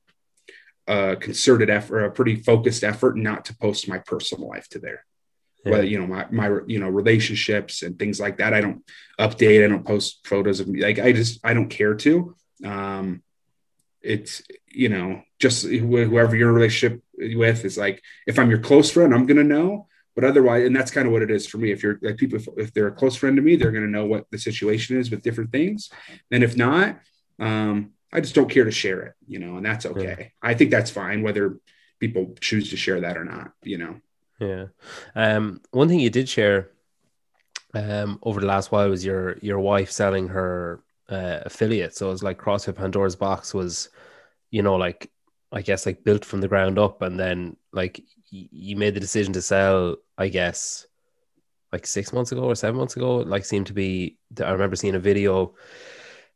a 0.88 1.16
concerted 1.16 1.70
effort, 1.70 2.06
a 2.06 2.12
pretty 2.12 2.36
focused 2.36 2.84
effort 2.84 3.18
not 3.18 3.46
to 3.46 3.56
post 3.58 3.88
my 3.88 3.98
personal 4.00 4.50
life 4.50 4.68
to 4.70 4.80
there. 4.80 5.06
Yeah. 5.64 5.72
Whether 5.72 5.86
you 5.86 6.00
know 6.00 6.08
my 6.08 6.26
my 6.32 6.60
you 6.68 6.80
know 6.80 6.90
relationships 6.90 7.84
and 7.84 7.98
things 7.98 8.20
like 8.20 8.38
that, 8.38 8.54
I 8.54 8.62
don't 8.62 8.84
update. 9.20 9.64
I 9.64 9.68
don't 9.68 9.86
post 9.86 10.26
photos 10.26 10.60
of 10.60 10.68
me. 10.68 10.82
Like 10.82 11.00
I 11.00 11.12
just 11.12 11.40
I 11.44 11.54
don't 11.54 11.70
care 11.70 11.96
to. 11.96 12.36
Um, 12.66 13.22
it's 14.02 14.42
you 14.68 14.90
know 14.90 15.22
just 15.40 15.66
wh- 15.66 16.08
whoever 16.10 16.36
your 16.36 16.52
relationship 16.52 17.04
with 17.16 17.64
is 17.66 17.78
like 17.78 18.02
if 18.26 18.40
I'm 18.40 18.50
your 18.50 18.60
close 18.60 18.92
friend, 18.92 19.14
I'm 19.14 19.26
gonna 19.26 19.44
know. 19.44 19.88
But 20.14 20.26
otherwise, 20.26 20.66
and 20.66 20.76
that's 20.76 20.92
kind 20.92 21.08
of 21.08 21.14
what 21.14 21.22
it 21.22 21.32
is 21.32 21.48
for 21.48 21.58
me. 21.58 21.72
If 21.72 21.84
you're 21.84 21.98
like 22.02 22.18
people, 22.18 22.38
if, 22.38 22.48
if 22.58 22.74
they're 22.74 22.88
a 22.88 22.92
close 22.92 23.16
friend 23.16 23.36
to 23.38 23.42
me, 23.42 23.56
they're 23.56 23.72
gonna 23.72 23.88
know 23.88 24.06
what 24.06 24.30
the 24.32 24.38
situation 24.38 24.98
is 24.98 25.10
with 25.10 25.22
different 25.22 25.52
things. 25.52 25.90
And 26.32 26.44
if 26.44 26.58
not, 26.58 27.00
um, 27.40 27.92
I 28.12 28.20
just 28.20 28.36
don't 28.36 28.50
care 28.50 28.66
to 28.66 28.72
share 28.72 29.02
it, 29.04 29.14
you 29.28 29.40
know, 29.40 29.58
and 29.58 29.66
that's 29.66 29.86
okay. 29.86 30.34
I 30.42 30.54
think 30.54 30.70
that's 30.72 30.92
fine 30.92 31.22
whether 31.22 31.58
people 32.00 32.36
choose 32.42 32.72
to 32.72 32.78
share 32.78 33.02
that 33.02 33.18
or 33.18 33.24
not, 33.24 33.52
you 33.64 33.78
know. 33.78 34.02
Yeah. 34.42 34.66
Um, 35.16 35.62
one 35.70 35.88
thing 35.88 36.00
you 36.00 36.10
did 36.10 36.28
share 36.28 36.72
um, 37.76 38.20
over 38.24 38.42
the 38.42 38.48
last 38.48 38.72
while 38.72 38.90
was 38.90 39.06
your 39.06 39.38
your 39.38 39.60
wife 39.60 39.92
selling 39.92 40.28
her 40.30 40.84
uh, 41.10 41.42
affiliate. 41.46 41.96
So 41.96 42.08
it 42.08 42.12
was 42.12 42.24
like 42.24 42.40
CrossFit 42.42 42.76
Pandora's 42.76 43.16
Box 43.16 43.54
was, 43.54 43.90
you 44.50 44.64
know, 44.64 44.76
like 44.76 45.12
I 45.52 45.62
guess 45.62 45.86
like 45.86 46.04
built 46.04 46.26
from 46.26 46.42
the 46.42 46.48
ground 46.48 46.80
up, 46.80 47.04
and 47.04 47.20
then 47.20 47.56
like 47.72 48.02
y- 48.34 48.50
you 48.52 48.76
made 48.76 48.96
the 48.96 49.00
decision 49.00 49.32
to 49.34 49.44
sell. 49.44 49.98
I 50.18 50.28
guess 50.28 50.88
like 51.72 51.86
six 51.86 52.12
months 52.12 52.32
ago 52.32 52.44
or 52.46 52.56
seven 52.56 52.78
months 52.78 52.98
ago. 52.98 53.20
It, 53.22 53.28
like 53.28 53.46
seemed 53.46 53.68
to 53.68 53.74
be. 53.74 54.18
I 54.44 54.50
remember 54.52 54.76
seeing 54.76 54.96
a 54.96 55.00
video. 55.00 55.54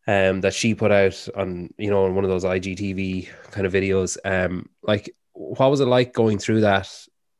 Um, 0.07 0.41
that 0.41 0.53
she 0.53 0.75
put 0.75 0.91
out 0.91 1.27
on 1.35 1.73
you 1.79 1.89
know 1.89 2.05
on 2.05 2.13
one 2.13 2.23
of 2.23 2.29
those 2.29 2.43
IGTV 2.43 3.27
kind 3.49 3.65
of 3.65 3.73
videos. 3.73 4.17
Um, 4.23 4.69
like 4.83 5.15
what 5.33 5.71
was 5.71 5.79
it 5.79 5.87
like 5.87 6.13
going 6.13 6.37
through 6.37 6.61
that 6.61 6.87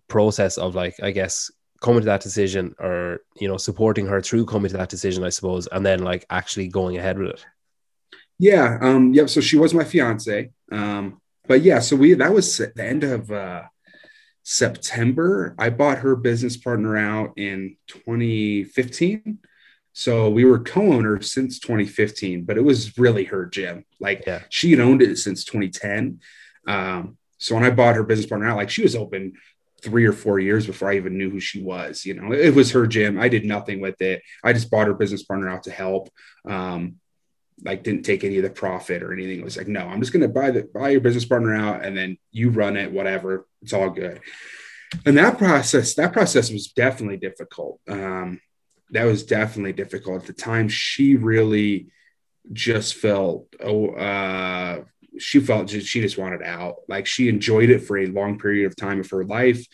process 0.08 0.58
of 0.58 0.76
like 0.76 0.96
I 1.02 1.12
guess 1.12 1.52
coming 1.82 2.02
to 2.02 2.06
that 2.06 2.22
decision 2.22 2.76
or 2.80 3.20
you 3.40 3.48
know 3.48 3.58
supporting 3.58 4.08
her 4.08 4.22
through 4.22 4.46
coming 4.46 4.72
to 4.72 4.78
that 4.78 4.90
decision 4.90 5.24
I 5.24 5.30
suppose 5.30 5.68
and 5.68 5.86
then 5.86 6.00
like 6.04 6.26
actually 6.30 6.68
going 6.68 6.98
ahead 6.98 7.18
with 7.20 7.30
it 7.32 7.46
Yeah. 8.40 8.78
Um, 8.82 9.14
yep. 9.14 9.30
So 9.30 9.42
she 9.42 9.58
was 9.58 9.74
my 9.74 9.84
fiance. 9.84 10.52
Um, 10.72 11.22
but 11.48 11.62
yeah, 11.62 11.80
so 11.80 11.96
we 11.96 12.14
that 12.16 12.34
was 12.34 12.58
the 12.58 12.72
end 12.86 13.04
of 13.04 13.32
uh 13.32 13.64
September. 14.44 15.56
I 15.58 15.70
bought 15.70 16.00
her 16.00 16.16
business 16.16 16.58
partner 16.58 16.98
out 16.98 17.34
in 17.38 17.78
2015. 17.88 19.40
So 19.94 20.30
we 20.30 20.44
were 20.44 20.60
co-owners 20.60 21.32
since 21.32 21.60
2015, 21.60 22.44
but 22.44 22.58
it 22.58 22.64
was 22.64 22.98
really 22.98 23.24
her 23.26 23.46
gym. 23.46 23.86
Like 24.00 24.24
Yeah. 24.28 24.42
she 24.50 24.72
had 24.72 24.80
owned 24.82 25.02
it 25.02 25.18
since 25.18 25.46
2010. 25.46 26.20
Um, 26.68 27.18
so 27.38 27.56
when 27.56 27.64
I 27.64 27.70
bought 27.70 27.96
her 27.96 28.04
business 28.04 28.28
partner 28.28 28.48
out, 28.50 28.58
like 28.58 28.70
she 28.70 28.84
was 28.84 28.96
open 28.96 29.34
three 29.86 30.06
or 30.06 30.14
four 30.14 30.40
years 30.40 30.66
before 30.66 30.90
I 30.90 30.96
even 30.96 31.18
knew 31.18 31.30
who 31.30 31.40
she 31.40 31.62
was. 31.62 32.06
You 32.06 32.16
know, 32.16 32.34
it 32.34 32.56
was 32.56 32.72
her 32.72 32.88
gym. 32.88 33.20
I 33.20 33.30
did 33.30 33.46
nothing 33.46 33.80
with 33.80 34.02
it. 34.02 34.24
I 34.44 34.52
just 34.52 34.72
bought 34.72 34.88
her 34.88 34.94
business 34.94 35.24
partner 35.24 35.48
out 35.48 35.64
to 35.64 35.72
help. 35.72 36.10
Um, 36.48 36.96
like 37.64 37.84
didn't 37.84 38.04
take 38.04 38.24
any 38.24 38.38
of 38.38 38.44
the 38.44 38.50
profit 38.50 39.04
or 39.04 39.14
anything. 39.14 39.40
It 39.40 39.46
was 39.46 39.58
like, 39.58 39.68
no, 39.68 39.88
I'm 39.88 40.02
just 40.02 40.12
gonna 40.12 40.28
buy 40.28 40.52
the 40.52 40.64
buy 40.64 40.90
your 40.90 41.02
business 41.02 41.24
partner 41.24 41.56
out 41.56 41.86
and 41.86 41.96
then 41.96 42.18
you 42.32 42.50
run 42.50 42.76
it, 42.76 42.92
whatever. 42.92 43.48
It's 43.62 43.72
all 43.72 43.92
good. 43.92 44.20
And 45.06 45.18
that 45.18 45.38
process, 45.38 45.96
that 45.96 46.12
process 46.12 46.52
was 46.52 46.68
definitely 46.68 47.18
difficult. 47.18 47.80
Um, 47.88 48.42
that 48.92 49.06
was 49.06 49.24
definitely 49.24 49.74
difficult 49.74 50.22
at 50.22 50.28
the 50.28 50.34
time. 50.34 50.68
She 50.68 51.16
really 51.16 51.88
just 52.52 52.96
felt 52.96 53.48
oh 53.60 53.88
uh 53.88 54.84
she 55.20 55.40
felt 55.40 55.70
she 55.70 56.02
just 56.02 56.18
wanted 56.18 56.44
out. 56.44 56.76
Like 56.88 57.06
she 57.06 57.30
enjoyed 57.30 57.70
it 57.70 57.80
for 57.80 57.98
a 57.98 58.08
long 58.08 58.40
period 58.40 58.66
of 58.66 58.76
time 58.76 59.00
of 59.00 59.10
her 59.12 59.24
life 59.24 59.66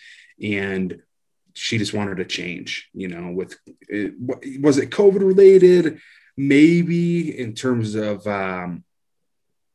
and 0.42 1.02
she 1.54 1.78
just 1.78 1.94
wanted 1.94 2.18
to 2.18 2.26
change, 2.26 2.90
you 2.94 3.08
know, 3.08 3.32
with 3.32 3.58
it, 3.90 4.14
was 4.62 4.78
it 4.78 4.90
COVID 4.90 5.20
related? 5.20 6.00
Maybe 6.38 7.38
in 7.38 7.54
terms 7.54 7.96
of 7.96 8.26
um, 8.26 8.84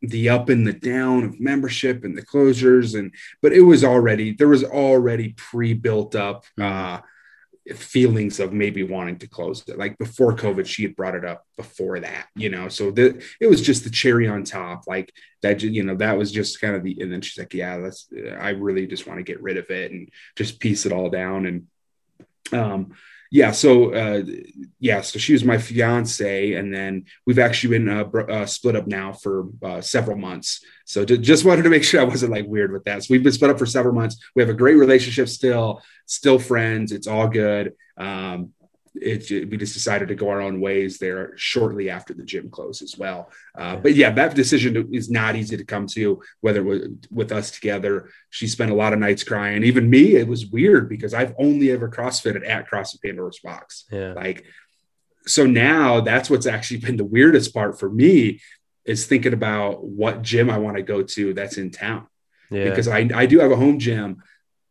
the 0.01 0.29
up 0.29 0.49
and 0.49 0.67
the 0.67 0.73
down 0.73 1.25
of 1.25 1.41
membership 1.41 2.05
and 2.05 2.17
the 2.17 2.25
closures, 2.25 2.99
and 2.99 3.13
but 3.43 3.53
it 3.53 3.61
was 3.61 3.85
already 3.85 4.33
there 4.33 4.49
was 4.49 4.65
already 4.65 5.35
pre-built 5.35 6.15
up 6.15 6.45
uh, 6.61 7.01
feelings 7.75 8.39
of 8.39 8.53
maybe 8.53 8.83
wanting 8.83 9.19
to 9.19 9.29
close 9.29 9.67
it. 9.69 9.79
Like 9.79 9.99
before 9.99 10.37
COVID, 10.37 10.67
she 10.67 10.83
had 10.83 10.95
brought 10.95 11.15
it 11.15 11.25
up 11.25 11.45
before 11.57 11.99
that, 12.01 12.27
you 12.37 12.49
know. 12.49 12.69
So 12.69 12.91
the 12.91 13.23
it 13.41 13.49
was 13.49 13.61
just 13.61 13.85
the 13.85 13.91
cherry 13.91 14.29
on 14.29 14.45
top, 14.45 14.85
like 14.87 15.13
that. 15.43 15.63
You 15.63 15.83
know, 15.83 15.97
that 15.97 16.17
was 16.17 16.31
just 16.31 16.61
kind 16.61 16.77
of 16.77 16.85
the. 16.85 16.97
And 17.01 17.13
then 17.13 17.21
she's 17.21 17.39
like, 17.39 17.55
"Yeah, 17.55 17.79
that's. 17.79 18.09
I 18.39 18.51
really 18.51 18.87
just 18.87 19.07
want 19.07 19.19
to 19.19 19.25
get 19.25 19.43
rid 19.43 19.57
of 19.57 19.71
it 19.71 19.91
and 19.91 20.09
just 20.37 20.61
piece 20.61 20.87
it 20.87 20.93
all 20.93 21.11
down." 21.11 21.47
And 21.47 21.67
um, 22.53 22.93
yeah, 23.31 23.51
so 23.51 23.93
uh, 23.93 24.23
yeah, 24.79 25.01
so 25.01 25.19
she 25.19 25.33
was 25.33 25.45
my 25.45 25.59
fiance, 25.59 26.53
and 26.55 26.73
then 26.73 27.07
we've 27.27 27.39
actually 27.39 27.79
been 27.79 27.89
uh, 27.89 28.05
uh, 28.05 28.47
split 28.47 28.77
up 28.77 28.87
now 28.87 29.13
for 29.13 29.49
uh, 29.63 29.81
several 29.81 30.17
months. 30.17 30.65
So 30.85 31.05
ju- 31.05 31.19
just 31.19 31.45
wanted 31.45 31.63
to 31.63 31.71
make 31.71 31.85
sure 31.85 32.01
I 32.01 32.05
wasn't 32.05 32.33
like 32.33 32.47
weird 32.47 32.73
with 32.73 32.85
that. 32.85 33.03
So 33.03 33.09
we've 33.11 33.23
been 33.23 33.33
split 33.33 33.51
up 33.51 33.59
for 33.59 33.67
several 33.67 33.95
months. 33.95 34.17
We 34.35 34.43
have 34.43 34.51
a 34.51 34.55
great 34.55 34.77
relationship 34.77 35.29
still, 35.29 35.83
still 36.07 36.39
friends. 36.39 36.93
It's 36.93 37.07
all 37.07 37.29
good. 37.29 37.75
Um, 37.97 38.53
it, 39.01 39.51
we 39.51 39.57
just 39.57 39.75
decided 39.75 40.09
to 40.09 40.15
go 40.15 40.29
our 40.29 40.41
own 40.41 40.61
ways 40.61 40.99
there 40.99 41.33
shortly 41.37 41.91
after 41.91 42.15
the 42.15 42.25
gym 42.25 42.51
closed 42.51 42.83
as 42.83 42.97
well. 42.97 43.31
Uh, 43.57 43.77
but 43.77 43.95
yeah, 43.95 44.11
that 44.11 44.35
decision 44.35 44.89
is 44.93 45.11
not 45.11 45.37
easy 45.37 45.57
to 45.57 45.65
come 45.65 45.87
to, 45.89 46.21
whether 46.41 46.63
with, 46.63 47.05
with 47.11 47.33
us 47.33 47.51
together. 47.51 48.11
She 48.31 48.47
spent 48.47 48.71
a 48.71 48.75
lot 48.75 48.93
of 48.93 48.99
nights 48.99 49.25
crying. 49.25 49.63
Even 49.65 49.91
me, 49.91 50.17
it 50.17 50.29
was 50.29 50.47
weird 50.47 50.89
because 50.89 51.15
I've 51.15 51.35
only 51.39 51.71
ever 51.71 51.89
CrossFitted 51.89 52.49
at 52.49 52.69
CrossFit 52.71 53.03
Pandora's 53.03 53.41
Box. 53.41 53.85
Yeah. 53.91 54.13
Like, 54.13 54.45
so 55.27 55.45
now 55.47 56.01
that's 56.01 56.31
what's 56.31 56.47
actually 56.47 56.79
been 56.81 56.97
the 56.97 57.05
weirdest 57.05 57.53
part 57.53 57.79
for 57.79 57.91
me 57.91 58.41
is 58.85 59.07
thinking 59.07 59.33
about 59.33 59.85
what 59.85 60.23
gym 60.23 60.49
I 60.49 60.59
want 60.59 60.77
to 60.77 60.83
go 60.83 61.03
to 61.03 61.35
that's 61.35 61.59
in 61.59 61.71
town 61.73 62.07
Yeah. 62.51 62.65
because 62.71 62.87
I, 62.87 63.09
I 63.15 63.27
do 63.27 63.41
have 63.41 63.51
a 63.51 63.57
home 63.57 63.79
gym, 63.81 64.23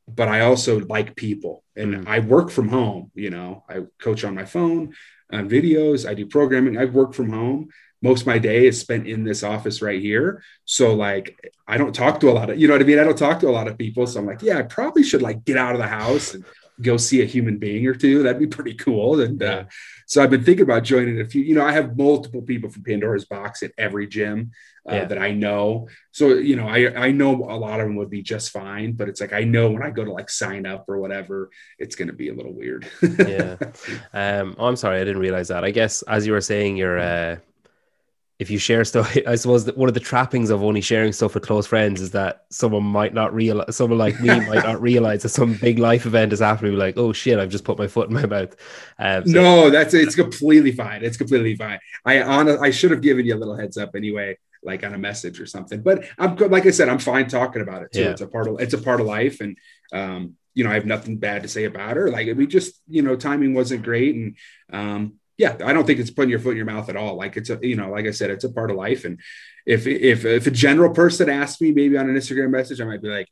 but 0.08 0.28
I 0.28 0.41
also 0.41 0.80
like 0.82 1.16
people 1.16 1.64
and 1.76 1.95
Mm. 1.95 2.08
I 2.08 2.20
work 2.20 2.49
from 2.51 2.70
home. 2.70 3.12
You 3.16 3.30
know, 3.30 3.64
I 3.70 3.82
coach 3.99 4.24
on 4.24 4.36
my 4.36 4.45
phone, 4.45 4.93
on 5.32 5.49
videos, 5.49 6.08
I 6.08 6.14
do 6.14 6.26
programming. 6.26 6.78
I 6.78 6.86
work 6.86 7.14
from 7.14 7.30
home. 7.30 7.70
Most 8.01 8.22
of 8.22 8.28
my 8.28 8.38
day 8.38 8.68
is 8.68 8.80
spent 8.80 9.08
in 9.08 9.24
this 9.24 9.41
office 9.43 9.82
right 9.82 10.01
here. 10.01 10.43
So 10.66 10.93
like, 10.93 11.39
I 11.68 11.78
don't 11.78 11.95
talk 11.95 12.20
to 12.20 12.30
a 12.30 12.34
lot 12.34 12.49
of, 12.49 12.60
you 12.60 12.68
know 12.68 12.76
what 12.76 12.82
I 12.82 12.86
mean? 12.86 12.99
I 12.99 13.03
don't 13.03 13.18
talk 13.18 13.39
to 13.39 13.49
a 13.49 13.51
lot 13.51 13.68
of 13.68 13.78
people. 13.78 14.06
So 14.06 14.20
I'm 14.20 14.28
like, 14.28 14.43
yeah, 14.43 14.60
I 14.60 14.64
probably 14.64 15.03
should 15.03 15.24
like 15.24 15.43
get 15.43 15.58
out 15.58 15.74
of 15.74 15.82
the 15.82 15.88
house 15.88 16.34
and 16.34 16.45
go 16.82 16.97
see 16.97 17.21
a 17.21 17.26
human 17.26 17.57
being 17.57 17.86
or 17.88 17.93
two. 17.93 18.23
That'd 18.23 18.39
be 18.39 18.47
pretty 18.47 18.73
cool. 18.73 19.21
And 19.21 19.41
uh, 19.41 19.65
so 20.07 20.21
I've 20.21 20.30
been 20.30 20.43
thinking 20.43 20.63
about 20.63 20.84
joining 20.84 21.21
a 21.21 21.26
few, 21.26 21.41
you 21.41 21.55
know, 21.55 21.65
I 21.65 21.71
have 21.71 21.97
multiple 21.97 22.41
people 22.41 22.69
from 22.69 22.84
Pandora's 22.84 23.26
box 23.26 23.63
at 23.63 23.71
every 23.78 24.07
gym 24.07 24.51
uh, 24.89 24.95
Yeah. 24.95 25.05
that 25.05 25.17
I 25.17 25.32
know. 25.32 25.88
So, 26.11 26.30
you 26.36 26.55
know, 26.55 26.67
I, 26.67 27.05
I 27.07 27.11
know 27.11 27.32
a 27.49 27.57
lot 27.57 27.80
of 27.80 27.88
them 27.88 27.95
would 27.95 28.09
be 28.09 28.21
just 28.21 28.51
fine, 28.51 28.93
but 28.93 29.07
it's 29.09 29.21
like, 29.21 29.34
I 29.34 29.43
know 29.45 29.71
when 29.71 29.84
I 29.84 29.89
go 29.89 30.03
to 30.03 30.11
like 30.11 30.30
sign 30.30 30.65
up 30.65 30.86
or 30.89 30.99
whatever, 30.99 31.49
it's 31.80 31.95
going 31.95 32.09
to 32.09 32.13
be 32.13 32.30
a 32.30 32.34
little 32.34 32.53
weird. 32.53 32.88
yeah. 33.19 33.55
Um, 34.13 34.55
oh, 34.59 34.67
I'm 34.67 34.76
sorry, 34.76 34.99
I 34.99 35.03
didn't 35.05 35.21
realize 35.21 35.47
that. 35.47 35.63
I 35.63 35.71
guess 35.71 36.01
as 36.03 36.28
you 36.28 36.34
were 36.34 36.41
saying, 36.41 36.78
you're 36.78 36.99
uh, 36.99 37.38
if 38.38 38.49
you 38.49 38.57
share 38.57 38.83
stuff, 38.83 39.15
I 39.27 39.36
suppose 39.36 39.65
that 39.65 39.77
one 39.77 39.88
of 39.88 39.93
the 39.93 39.99
trappings 39.99 40.49
of 40.49 40.63
only 40.63 40.81
sharing 40.81 41.13
stuff 41.13 41.33
with 41.33 41.45
close 41.45 41.67
friends 41.67 42.01
is 42.01 42.11
that 42.11 42.45
someone 42.49 42.83
might 42.83 43.13
not 43.13 43.33
realize, 43.33 43.75
someone 43.75 43.97
like 43.97 44.19
me 44.19 44.27
might 44.27 44.63
not 44.63 44.81
realize 44.89 45.23
that 45.23 45.29
some 45.29 45.53
big 45.53 45.79
life 45.79 46.05
event 46.05 46.33
is 46.33 46.39
happening. 46.39 46.73
Like, 46.73 46.97
oh 46.97 47.13
shit, 47.13 47.39
I've 47.39 47.49
just 47.49 47.63
put 47.63 47.77
my 47.77 47.88
foot 47.88 48.09
in 48.09 48.15
my 48.15 48.25
mouth. 48.25 48.55
Um, 48.99 49.25
so- 49.25 49.31
no, 49.31 49.69
that's 49.69 49.93
it's 49.93 50.15
completely 50.15 50.71
fine. 50.71 51.03
It's 51.03 51.17
completely 51.17 51.55
fine. 51.55 51.79
I 52.05 52.21
on 52.21 52.49
I 52.49 52.71
should 52.71 52.91
have 52.91 53.01
given 53.01 53.25
you 53.25 53.36
a 53.36 53.38
little 53.39 53.55
heads 53.55 53.77
up 53.77 53.95
anyway, 53.95 54.38
like 54.63 54.83
on 54.83 54.93
a 54.93 54.97
message 54.97 55.39
or 55.39 55.45
something. 55.45 55.81
But 55.81 56.05
I'm. 56.17 56.36
Like 56.36 56.65
I 56.65 56.71
said, 56.71 56.89
I'm 56.89 56.99
fine 56.99 57.27
talking 57.27 57.61
about 57.61 57.83
it 57.83 57.93
too. 57.93 58.01
Yeah. 58.01 58.09
It's 58.09 58.21
a 58.21 58.27
part 58.27 58.47
of 58.47 58.59
it's 58.59 58.73
a 58.73 58.77
part 58.79 58.99
of 58.99 59.07
life, 59.07 59.39
and 59.39 59.57
um, 59.93 60.36
you 60.53 60.63
know, 60.63 60.71
I 60.71 60.75
have 60.75 60.86
nothing 60.86 61.17
bad 61.17 61.43
to 61.43 61.49
say 61.49 61.65
about 61.65 61.97
her. 61.97 62.09
Like 62.09 62.36
we 62.36 62.47
just, 62.47 62.81
you 62.88 63.01
know, 63.01 63.15
timing 63.15 63.53
wasn't 63.53 63.83
great, 63.83 64.15
and 64.15 64.38
um, 64.71 65.15
yeah, 65.38 65.57
I 65.63 65.73
don't 65.73 65.86
think 65.86 65.99
it's 65.99 66.11
putting 66.11 66.29
your 66.29 66.39
foot 66.39 66.51
in 66.51 66.57
your 66.57 66.65
mouth 66.65 66.89
at 66.89 66.95
all. 66.95 67.15
Like 67.15 67.36
it's 67.38 67.49
a, 67.49 67.59
you 67.61 67.75
know, 67.75 67.89
like 67.89 68.05
I 68.05 68.11
said, 68.11 68.29
it's 68.29 68.43
a 68.45 68.51
part 68.51 68.71
of 68.71 68.77
life. 68.77 69.05
And 69.05 69.19
if 69.65 69.86
if 69.88 70.25
if 70.25 70.47
a 70.47 70.51
general 70.51 70.93
person 70.93 71.29
asked 71.29 71.61
me 71.61 71.71
maybe 71.71 71.97
on 71.97 72.09
an 72.09 72.15
Instagram 72.15 72.51
message, 72.51 72.79
I 72.79 72.86
might 72.86 73.01
be 73.01 73.09
like, 73.09 73.27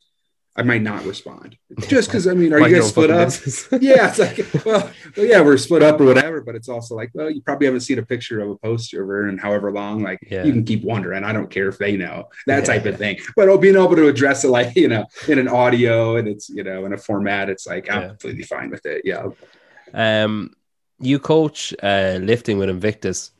I 0.55 0.61
might 0.61 0.83
not 0.83 1.03
respond, 1.05 1.57
just 1.87 2.09
because 2.09 2.27
I 2.27 2.33
mean, 2.35 2.53
are 2.53 2.59
Mind 2.63 2.75
you 2.75 2.81
guys 2.81 2.89
split 2.89 3.09
up? 3.09 3.29
yeah, 3.81 4.09
it's 4.09 4.19
like, 4.19 4.65
well, 4.65 4.91
well, 5.17 5.25
yeah, 5.25 5.41
we're 5.41 5.57
split 5.57 5.81
up 5.81 5.99
or 5.99 6.05
whatever, 6.05 6.41
but 6.41 6.53
it's 6.53 6.69
also 6.69 6.93
like, 6.93 7.09
well, 7.15 7.27
you 7.31 7.41
probably 7.41 7.65
haven't 7.65 7.81
seen 7.81 7.97
a 7.97 8.05
picture 8.05 8.39
of 8.39 8.49
a 8.51 8.55
poster 8.57 9.01
of 9.01 9.07
her 9.07 9.29
in 9.29 9.39
however 9.39 9.71
long. 9.71 10.03
Like, 10.03 10.19
Yeah. 10.29 10.43
you 10.43 10.51
can 10.51 10.63
keep 10.63 10.83
wondering. 10.83 11.23
I 11.23 11.33
don't 11.33 11.49
care 11.49 11.69
if 11.69 11.79
they 11.79 11.97
know 11.97 12.25
that 12.45 12.59
Yeah, 12.59 12.65
type 12.65 12.85
of 12.85 12.97
thing. 12.99 13.17
But 13.35 13.49
oh, 13.49 13.57
being 13.57 13.75
able 13.75 13.95
to 13.95 14.07
address 14.07 14.43
it 14.43 14.49
like, 14.49 14.75
you 14.75 14.89
know, 14.89 15.05
in 15.27 15.39
an 15.39 15.47
audio 15.47 16.17
and 16.17 16.27
it's, 16.27 16.49
you 16.49 16.63
know, 16.63 16.85
in 16.85 16.93
a 16.93 16.97
format, 16.97 17.49
it's 17.49 17.65
like, 17.65 17.89
I'm 17.89 18.01
Yeah. 18.01 18.07
completely 18.09 18.43
fine 18.43 18.69
with 18.69 18.85
it. 18.85 19.01
Yeah. 19.05 19.29
Um, 19.91 20.53
you 21.05 21.19
coach 21.19 21.73
uh, 21.83 22.19
lifting 22.21 22.57
with 22.57 22.69
Invictus, 22.69 23.31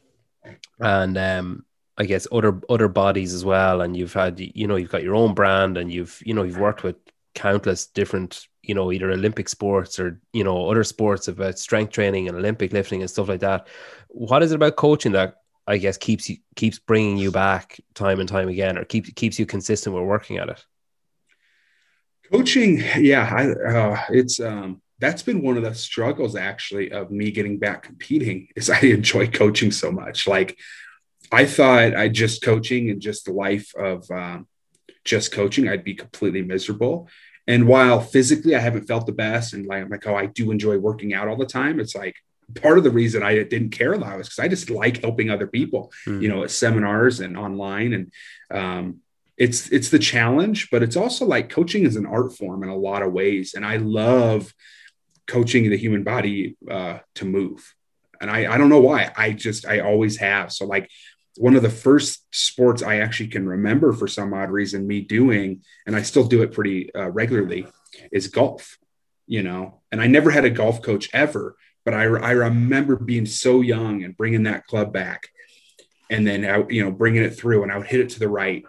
and 0.80 1.18
um, 1.18 1.66
I 1.98 2.06
guess 2.06 2.28
other 2.32 2.62
other 2.70 2.88
bodies 2.88 3.34
as 3.34 3.46
well. 3.46 3.82
And 3.82 3.96
you've 3.96 4.14
had, 4.14 4.40
you 4.40 4.68
know, 4.68 4.76
you've 4.76 4.92
got 4.92 5.04
your 5.04 5.16
own 5.16 5.34
brand, 5.34 5.78
and 5.78 5.92
you've, 5.92 6.22
you 6.26 6.34
know, 6.34 6.44
you've 6.44 6.58
worked 6.58 6.84
with 6.84 6.96
countless 7.36 7.88
different, 7.88 8.48
you 8.62 8.76
know, 8.76 8.92
either 8.92 9.12
Olympic 9.12 9.50
sports 9.50 10.00
or 10.00 10.20
you 10.34 10.44
know 10.44 10.70
other 10.70 10.84
sports 10.84 11.28
about 11.28 11.60
strength 11.60 11.94
training 11.94 12.28
and 12.28 12.38
Olympic 12.38 12.74
lifting 12.74 13.02
and 13.02 13.10
stuff 13.10 13.30
like 13.30 13.42
that. 13.42 13.68
What 14.10 14.44
is 14.44 14.52
it 14.52 14.56
about 14.56 14.76
coaching 14.76 15.14
that 15.14 15.36
I 15.68 15.78
guess 15.78 15.98
keeps 15.98 16.30
you 16.30 16.38
keeps 16.56 16.80
bringing 16.80 17.18
you 17.18 17.32
back 17.32 17.80
time 17.94 18.20
and 18.20 18.30
time 18.30 18.50
again, 18.50 18.78
or 18.78 18.86
keeps 18.86 19.12
keeps 19.12 19.40
you 19.40 19.46
consistent 19.46 19.96
with 19.96 20.04
working 20.04 20.38
at 20.38 20.50
it? 20.50 20.66
Coaching, 22.32 22.82
yeah, 22.98 23.30
I, 23.32 23.52
uh, 23.52 24.02
it's 24.10 24.40
um, 24.40 24.82
that's 25.04 25.24
been 25.24 25.42
one 25.42 25.58
of 25.58 25.64
the 25.64 25.76
struggles 25.76 26.36
actually 26.36 26.92
of 26.92 27.12
me 27.12 27.32
getting 27.32 27.58
back 27.58 27.84
competing. 27.84 28.48
Is 28.56 28.70
I 28.70 28.80
enjoy 28.80 29.28
coaching 29.28 29.72
so 29.72 29.92
much. 29.92 30.28
Like 30.28 30.58
I 31.32 31.46
thought 31.46 31.96
I 31.96 32.08
just 32.10 32.42
coaching 32.42 32.90
and 32.90 33.02
just 33.02 33.26
the 33.26 33.34
life 33.34 33.74
of 33.76 34.10
um, 34.12 34.48
just 35.04 35.32
coaching, 35.32 35.68
I'd 35.68 35.84
be 35.84 35.96
completely 35.96 36.42
miserable. 36.42 37.10
And 37.48 37.68
while 37.68 38.00
physically 38.00 38.56
I 38.56 38.60
haven't 38.60 38.88
felt 38.88 39.06
the 39.06 39.12
best, 39.12 39.54
and 39.54 39.66
like 39.66 39.82
I'm 39.84 39.90
like, 39.90 40.08
oh, 40.08 40.16
I 40.16 40.28
do 40.28 40.52
enjoy 40.52 40.78
working 40.78 41.14
out 41.14 41.28
all 41.28 41.36
the 41.36 41.46
time. 41.46 41.80
It's 41.80 41.96
like 41.96 42.16
part 42.62 42.78
of 42.78 42.84
the 42.84 42.92
reason 42.92 43.24
I 43.24 43.44
didn't 43.44 43.72
care 43.72 43.94
a 43.94 43.98
lot 43.98 44.18
was 44.18 44.28
because 44.28 44.40
I 44.40 44.48
just 44.48 44.70
like 44.70 45.02
helping 45.02 45.30
other 45.30 45.48
people 45.48 45.92
Hmm. 46.06 46.22
you 46.22 46.30
know, 46.30 46.44
at 46.44 46.52
seminars 46.52 47.20
and 47.20 47.38
online. 47.38 47.94
And 47.94 48.12
um, 48.52 49.00
it's 49.38 49.70
it's 49.70 49.90
the 49.90 50.00
challenge, 50.00 50.70
but 50.72 50.84
it's 50.84 50.96
also 50.96 51.26
like 51.26 51.50
coaching 51.50 51.84
is 51.86 51.96
an 51.96 52.06
art 52.06 52.32
form 52.38 52.64
in 52.64 52.70
a 52.70 52.78
lot 52.78 53.02
of 53.02 53.12
ways. 53.12 53.54
And 53.56 53.66
I 53.66 53.78
love 53.78 54.54
coaching 55.28 55.70
the 55.70 55.78
human 55.78 56.04
body 56.04 56.58
uh, 56.70 57.00
to 57.16 57.26
move. 57.26 57.76
And 58.22 58.30
I, 58.30 58.54
I 58.54 58.58
don't 58.58 58.70
know 58.70 58.80
why. 58.80 59.12
I 59.16 59.32
just 59.32 59.66
I 59.66 59.80
always 59.80 60.18
have. 60.18 60.52
So 60.52 60.66
like 60.66 60.90
one 61.38 61.56
of 61.56 61.64
the 61.64 61.70
first 61.70 62.26
sports 62.32 62.84
I 62.84 62.98
actually 62.98 63.30
can 63.30 63.48
remember 63.48 63.92
for 63.94 64.08
some 64.08 64.34
odd 64.34 64.52
reason 64.52 64.88
me 64.88 65.02
doing, 65.02 65.64
and 65.86 65.96
I 65.96 66.04
still 66.04 66.26
do 66.26 66.42
it 66.44 66.54
pretty 66.54 66.94
uh, 66.94 67.10
regularly, 67.10 67.68
is 68.12 68.28
golf. 68.28 68.78
You 69.26 69.42
know, 69.42 69.82
and 69.92 70.02
I 70.02 70.08
never 70.08 70.32
had 70.32 70.46
a 70.46 70.50
golf 70.50 70.82
coach 70.82 71.10
ever, 71.14 71.56
but 71.86 71.94
I 71.94 72.04
I 72.04 72.32
remember 72.32 72.98
being 72.98 73.26
so 73.26 73.62
young 73.62 74.04
and 74.04 74.18
bringing 74.18 74.44
that 74.44 74.68
club 74.68 74.92
back 74.92 75.30
and 76.10 76.28
then 76.28 76.46
out, 76.46 76.72
you 76.72 76.84
know, 76.84 76.92
bringing 76.92 77.24
it 77.24 77.36
through 77.36 77.64
and 77.64 77.72
I 77.72 77.78
would 77.78 77.88
hit 77.88 78.00
it 78.00 78.10
to 78.10 78.20
the 78.20 78.30
right. 78.30 78.64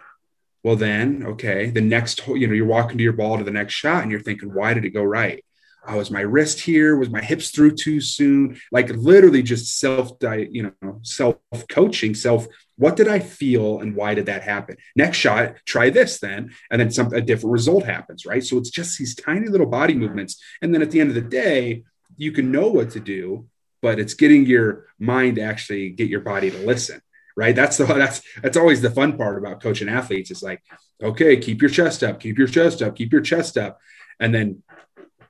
Well, 0.63 0.75
then, 0.75 1.23
okay, 1.27 1.69
the 1.69 1.81
next, 1.81 2.25
you 2.27 2.47
know, 2.47 2.53
you're 2.53 2.65
walking 2.65 2.97
to 2.97 3.03
your 3.03 3.13
ball 3.13 3.37
to 3.37 3.43
the 3.43 3.51
next 3.51 3.75
shot 3.75 4.01
and 4.01 4.11
you're 4.11 4.19
thinking, 4.19 4.51
why 4.51 4.73
did 4.73 4.83
it 4.83 4.89
go 4.89 5.03
right? 5.03 5.45
Oh, 5.87 5.97
was 5.97 6.11
my 6.11 6.21
wrist 6.21 6.59
here? 6.59 6.95
Was 6.95 7.09
my 7.09 7.21
hips 7.21 7.51
through 7.51 7.75
too 7.75 8.01
soon? 8.01 8.59
Like 8.71 8.89
literally 8.89 9.43
just 9.43 9.79
self, 9.79 10.11
you 10.21 10.63
know, 10.81 10.99
self 11.03 11.37
coaching, 11.69 12.15
self. 12.15 12.47
What 12.77 12.95
did 12.95 13.07
I 13.07 13.19
feel 13.19 13.79
and 13.79 13.95
why 13.95 14.15
did 14.15 14.25
that 14.25 14.43
happen? 14.43 14.77
Next 14.95 15.17
shot, 15.17 15.55
try 15.65 15.89
this 15.89 16.19
then, 16.19 16.51
and 16.69 16.81
then 16.81 16.91
some 16.91 17.13
a 17.13 17.21
different 17.21 17.53
result 17.53 17.85
happens, 17.85 18.25
right? 18.25 18.43
So 18.43 18.57
it's 18.57 18.69
just 18.69 18.97
these 18.97 19.15
tiny 19.15 19.47
little 19.47 19.67
body 19.67 19.93
movements, 19.93 20.41
and 20.61 20.73
then 20.73 20.81
at 20.81 20.91
the 20.91 20.99
end 20.99 21.09
of 21.09 21.15
the 21.15 21.21
day, 21.21 21.83
you 22.17 22.31
can 22.31 22.51
know 22.51 22.67
what 22.67 22.91
to 22.91 22.99
do, 22.99 23.47
but 23.81 23.99
it's 23.99 24.13
getting 24.13 24.45
your 24.45 24.87
mind 24.99 25.35
to 25.37 25.41
actually 25.41 25.89
get 25.89 26.09
your 26.09 26.21
body 26.21 26.51
to 26.51 26.57
listen 26.65 27.01
right? 27.37 27.55
That's 27.55 27.77
the 27.77 27.85
that's 27.85 28.21
that's 28.41 28.57
always 28.57 28.81
the 28.81 28.89
fun 28.89 29.17
part 29.17 29.37
about 29.37 29.61
coaching 29.61 29.89
athletes. 29.89 30.31
It's 30.31 30.43
like, 30.43 30.61
okay, 31.03 31.37
keep 31.37 31.61
your 31.61 31.69
chest 31.69 32.03
up, 32.03 32.19
keep 32.19 32.37
your 32.37 32.47
chest 32.47 32.81
up, 32.81 32.95
keep 32.95 33.11
your 33.11 33.21
chest 33.21 33.57
up, 33.57 33.79
and 34.19 34.33
then 34.33 34.63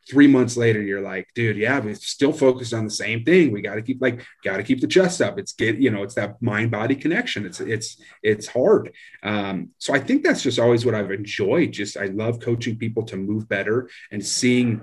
three 0.09 0.27
months 0.27 0.55
later, 0.55 0.81
you're 0.81 1.01
like, 1.01 1.27
dude, 1.33 1.57
yeah, 1.57 1.79
we're 1.79 1.95
still 1.95 2.31
focused 2.31 2.73
on 2.73 2.83
the 2.83 2.91
same 2.91 3.23
thing. 3.23 3.51
We 3.51 3.61
got 3.61 3.75
to 3.75 3.81
keep 3.81 4.01
like, 4.01 4.25
got 4.43 4.57
to 4.57 4.63
keep 4.63 4.81
the 4.81 4.87
chest 4.87 5.21
up. 5.21 5.39
It's 5.39 5.53
get, 5.53 5.77
you 5.77 5.89
know, 5.89 6.03
it's 6.03 6.15
that 6.15 6.41
mind 6.41 6.71
body 6.71 6.95
connection. 6.95 7.45
It's, 7.45 7.59
it's, 7.59 8.01
it's 8.21 8.47
hard. 8.47 8.93
Um, 9.23 9.71
so 9.79 9.93
I 9.93 9.99
think 9.99 10.23
that's 10.23 10.43
just 10.43 10.59
always 10.59 10.85
what 10.85 10.95
I've 10.95 11.11
enjoyed. 11.11 11.71
Just, 11.71 11.97
I 11.97 12.05
love 12.05 12.39
coaching 12.39 12.77
people 12.77 13.03
to 13.03 13.17
move 13.17 13.47
better 13.49 13.89
and 14.11 14.25
seeing 14.25 14.81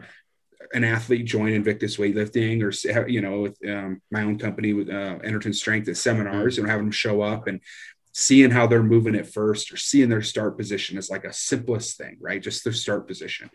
an 0.74 0.84
athlete 0.84 1.26
join 1.26 1.52
Invictus 1.52 1.98
weightlifting 1.98 2.62
or 2.62 3.06
you 3.06 3.20
know 3.20 3.40
with 3.42 3.58
um, 3.68 4.00
my 4.10 4.22
own 4.22 4.38
company 4.38 4.72
with 4.72 4.88
uh, 4.88 5.18
Enderton 5.22 5.52
Strength 5.52 5.88
at 5.88 5.98
seminars 5.98 6.56
and 6.56 6.66
having 6.66 6.86
them 6.86 6.92
show 6.92 7.20
up 7.20 7.46
and 7.46 7.60
seeing 8.12 8.50
how 8.50 8.66
they're 8.66 8.82
moving 8.82 9.14
at 9.14 9.26
first 9.26 9.72
or 9.72 9.76
seeing 9.76 10.08
their 10.08 10.22
start 10.22 10.58
position 10.58 10.98
is 10.98 11.10
like 11.10 11.24
a 11.24 11.32
simplest 11.32 11.96
thing, 11.96 12.16
right? 12.20 12.42
Just 12.42 12.62
their 12.62 12.72
start 12.72 13.08
position. 13.08 13.50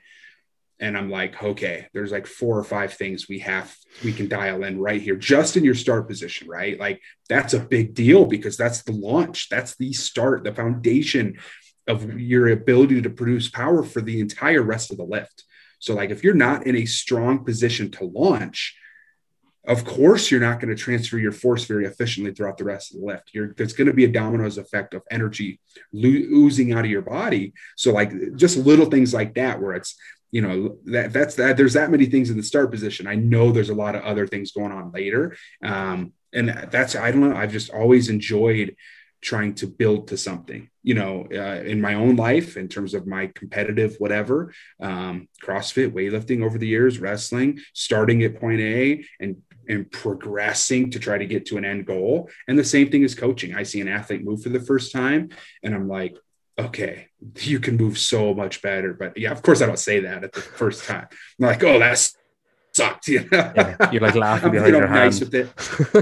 And 0.80 0.96
I'm 0.96 1.10
like, 1.10 1.42
okay, 1.42 1.88
there's 1.94 2.12
like 2.12 2.28
four 2.28 2.58
or 2.58 2.64
five 2.64 2.94
things 2.94 3.28
we 3.28 3.40
have 3.40 3.76
we 4.04 4.14
can 4.14 4.28
dial 4.28 4.64
in 4.64 4.80
right 4.80 5.02
here, 5.02 5.16
just 5.16 5.58
in 5.58 5.64
your 5.64 5.74
start 5.74 6.08
position, 6.08 6.48
right? 6.48 6.80
Like 6.80 7.02
that's 7.30 7.56
a 7.56 7.60
big 7.60 7.96
deal 7.96 8.26
because 8.26 8.58
that's 8.58 8.84
the 8.84 8.92
launch, 8.92 9.50
that's 9.50 9.76
the 9.78 9.92
start, 9.94 10.44
the 10.44 10.54
foundation 10.54 11.40
of 11.88 12.20
your 12.20 12.50
ability 12.50 13.02
to 13.02 13.10
produce 13.10 13.50
power 13.50 13.82
for 13.82 14.02
the 14.02 14.20
entire 14.20 14.62
rest 14.62 14.92
of 14.92 14.98
the 14.98 15.04
lift. 15.04 15.46
So, 15.80 15.94
like, 15.94 16.10
if 16.10 16.24
you're 16.24 16.34
not 16.34 16.68
in 16.68 16.76
a 16.76 16.86
strong 16.86 17.46
position 17.46 17.92
to 17.92 18.06
launch, 18.06 18.76
of 19.68 19.84
course, 19.84 20.32
you're 20.32 20.42
not 20.42 20.60
going 20.60 20.76
to 20.76 20.82
transfer 20.82 21.18
your 21.18 21.32
force 21.32 21.66
very 21.66 21.86
efficiently 21.86 22.34
throughout 22.34 22.58
the 22.58 22.64
rest 22.64 22.94
of 22.94 23.00
the 23.00 23.06
lift. 23.06 23.32
You're, 23.34 23.54
there's 23.54 23.74
going 23.74 23.88
to 23.88 23.94
be 23.94 24.06
a 24.06 24.12
dominoes 24.12 24.58
effect 24.58 24.94
of 24.94 25.04
energy 25.12 25.60
lo- 25.92 26.10
oozing 26.10 26.72
out 26.72 26.86
of 26.86 26.92
your 26.92 27.02
body. 27.02 27.54
So, 27.76 27.92
like, 27.92 28.12
just 28.36 28.58
little 28.58 28.88
things 28.88 29.14
like 29.14 29.36
that, 29.36 29.62
where 29.62 29.74
it's, 29.74 29.96
you 30.32 30.42
know, 30.42 30.78
that 30.86 31.14
that's 31.14 31.36
that. 31.36 31.58
There's 31.58 31.74
that 31.74 31.92
many 31.92 32.06
things 32.06 32.30
in 32.30 32.38
the 32.38 32.44
start 32.44 32.72
position. 32.72 33.08
I 33.08 33.16
know 33.16 33.52
there's 33.52 33.70
a 33.70 33.76
lot 33.76 33.96
of 33.96 34.04
other 34.04 34.28
things 34.28 34.52
going 34.52 34.72
on 34.72 34.92
later. 34.92 35.38
Um, 35.64 36.14
and 36.34 36.68
that's, 36.72 36.96
I 36.96 37.12
don't 37.12 37.22
know, 37.22 37.36
I've 37.36 37.52
just 37.52 37.70
always 37.70 38.10
enjoyed 38.10 38.76
trying 39.22 39.56
to 39.56 39.66
build 39.66 40.08
to 40.08 40.18
something 40.18 40.70
you 40.84 40.94
know 40.94 41.28
uh, 41.34 41.62
in 41.64 41.82
my 41.82 41.96
own 41.96 42.16
life 42.16 42.56
in 42.56 42.68
terms 42.68 42.94
of 42.94 43.08
my 43.08 43.28
competitive 43.34 43.96
whatever 43.98 44.54
um, 44.80 45.28
crossfit 45.44 45.92
weightlifting 45.92 46.44
over 46.44 46.58
the 46.58 46.68
years 46.68 47.00
wrestling 47.00 47.60
starting 47.74 48.22
at 48.24 48.40
point 48.40 48.62
a 48.62 49.04
and 49.20 49.38
and 49.68 49.92
progressing 49.92 50.92
to 50.92 51.00
try 51.00 51.18
to 51.18 51.26
get 51.26 51.48
to 51.48 51.58
an 51.58 51.66
end 51.66 51.86
goal 51.88 52.30
and 52.48 52.60
the 52.60 52.64
same 52.64 52.92
thing 52.92 53.02
is 53.02 53.16
coaching 53.16 53.56
i 53.56 53.64
see 53.64 53.82
an 53.82 53.88
athlete 53.88 54.24
move 54.24 54.42
for 54.44 54.50
the 54.50 54.60
first 54.60 54.92
time 54.92 55.30
and 55.64 55.74
i'm 55.74 55.88
like 55.88 56.16
okay 56.60 57.07
you 57.40 57.60
can 57.60 57.78
move 57.78 57.98
so 57.98 58.34
much 58.34 58.62
better 58.62 58.94
but 58.94 59.18
yeah 59.18 59.32
of 59.32 59.42
course 59.42 59.62
i 59.62 59.66
don't 59.66 59.80
say 59.80 60.02
that 60.02 60.24
at 60.24 60.32
the 60.34 60.42
first 60.42 60.86
time 60.86 61.08
i'm 61.40 61.48
like 61.48 61.64
oh 61.64 61.80
that's 61.80 62.16
sucked. 62.78 63.08
You 63.08 63.22
know? 63.32 63.52
yeah, 63.56 63.92
you're 63.92 64.02
like 64.02 64.16
laughing 64.16 64.52
behind 64.52 64.74
you 64.74 64.80
know, 64.80 64.86
your 64.86 64.90
nice 64.90 65.20
with 65.20 65.34
it. 65.34 65.50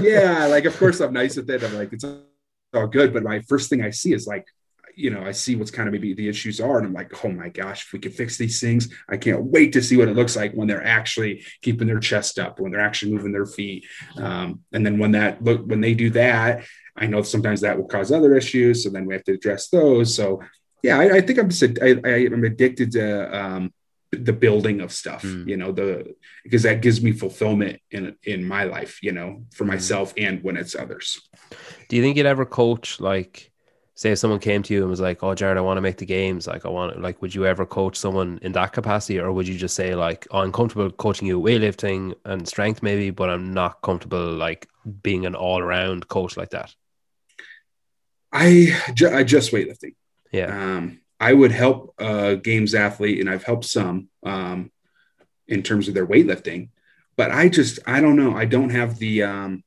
Yeah, 0.04 0.46
like 0.46 0.66
of 0.66 0.76
course 0.78 1.00
I'm 1.00 1.12
nice 1.12 1.36
with 1.36 1.50
it. 1.50 1.64
I'm 1.64 1.74
like 1.74 1.92
it's 1.92 2.04
all 2.04 2.86
good. 2.86 3.12
But 3.12 3.22
my 3.22 3.40
first 3.40 3.70
thing 3.70 3.82
I 3.82 3.90
see 3.90 4.12
is 4.12 4.26
like, 4.26 4.46
you 4.94 5.10
know, 5.10 5.22
I 5.22 5.32
see 5.32 5.56
what's 5.56 5.70
kind 5.70 5.88
of 5.88 5.92
maybe 5.92 6.14
the 6.14 6.28
issues 6.28 6.60
are, 6.60 6.78
and 6.78 6.86
I'm 6.86 6.92
like, 6.92 7.24
oh 7.24 7.30
my 7.30 7.48
gosh, 7.48 7.86
if 7.86 7.92
we 7.92 7.98
could 7.98 8.14
fix 8.14 8.36
these 8.36 8.60
things, 8.60 8.88
I 9.08 9.16
can't 9.16 9.44
wait 9.44 9.72
to 9.72 9.82
see 9.82 9.96
what 9.96 10.08
it 10.08 10.16
looks 10.16 10.36
like 10.36 10.52
when 10.52 10.68
they're 10.68 10.86
actually 10.86 11.44
keeping 11.62 11.86
their 11.86 12.00
chest 12.00 12.38
up, 12.38 12.60
when 12.60 12.72
they're 12.72 12.80
actually 12.80 13.12
moving 13.12 13.32
their 13.32 13.46
feet, 13.46 13.86
um, 14.16 14.60
and 14.72 14.84
then 14.84 14.98
when 14.98 15.12
that 15.12 15.42
look 15.42 15.66
when 15.66 15.80
they 15.80 15.94
do 15.94 16.10
that, 16.10 16.64
I 16.96 17.06
know 17.06 17.22
sometimes 17.22 17.60
that 17.60 17.76
will 17.76 17.88
cause 17.88 18.12
other 18.12 18.34
issues, 18.36 18.84
so 18.84 18.90
then 18.90 19.06
we 19.06 19.14
have 19.14 19.24
to 19.24 19.32
address 19.32 19.68
those. 19.68 20.14
So 20.14 20.40
yeah, 20.82 20.98
I, 20.98 21.16
I 21.16 21.20
think 21.20 21.38
I'm 21.38 21.48
just 21.48 21.78
I, 21.82 22.00
I, 22.04 22.26
am 22.26 22.44
addicted 22.44 22.92
to 22.92 23.36
um, 23.36 23.72
the 24.12 24.32
building 24.32 24.80
of 24.80 24.92
stuff 24.92 25.22
mm. 25.22 25.46
you 25.46 25.56
know 25.56 25.72
the 25.72 26.14
because 26.44 26.62
that 26.62 26.80
gives 26.80 27.02
me 27.02 27.12
fulfillment 27.12 27.80
in 27.90 28.16
in 28.22 28.44
my 28.44 28.64
life 28.64 29.02
you 29.02 29.12
know 29.12 29.42
for 29.52 29.64
hmm. 29.64 29.70
myself 29.70 30.14
and 30.16 30.42
when 30.42 30.56
it's 30.56 30.74
others 30.74 31.20
do 31.88 31.96
you 31.96 32.02
think 32.02 32.16
you'd 32.16 32.26
ever 32.26 32.44
coach 32.44 33.00
like 33.00 33.50
say 33.94 34.12
if 34.12 34.18
someone 34.18 34.38
came 34.38 34.62
to 34.62 34.74
you 34.74 34.82
and 34.82 34.90
was 34.90 35.00
like 35.00 35.22
oh 35.22 35.34
jared 35.34 35.58
i 35.58 35.60
want 35.60 35.76
to 35.76 35.82
make 35.82 35.96
the 35.96 36.06
games 36.06 36.46
like 36.46 36.64
i 36.64 36.68
want 36.68 37.00
like 37.00 37.20
would 37.20 37.34
you 37.34 37.46
ever 37.46 37.66
coach 37.66 37.96
someone 37.96 38.38
in 38.42 38.52
that 38.52 38.72
capacity 38.72 39.18
or 39.18 39.32
would 39.32 39.48
you 39.48 39.58
just 39.58 39.74
say 39.74 39.94
like 39.94 40.26
oh, 40.30 40.38
i'm 40.38 40.52
comfortable 40.52 40.90
coaching 40.90 41.26
you 41.26 41.40
weightlifting 41.40 42.14
and 42.24 42.46
strength 42.46 42.82
maybe 42.82 43.10
but 43.10 43.28
i'm 43.28 43.52
not 43.52 43.82
comfortable 43.82 44.32
like 44.32 44.68
being 45.02 45.26
an 45.26 45.34
all-around 45.34 46.06
coach 46.08 46.36
like 46.36 46.50
that 46.50 46.74
i 48.32 48.72
ju- 48.94 49.10
i 49.10 49.24
just 49.24 49.52
weightlifting 49.52 49.94
yeah 50.36 50.76
um 50.76 51.00
I 51.18 51.32
would 51.32 51.52
help 51.52 51.94
a 51.98 52.36
games 52.36 52.74
athlete, 52.74 53.20
and 53.20 53.30
I've 53.30 53.44
helped 53.44 53.64
some 53.64 54.08
um, 54.22 54.70
in 55.48 55.62
terms 55.62 55.88
of 55.88 55.94
their 55.94 56.06
weightlifting, 56.06 56.68
but 57.16 57.30
I 57.30 57.48
just 57.48 57.78
I 57.86 58.00
don't 58.00 58.16
know. 58.16 58.36
I 58.36 58.44
don't 58.44 58.70
have 58.70 58.98
the 58.98 59.22
um, 59.22 59.64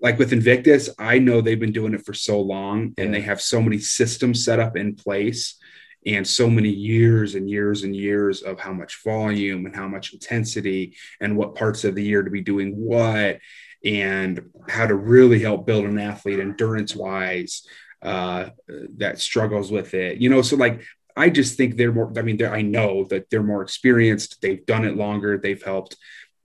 like 0.00 0.18
with 0.18 0.32
Invictus. 0.32 0.88
I 0.98 1.18
know 1.18 1.40
they've 1.40 1.60
been 1.60 1.72
doing 1.72 1.94
it 1.94 2.06
for 2.06 2.14
so 2.14 2.40
long, 2.40 2.94
and 2.96 3.12
they 3.12 3.20
have 3.20 3.42
so 3.42 3.60
many 3.60 3.78
systems 3.78 4.44
set 4.44 4.58
up 4.58 4.76
in 4.76 4.94
place, 4.94 5.58
and 6.06 6.26
so 6.26 6.48
many 6.48 6.70
years 6.70 7.34
and 7.34 7.50
years 7.50 7.82
and 7.82 7.94
years 7.94 8.40
of 8.40 8.58
how 8.58 8.72
much 8.72 9.02
volume 9.04 9.66
and 9.66 9.76
how 9.76 9.86
much 9.86 10.14
intensity 10.14 10.96
and 11.20 11.36
what 11.36 11.56
parts 11.56 11.84
of 11.84 11.94
the 11.94 12.04
year 12.04 12.22
to 12.22 12.30
be 12.30 12.40
doing 12.40 12.72
what 12.74 13.38
and 13.84 14.50
how 14.68 14.86
to 14.86 14.94
really 14.94 15.38
help 15.38 15.66
build 15.66 15.84
an 15.84 15.98
athlete 15.98 16.40
endurance 16.40 16.96
wise 16.96 17.64
uh, 18.02 18.50
that 18.96 19.20
struggles 19.20 19.70
with 19.70 19.94
it. 19.94 20.18
You 20.18 20.28
know, 20.28 20.42
so 20.42 20.56
like 20.56 20.82
I 21.16 21.30
just 21.30 21.56
think 21.56 21.76
they're 21.76 21.92
more. 21.92 22.12
I 22.16 22.22
mean, 22.22 22.42
I 22.44 22.62
know 22.62 23.04
that 23.04 23.30
they're 23.30 23.42
more 23.42 23.62
experienced. 23.62 24.40
They've 24.40 24.64
done 24.64 24.84
it 24.84 24.96
longer. 24.96 25.38
They've 25.38 25.62
helped 25.62 25.96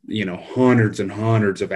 you 0.06 0.26
know 0.26 0.38
hundreds 0.38 1.00
and 1.00 1.12
hundreds 1.12 1.62
of 1.62 1.72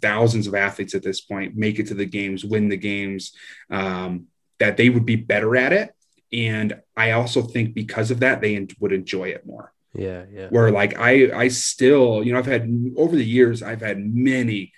thousands 0.00 0.46
of 0.46 0.54
athletes 0.54 0.94
at 0.94 1.02
this 1.02 1.20
point 1.20 1.56
make 1.56 1.78
it 1.78 1.86
to 1.86 1.94
the 1.94 2.04
games 2.04 2.44
win 2.44 2.68
the 2.68 2.76
games 2.76 3.32
um, 3.70 4.26
that 4.58 4.76
they 4.76 4.88
would 4.88 5.06
be 5.06 5.16
better 5.16 5.56
at 5.56 5.72
it 5.72 5.94
and 6.32 6.80
i 6.96 7.12
also 7.12 7.40
think 7.40 7.74
because 7.74 8.10
of 8.10 8.20
that 8.20 8.40
they 8.40 8.66
would 8.80 8.92
enjoy 8.92 9.28
it 9.28 9.46
more 9.46 9.72
yeah 9.94 10.24
yeah 10.30 10.48
where 10.48 10.70
like 10.70 10.98
i 10.98 11.30
i 11.32 11.48
still 11.48 12.22
you 12.22 12.32
know 12.32 12.38
i've 12.38 12.46
had 12.46 12.68
over 12.96 13.16
the 13.16 13.24
years 13.24 13.62
i've 13.62 13.80
had 13.80 13.98
many 13.98 14.72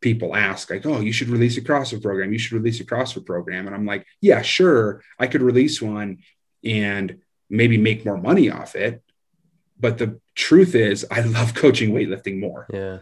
people 0.00 0.34
ask 0.34 0.70
like 0.70 0.86
oh 0.86 1.00
you 1.00 1.12
should 1.12 1.28
release 1.28 1.56
a 1.56 1.60
crossfit 1.60 2.02
program. 2.02 2.32
You 2.32 2.38
should 2.38 2.52
release 2.52 2.80
a 2.80 2.84
crossfit 2.84 3.26
program. 3.26 3.66
And 3.66 3.74
i'm 3.74 3.86
like 3.86 4.06
yeah 4.20 4.42
sure. 4.42 5.02
I 5.18 5.26
could 5.26 5.42
release 5.42 5.80
one 5.80 6.18
and 6.64 7.18
maybe 7.48 7.78
make 7.78 8.04
more 8.04 8.16
money 8.16 8.50
off 8.50 8.74
it. 8.74 9.02
But 9.78 9.98
the 9.98 10.20
truth 10.34 10.74
is 10.74 11.06
i 11.10 11.20
love 11.36 11.54
coaching 11.54 11.92
weightlifting 11.92 12.38
more. 12.38 12.66
Yeah. 12.72 12.98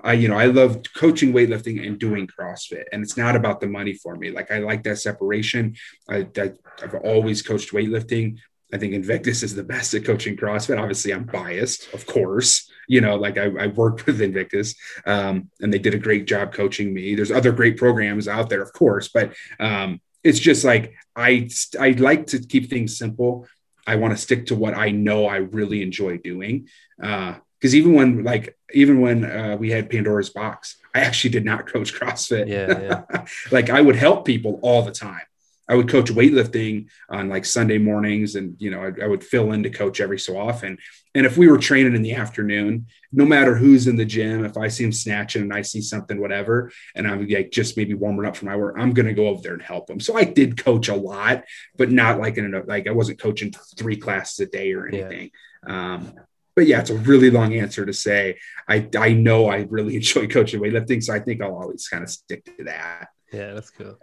I 0.00 0.14
you 0.14 0.28
know 0.28 0.38
i 0.38 0.46
love 0.46 0.82
coaching 0.96 1.32
weightlifting 1.32 1.86
and 1.86 1.98
doing 1.98 2.26
crossfit 2.26 2.84
and 2.92 3.02
it's 3.02 3.16
not 3.16 3.36
about 3.36 3.60
the 3.60 3.68
money 3.68 3.94
for 3.94 4.16
me. 4.16 4.30
Like 4.30 4.50
i 4.50 4.58
like 4.58 4.82
that 4.84 4.98
separation. 4.98 5.76
I, 6.08 6.26
I 6.36 6.52
i've 6.82 6.94
always 6.94 7.42
coached 7.42 7.72
weightlifting 7.72 8.38
I 8.72 8.78
think 8.78 8.94
Invictus 8.94 9.42
is 9.42 9.54
the 9.54 9.62
best 9.62 9.92
at 9.94 10.04
coaching 10.04 10.36
CrossFit. 10.36 10.80
Obviously, 10.80 11.12
I'm 11.12 11.24
biased, 11.24 11.92
of 11.92 12.06
course. 12.06 12.70
You 12.88 13.00
know, 13.00 13.16
like 13.16 13.38
I, 13.38 13.44
I 13.44 13.66
worked 13.68 14.06
with 14.06 14.20
Invictus, 14.20 14.74
um, 15.06 15.50
and 15.60 15.72
they 15.72 15.78
did 15.78 15.94
a 15.94 15.98
great 15.98 16.26
job 16.26 16.52
coaching 16.52 16.92
me. 16.92 17.14
There's 17.14 17.30
other 17.30 17.52
great 17.52 17.76
programs 17.76 18.28
out 18.28 18.48
there, 18.48 18.62
of 18.62 18.72
course, 18.72 19.08
but 19.08 19.34
um, 19.60 20.00
it's 20.24 20.38
just 20.38 20.64
like 20.64 20.94
I 21.14 21.50
I 21.78 21.90
like 21.90 22.26
to 22.28 22.38
keep 22.38 22.70
things 22.70 22.96
simple. 22.96 23.46
I 23.86 23.96
want 23.96 24.16
to 24.16 24.22
stick 24.22 24.46
to 24.46 24.54
what 24.54 24.74
I 24.76 24.90
know 24.90 25.26
I 25.26 25.36
really 25.36 25.82
enjoy 25.82 26.18
doing. 26.18 26.68
Because 26.98 27.74
uh, 27.74 27.76
even 27.76 27.94
when 27.94 28.24
like 28.24 28.56
even 28.72 29.00
when 29.00 29.24
uh, 29.24 29.56
we 29.58 29.70
had 29.70 29.90
Pandora's 29.90 30.30
Box, 30.30 30.76
I 30.94 31.00
actually 31.00 31.30
did 31.30 31.44
not 31.44 31.66
coach 31.66 31.92
CrossFit. 31.92 32.48
Yeah, 32.48 33.04
yeah. 33.12 33.26
like 33.50 33.70
I 33.70 33.80
would 33.80 33.96
help 33.96 34.24
people 34.24 34.60
all 34.62 34.82
the 34.82 34.92
time 34.92 35.22
I 35.68 35.74
would 35.74 35.88
coach 35.88 36.10
weightlifting 36.10 36.88
on 37.08 37.28
like 37.28 37.44
Sunday 37.44 37.78
mornings, 37.78 38.34
and 38.34 38.56
you 38.58 38.70
know, 38.70 38.82
I, 38.82 39.04
I, 39.04 39.06
would 39.06 39.22
fill 39.22 39.52
in 39.52 39.62
to 39.62 39.70
coach 39.70 40.00
every 40.00 40.18
so 40.18 40.36
often. 40.36 40.76
And 41.14 41.24
if 41.24 41.36
we 41.36 41.46
were 41.46 41.58
training 41.58 41.94
in 41.94 42.02
the 42.02 42.14
afternoon, 42.14 42.86
no 43.12 43.24
matter 43.24 43.54
who's 43.54 43.86
in 43.86 43.96
the 43.96 44.04
gym, 44.04 44.44
if 44.44 44.56
I 44.56 44.68
see 44.68 44.84
him 44.84 44.92
snatching 44.92 45.42
and 45.42 45.52
I 45.52 45.62
see 45.62 45.80
something, 45.80 46.20
whatever, 46.20 46.72
and 46.96 47.06
I'm 47.06 47.28
like 47.28 47.52
just 47.52 47.76
maybe 47.76 47.94
warming 47.94 48.26
up 48.26 48.36
for 48.36 48.46
my 48.46 48.56
work, 48.56 48.76
I'm 48.78 48.92
gonna 48.92 49.14
go 49.14 49.28
over 49.28 49.40
there 49.40 49.54
and 49.54 49.62
help 49.62 49.88
him. 49.88 50.00
So 50.00 50.16
I 50.16 50.24
did 50.24 50.62
coach 50.62 50.88
a 50.88 50.96
lot, 50.96 51.44
but 51.76 51.90
not 51.90 52.18
like 52.18 52.38
in 52.38 52.54
a 52.54 52.62
like 52.64 52.88
I 52.88 52.92
wasn't 52.92 53.20
coaching 53.20 53.52
three 53.76 53.96
classes 53.96 54.40
a 54.40 54.46
day 54.46 54.72
or 54.72 54.88
anything. 54.88 55.30
Yeah. 55.66 55.94
Um, 55.94 56.12
but 56.54 56.66
yeah, 56.66 56.80
it's 56.80 56.90
a 56.90 56.96
really 56.96 57.30
long 57.30 57.54
answer 57.54 57.86
to 57.86 57.92
say. 57.92 58.38
I 58.68 58.88
I 58.98 59.12
know 59.12 59.48
I 59.48 59.66
really 59.70 59.96
enjoy 59.96 60.26
coaching 60.26 60.60
weightlifting, 60.60 61.02
so 61.02 61.14
I 61.14 61.20
think 61.20 61.40
I'll 61.40 61.56
always 61.56 61.88
kind 61.88 62.02
of 62.02 62.10
stick 62.10 62.44
to 62.44 62.64
that. 62.64 63.08
Yeah, 63.32 63.54
that's 63.54 63.70
cool. 63.70 63.98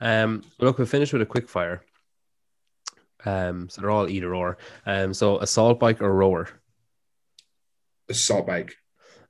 Um, 0.00 0.42
look, 0.60 0.78
we'll 0.78 0.86
finish 0.86 1.12
with 1.12 1.22
a 1.22 1.26
quick 1.26 1.48
fire. 1.48 1.82
Um, 3.24 3.68
so 3.68 3.80
they're 3.80 3.90
all 3.90 4.08
either 4.08 4.34
or. 4.34 4.58
Um, 4.84 5.14
so 5.14 5.38
assault 5.38 5.80
bike 5.80 6.02
or 6.02 6.14
rower. 6.14 6.48
Assault 8.08 8.46
bike. 8.46 8.76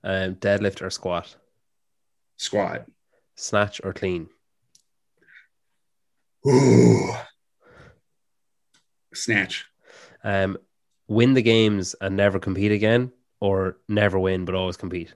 Um, 0.02 0.34
deadlift 0.34 0.82
or 0.82 0.90
squat. 0.90 1.36
Squat. 2.36 2.86
Snatch 3.36 3.80
or 3.84 3.92
clean. 3.92 4.28
Ooh. 6.46 7.12
Snatch. 9.14 9.66
Um, 10.24 10.58
win 11.08 11.34
the 11.34 11.42
games 11.42 11.94
and 12.00 12.16
never 12.16 12.38
compete 12.38 12.72
again, 12.72 13.12
or 13.40 13.78
never 13.88 14.18
win 14.18 14.44
but 14.44 14.54
always 14.54 14.76
compete. 14.76 15.14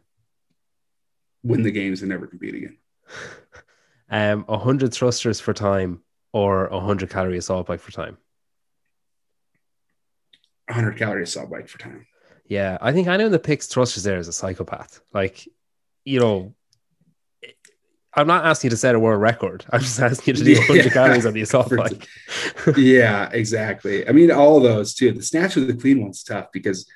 Win 1.43 1.63
the 1.63 1.71
games 1.71 2.03
and 2.03 2.11
never 2.11 2.27
compete 2.27 2.55
again. 2.55 2.79
Um, 4.11 4.45
100 4.45 4.93
thrusters 4.93 5.41
for 5.41 5.53
time 5.55 6.03
or 6.33 6.69
100 6.69 7.11
calorie 7.11 7.39
assault 7.39 7.67
bike 7.67 7.81
for 7.81 7.93
time? 7.93 8.19
100 10.67 10.99
calorie 10.99 11.23
assault 11.23 11.51
bike 11.51 11.69
for 11.69 11.79
time. 11.79 12.07
Yeah, 12.47 12.79
I 12.81 12.93
think 12.93 13.07
anyone 13.07 13.31
that 13.33 13.45
picks 13.45 13.67
thrusters 13.67 14.03
there 14.03 14.19
is 14.19 14.27
a 14.27 14.33
psychopath. 14.33 15.01
Like, 15.13 15.49
you 16.05 16.19
know, 16.19 16.55
I'm 18.13 18.27
not 18.27 18.45
asking 18.45 18.69
you 18.69 18.71
to 18.71 18.77
set 18.77 18.97
a 18.97 18.99
world 18.99 19.21
record. 19.21 19.65
I'm 19.71 19.81
just 19.81 20.01
asking 20.01 20.35
you 20.35 20.39
to 20.39 20.45
do 20.45 20.59
100 20.59 20.85
yeah. 20.85 20.91
calories 20.91 21.27
on 21.27 21.33
the 21.33 21.43
assault 21.43 21.71
bike. 21.77 22.09
yeah, 22.77 23.31
exactly. 23.33 24.09
I 24.09 24.13
mean, 24.13 24.33
all 24.33 24.59
those 24.59 24.95
too. 24.95 25.13
The 25.13 25.23
snatch 25.23 25.55
with 25.55 25.69
the 25.69 25.75
clean 25.75 26.03
one's 26.03 26.25
tough 26.25 26.49
because 26.53 26.91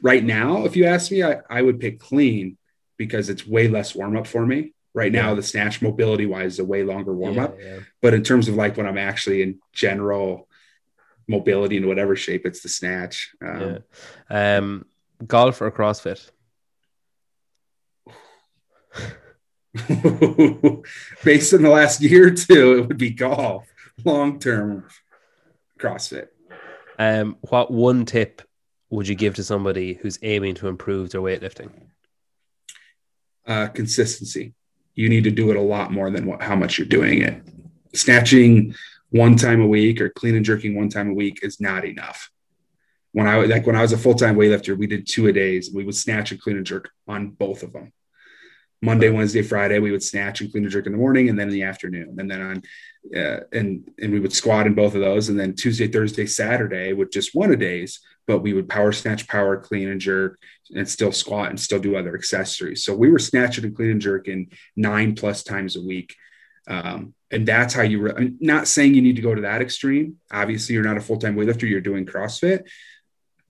right 0.00 0.22
now, 0.22 0.64
if 0.64 0.76
you 0.76 0.84
ask 0.84 1.10
me, 1.10 1.24
I, 1.24 1.38
I 1.50 1.62
would 1.62 1.80
pick 1.80 1.98
clean 1.98 2.56
because 2.96 3.30
it's 3.30 3.46
way 3.46 3.66
less 3.66 3.96
warm 3.96 4.16
up 4.16 4.28
for 4.28 4.46
me. 4.46 4.74
Right 4.94 5.12
now, 5.12 5.30
yeah. 5.30 5.34
the 5.34 5.42
snatch 5.42 5.80
mobility 5.80 6.26
wise 6.26 6.54
is 6.54 6.58
a 6.58 6.64
way 6.64 6.82
longer 6.82 7.14
warm 7.14 7.38
up. 7.38 7.56
Yeah, 7.58 7.66
yeah. 7.66 7.78
But 8.02 8.12
in 8.12 8.22
terms 8.22 8.48
of 8.48 8.56
like 8.56 8.76
when 8.76 8.86
I'm 8.86 8.98
actually 8.98 9.42
in 9.42 9.58
general 9.72 10.48
mobility 11.26 11.78
in 11.78 11.88
whatever 11.88 12.14
shape, 12.14 12.44
it's 12.44 12.62
the 12.62 12.68
snatch. 12.68 13.34
Um, 13.44 13.78
um, 14.28 14.84
golf 15.26 15.62
or 15.62 15.70
CrossFit? 15.70 16.30
Based 21.24 21.54
on 21.54 21.62
the 21.62 21.70
last 21.70 22.02
year 22.02 22.28
or 22.28 22.32
two, 22.32 22.78
it 22.78 22.88
would 22.88 22.98
be 22.98 23.10
golf. 23.10 23.66
Long 24.04 24.38
term, 24.38 24.86
CrossFit. 25.80 26.28
Um, 26.98 27.36
what 27.40 27.70
one 27.70 28.04
tip 28.04 28.42
would 28.90 29.08
you 29.08 29.14
give 29.14 29.36
to 29.36 29.44
somebody 29.44 29.94
who's 29.94 30.18
aiming 30.22 30.56
to 30.56 30.68
improve 30.68 31.10
their 31.10 31.22
weightlifting? 31.22 31.70
Uh, 33.46 33.68
consistency 33.68 34.54
you 34.94 35.08
need 35.08 35.24
to 35.24 35.30
do 35.30 35.50
it 35.50 35.56
a 35.56 35.60
lot 35.60 35.92
more 35.92 36.10
than 36.10 36.26
what, 36.26 36.42
how 36.42 36.56
much 36.56 36.78
you're 36.78 36.86
doing 36.86 37.22
it. 37.22 37.42
Snatching 37.94 38.74
one 39.10 39.36
time 39.36 39.60
a 39.60 39.66
week 39.66 40.00
or 40.00 40.08
clean 40.08 40.34
and 40.34 40.44
jerking 40.44 40.74
one 40.74 40.88
time 40.88 41.10
a 41.10 41.14
week 41.14 41.40
is 41.42 41.60
not 41.60 41.84
enough. 41.84 42.30
When 43.12 43.26
I 43.26 43.36
like 43.44 43.66
when 43.66 43.76
I 43.76 43.82
was 43.82 43.92
a 43.92 43.98
full 43.98 44.14
time 44.14 44.36
weightlifter, 44.36 44.76
we 44.76 44.86
did 44.86 45.06
two 45.06 45.26
a 45.26 45.32
days. 45.32 45.70
We 45.72 45.84
would 45.84 45.94
snatch 45.94 46.32
and 46.32 46.40
clean 46.40 46.56
and 46.56 46.66
jerk 46.66 46.90
on 47.06 47.30
both 47.30 47.62
of 47.62 47.72
them. 47.72 47.92
Monday, 48.80 49.10
Wednesday, 49.10 49.42
Friday, 49.42 49.78
we 49.78 49.92
would 49.92 50.02
snatch 50.02 50.40
and 50.40 50.50
clean 50.50 50.64
and 50.64 50.72
jerk 50.72 50.86
in 50.86 50.92
the 50.92 50.98
morning, 50.98 51.28
and 51.28 51.38
then 51.38 51.48
in 51.48 51.54
the 51.54 51.62
afternoon, 51.62 52.16
and 52.18 52.28
then 52.28 52.40
on, 52.40 52.62
uh, 53.16 53.40
and 53.52 53.88
and 54.00 54.12
we 54.12 54.18
would 54.18 54.32
squat 54.32 54.66
in 54.66 54.74
both 54.74 54.94
of 54.94 55.02
those, 55.02 55.28
and 55.28 55.38
then 55.38 55.54
Tuesday, 55.54 55.86
Thursday, 55.86 56.26
Saturday 56.26 56.92
with 56.92 57.12
just 57.12 57.34
one 57.34 57.52
a 57.52 57.56
days, 57.56 58.00
but 58.32 58.38
we 58.38 58.54
would 58.54 58.66
power 58.66 58.92
snatch, 58.92 59.28
power 59.28 59.58
clean 59.58 59.90
and 59.90 60.00
jerk, 60.00 60.38
and 60.74 60.88
still 60.88 61.12
squat 61.12 61.50
and 61.50 61.60
still 61.60 61.78
do 61.78 61.96
other 61.96 62.14
accessories. 62.14 62.82
So 62.82 62.96
we 62.96 63.10
were 63.10 63.18
snatching 63.18 63.62
and 63.62 63.76
clean 63.76 63.90
and 63.90 64.00
jerking 64.00 64.50
nine 64.74 65.14
plus 65.14 65.42
times 65.42 65.76
a 65.76 65.82
week. 65.82 66.16
Um, 66.66 67.12
and 67.30 67.46
that's 67.46 67.74
how 67.74 67.82
you, 67.82 68.00
re- 68.00 68.14
I'm 68.16 68.38
not 68.40 68.68
saying 68.68 68.94
you 68.94 69.02
need 69.02 69.16
to 69.16 69.22
go 69.22 69.34
to 69.34 69.42
that 69.42 69.60
extreme. 69.60 70.16
Obviously, 70.30 70.74
you're 70.74 70.82
not 70.82 70.96
a 70.96 71.02
full 71.02 71.18
time 71.18 71.36
weightlifter, 71.36 71.68
you're 71.68 71.82
doing 71.82 72.06
CrossFit, 72.06 72.62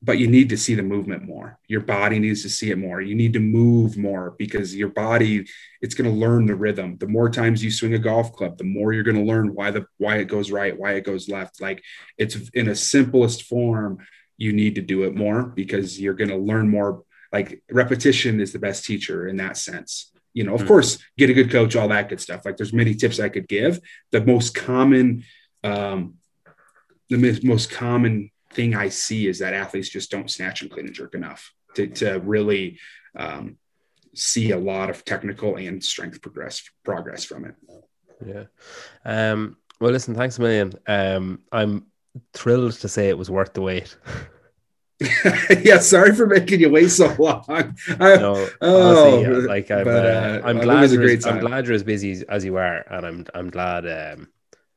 but 0.02 0.18
you 0.18 0.26
need 0.26 0.48
to 0.48 0.56
see 0.56 0.74
the 0.74 0.82
movement 0.82 1.22
more. 1.22 1.60
Your 1.68 1.82
body 1.82 2.18
needs 2.18 2.42
to 2.42 2.48
see 2.48 2.72
it 2.72 2.78
more. 2.78 3.00
You 3.00 3.14
need 3.14 3.34
to 3.34 3.40
move 3.40 3.96
more 3.96 4.34
because 4.36 4.74
your 4.74 4.88
body, 4.88 5.46
it's 5.80 5.94
going 5.94 6.10
to 6.10 6.16
learn 6.16 6.46
the 6.46 6.56
rhythm. 6.56 6.96
The 6.98 7.06
more 7.06 7.30
times 7.30 7.62
you 7.62 7.70
swing 7.70 7.94
a 7.94 8.00
golf 8.00 8.32
club, 8.32 8.58
the 8.58 8.64
more 8.64 8.92
you're 8.92 9.04
going 9.04 9.16
to 9.16 9.22
learn 9.32 9.54
why 9.54 9.70
the 9.70 9.86
why 9.98 10.16
it 10.16 10.24
goes 10.24 10.50
right, 10.50 10.76
why 10.76 10.94
it 10.94 11.04
goes 11.04 11.28
left. 11.28 11.60
Like 11.60 11.84
it's 12.18 12.34
in 12.52 12.66
a 12.66 12.74
simplest 12.74 13.44
form 13.44 13.98
you 14.42 14.52
need 14.52 14.74
to 14.74 14.82
do 14.82 15.04
it 15.04 15.14
more 15.14 15.44
because 15.44 16.00
you're 16.00 16.14
going 16.14 16.30
to 16.30 16.36
learn 16.36 16.68
more. 16.68 17.04
Like 17.30 17.62
repetition 17.70 18.40
is 18.40 18.52
the 18.52 18.58
best 18.58 18.84
teacher 18.84 19.28
in 19.28 19.36
that 19.36 19.56
sense. 19.56 20.10
You 20.34 20.42
know, 20.42 20.54
of 20.54 20.60
mm-hmm. 20.60 20.68
course, 20.68 20.98
get 21.16 21.30
a 21.30 21.34
good 21.34 21.50
coach, 21.50 21.76
all 21.76 21.88
that 21.88 22.08
good 22.08 22.20
stuff. 22.20 22.44
Like 22.44 22.56
there's 22.56 22.72
many 22.72 22.94
tips 22.94 23.20
I 23.20 23.28
could 23.28 23.46
give. 23.46 23.80
The 24.10 24.24
most 24.24 24.54
common, 24.54 25.24
um, 25.62 26.14
the 27.08 27.38
most 27.44 27.70
common 27.70 28.32
thing 28.52 28.74
I 28.74 28.88
see 28.88 29.28
is 29.28 29.38
that 29.38 29.54
athletes 29.54 29.88
just 29.88 30.10
don't 30.10 30.30
snatch 30.30 30.60
and 30.62 30.70
clean 30.70 30.86
and 30.86 30.94
jerk 30.94 31.14
enough 31.14 31.52
to, 31.76 31.86
to 31.86 32.18
really 32.18 32.80
um, 33.16 33.58
see 34.14 34.50
a 34.50 34.58
lot 34.58 34.90
of 34.90 35.04
technical 35.04 35.54
and 35.56 35.84
strength 35.84 36.20
progress 36.20 36.62
progress 36.84 37.24
from 37.24 37.44
it. 37.44 37.54
Yeah. 38.26 38.44
Um, 39.04 39.56
well, 39.80 39.92
listen, 39.92 40.16
thanks 40.16 40.38
a 40.38 40.40
million. 40.40 40.72
Um, 40.88 41.42
I'm 41.52 41.86
thrilled 42.34 42.72
to 42.72 42.88
say 42.88 43.08
it 43.08 43.18
was 43.18 43.30
worth 43.30 43.52
the 43.54 43.62
wait. 43.62 43.96
yeah, 45.64 45.78
sorry 45.78 46.14
for 46.14 46.26
making 46.26 46.60
you 46.60 46.70
wait 46.70 46.88
so 46.88 47.14
long. 47.18 47.44
I, 47.48 48.16
no, 48.16 48.48
oh, 48.60 49.16
honestly, 49.16 49.46
like 49.46 49.70
I'm, 49.70 49.84
but, 49.84 50.06
uh, 50.06 50.40
I'm 50.44 50.58
glad 50.58 50.90
you're 50.90 51.02
as, 51.02 51.26
I'm 51.26 51.40
glad 51.40 51.66
you're 51.66 51.74
as 51.74 51.82
busy 51.82 52.24
as 52.28 52.44
you 52.44 52.56
are, 52.56 52.84
and 52.90 53.06
I'm 53.06 53.26
I'm 53.34 53.50
glad 53.50 53.86
um, 53.88 54.28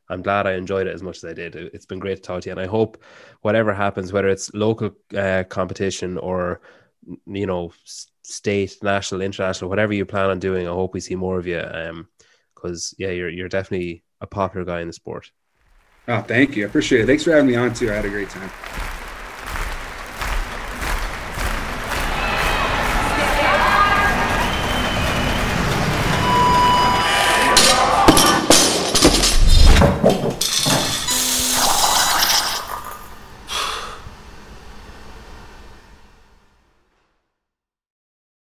I'm 0.09 0.21
glad 0.21 0.47
I 0.47 0.53
enjoyed 0.53 0.87
it 0.87 0.93
as 0.93 1.03
much 1.03 1.17
as 1.17 1.25
I 1.25 1.33
did. 1.33 1.55
It's 1.55 1.85
been 1.85 1.99
great 1.99 2.15
to 2.17 2.21
talk 2.21 2.41
to 2.41 2.49
you, 2.49 2.51
and 2.53 2.61
I 2.61 2.65
hope 2.65 3.03
whatever 3.41 3.73
happens, 3.73 4.11
whether 4.11 4.29
it's 4.29 4.53
local 4.53 4.91
uh, 5.15 5.43
competition 5.47 6.17
or 6.17 6.61
you 7.27 7.45
know 7.45 7.71
state, 8.23 8.77
national, 8.81 9.21
international, 9.21 9.69
whatever 9.69 9.93
you 9.93 10.05
plan 10.05 10.31
on 10.31 10.39
doing, 10.39 10.67
I 10.67 10.71
hope 10.71 10.93
we 10.93 11.01
see 11.01 11.15
more 11.15 11.37
of 11.37 11.45
you. 11.45 11.59
Um, 11.59 12.07
because 12.55 12.95
yeah, 12.97 13.09
you're 13.09 13.29
you're 13.29 13.49
definitely 13.49 14.03
a 14.21 14.27
popular 14.27 14.65
guy 14.65 14.81
in 14.81 14.87
the 14.87 14.93
sport. 14.93 15.31
Oh, 16.07 16.21
thank 16.21 16.55
you. 16.55 16.65
I 16.65 16.67
appreciate 16.67 17.01
it. 17.01 17.07
Thanks 17.07 17.23
for 17.23 17.31
having 17.31 17.47
me 17.47 17.55
on 17.55 17.73
too. 17.73 17.91
I 17.91 17.95
had 17.95 18.05
a 18.05 18.09
great 18.09 18.29
time. 18.29 18.84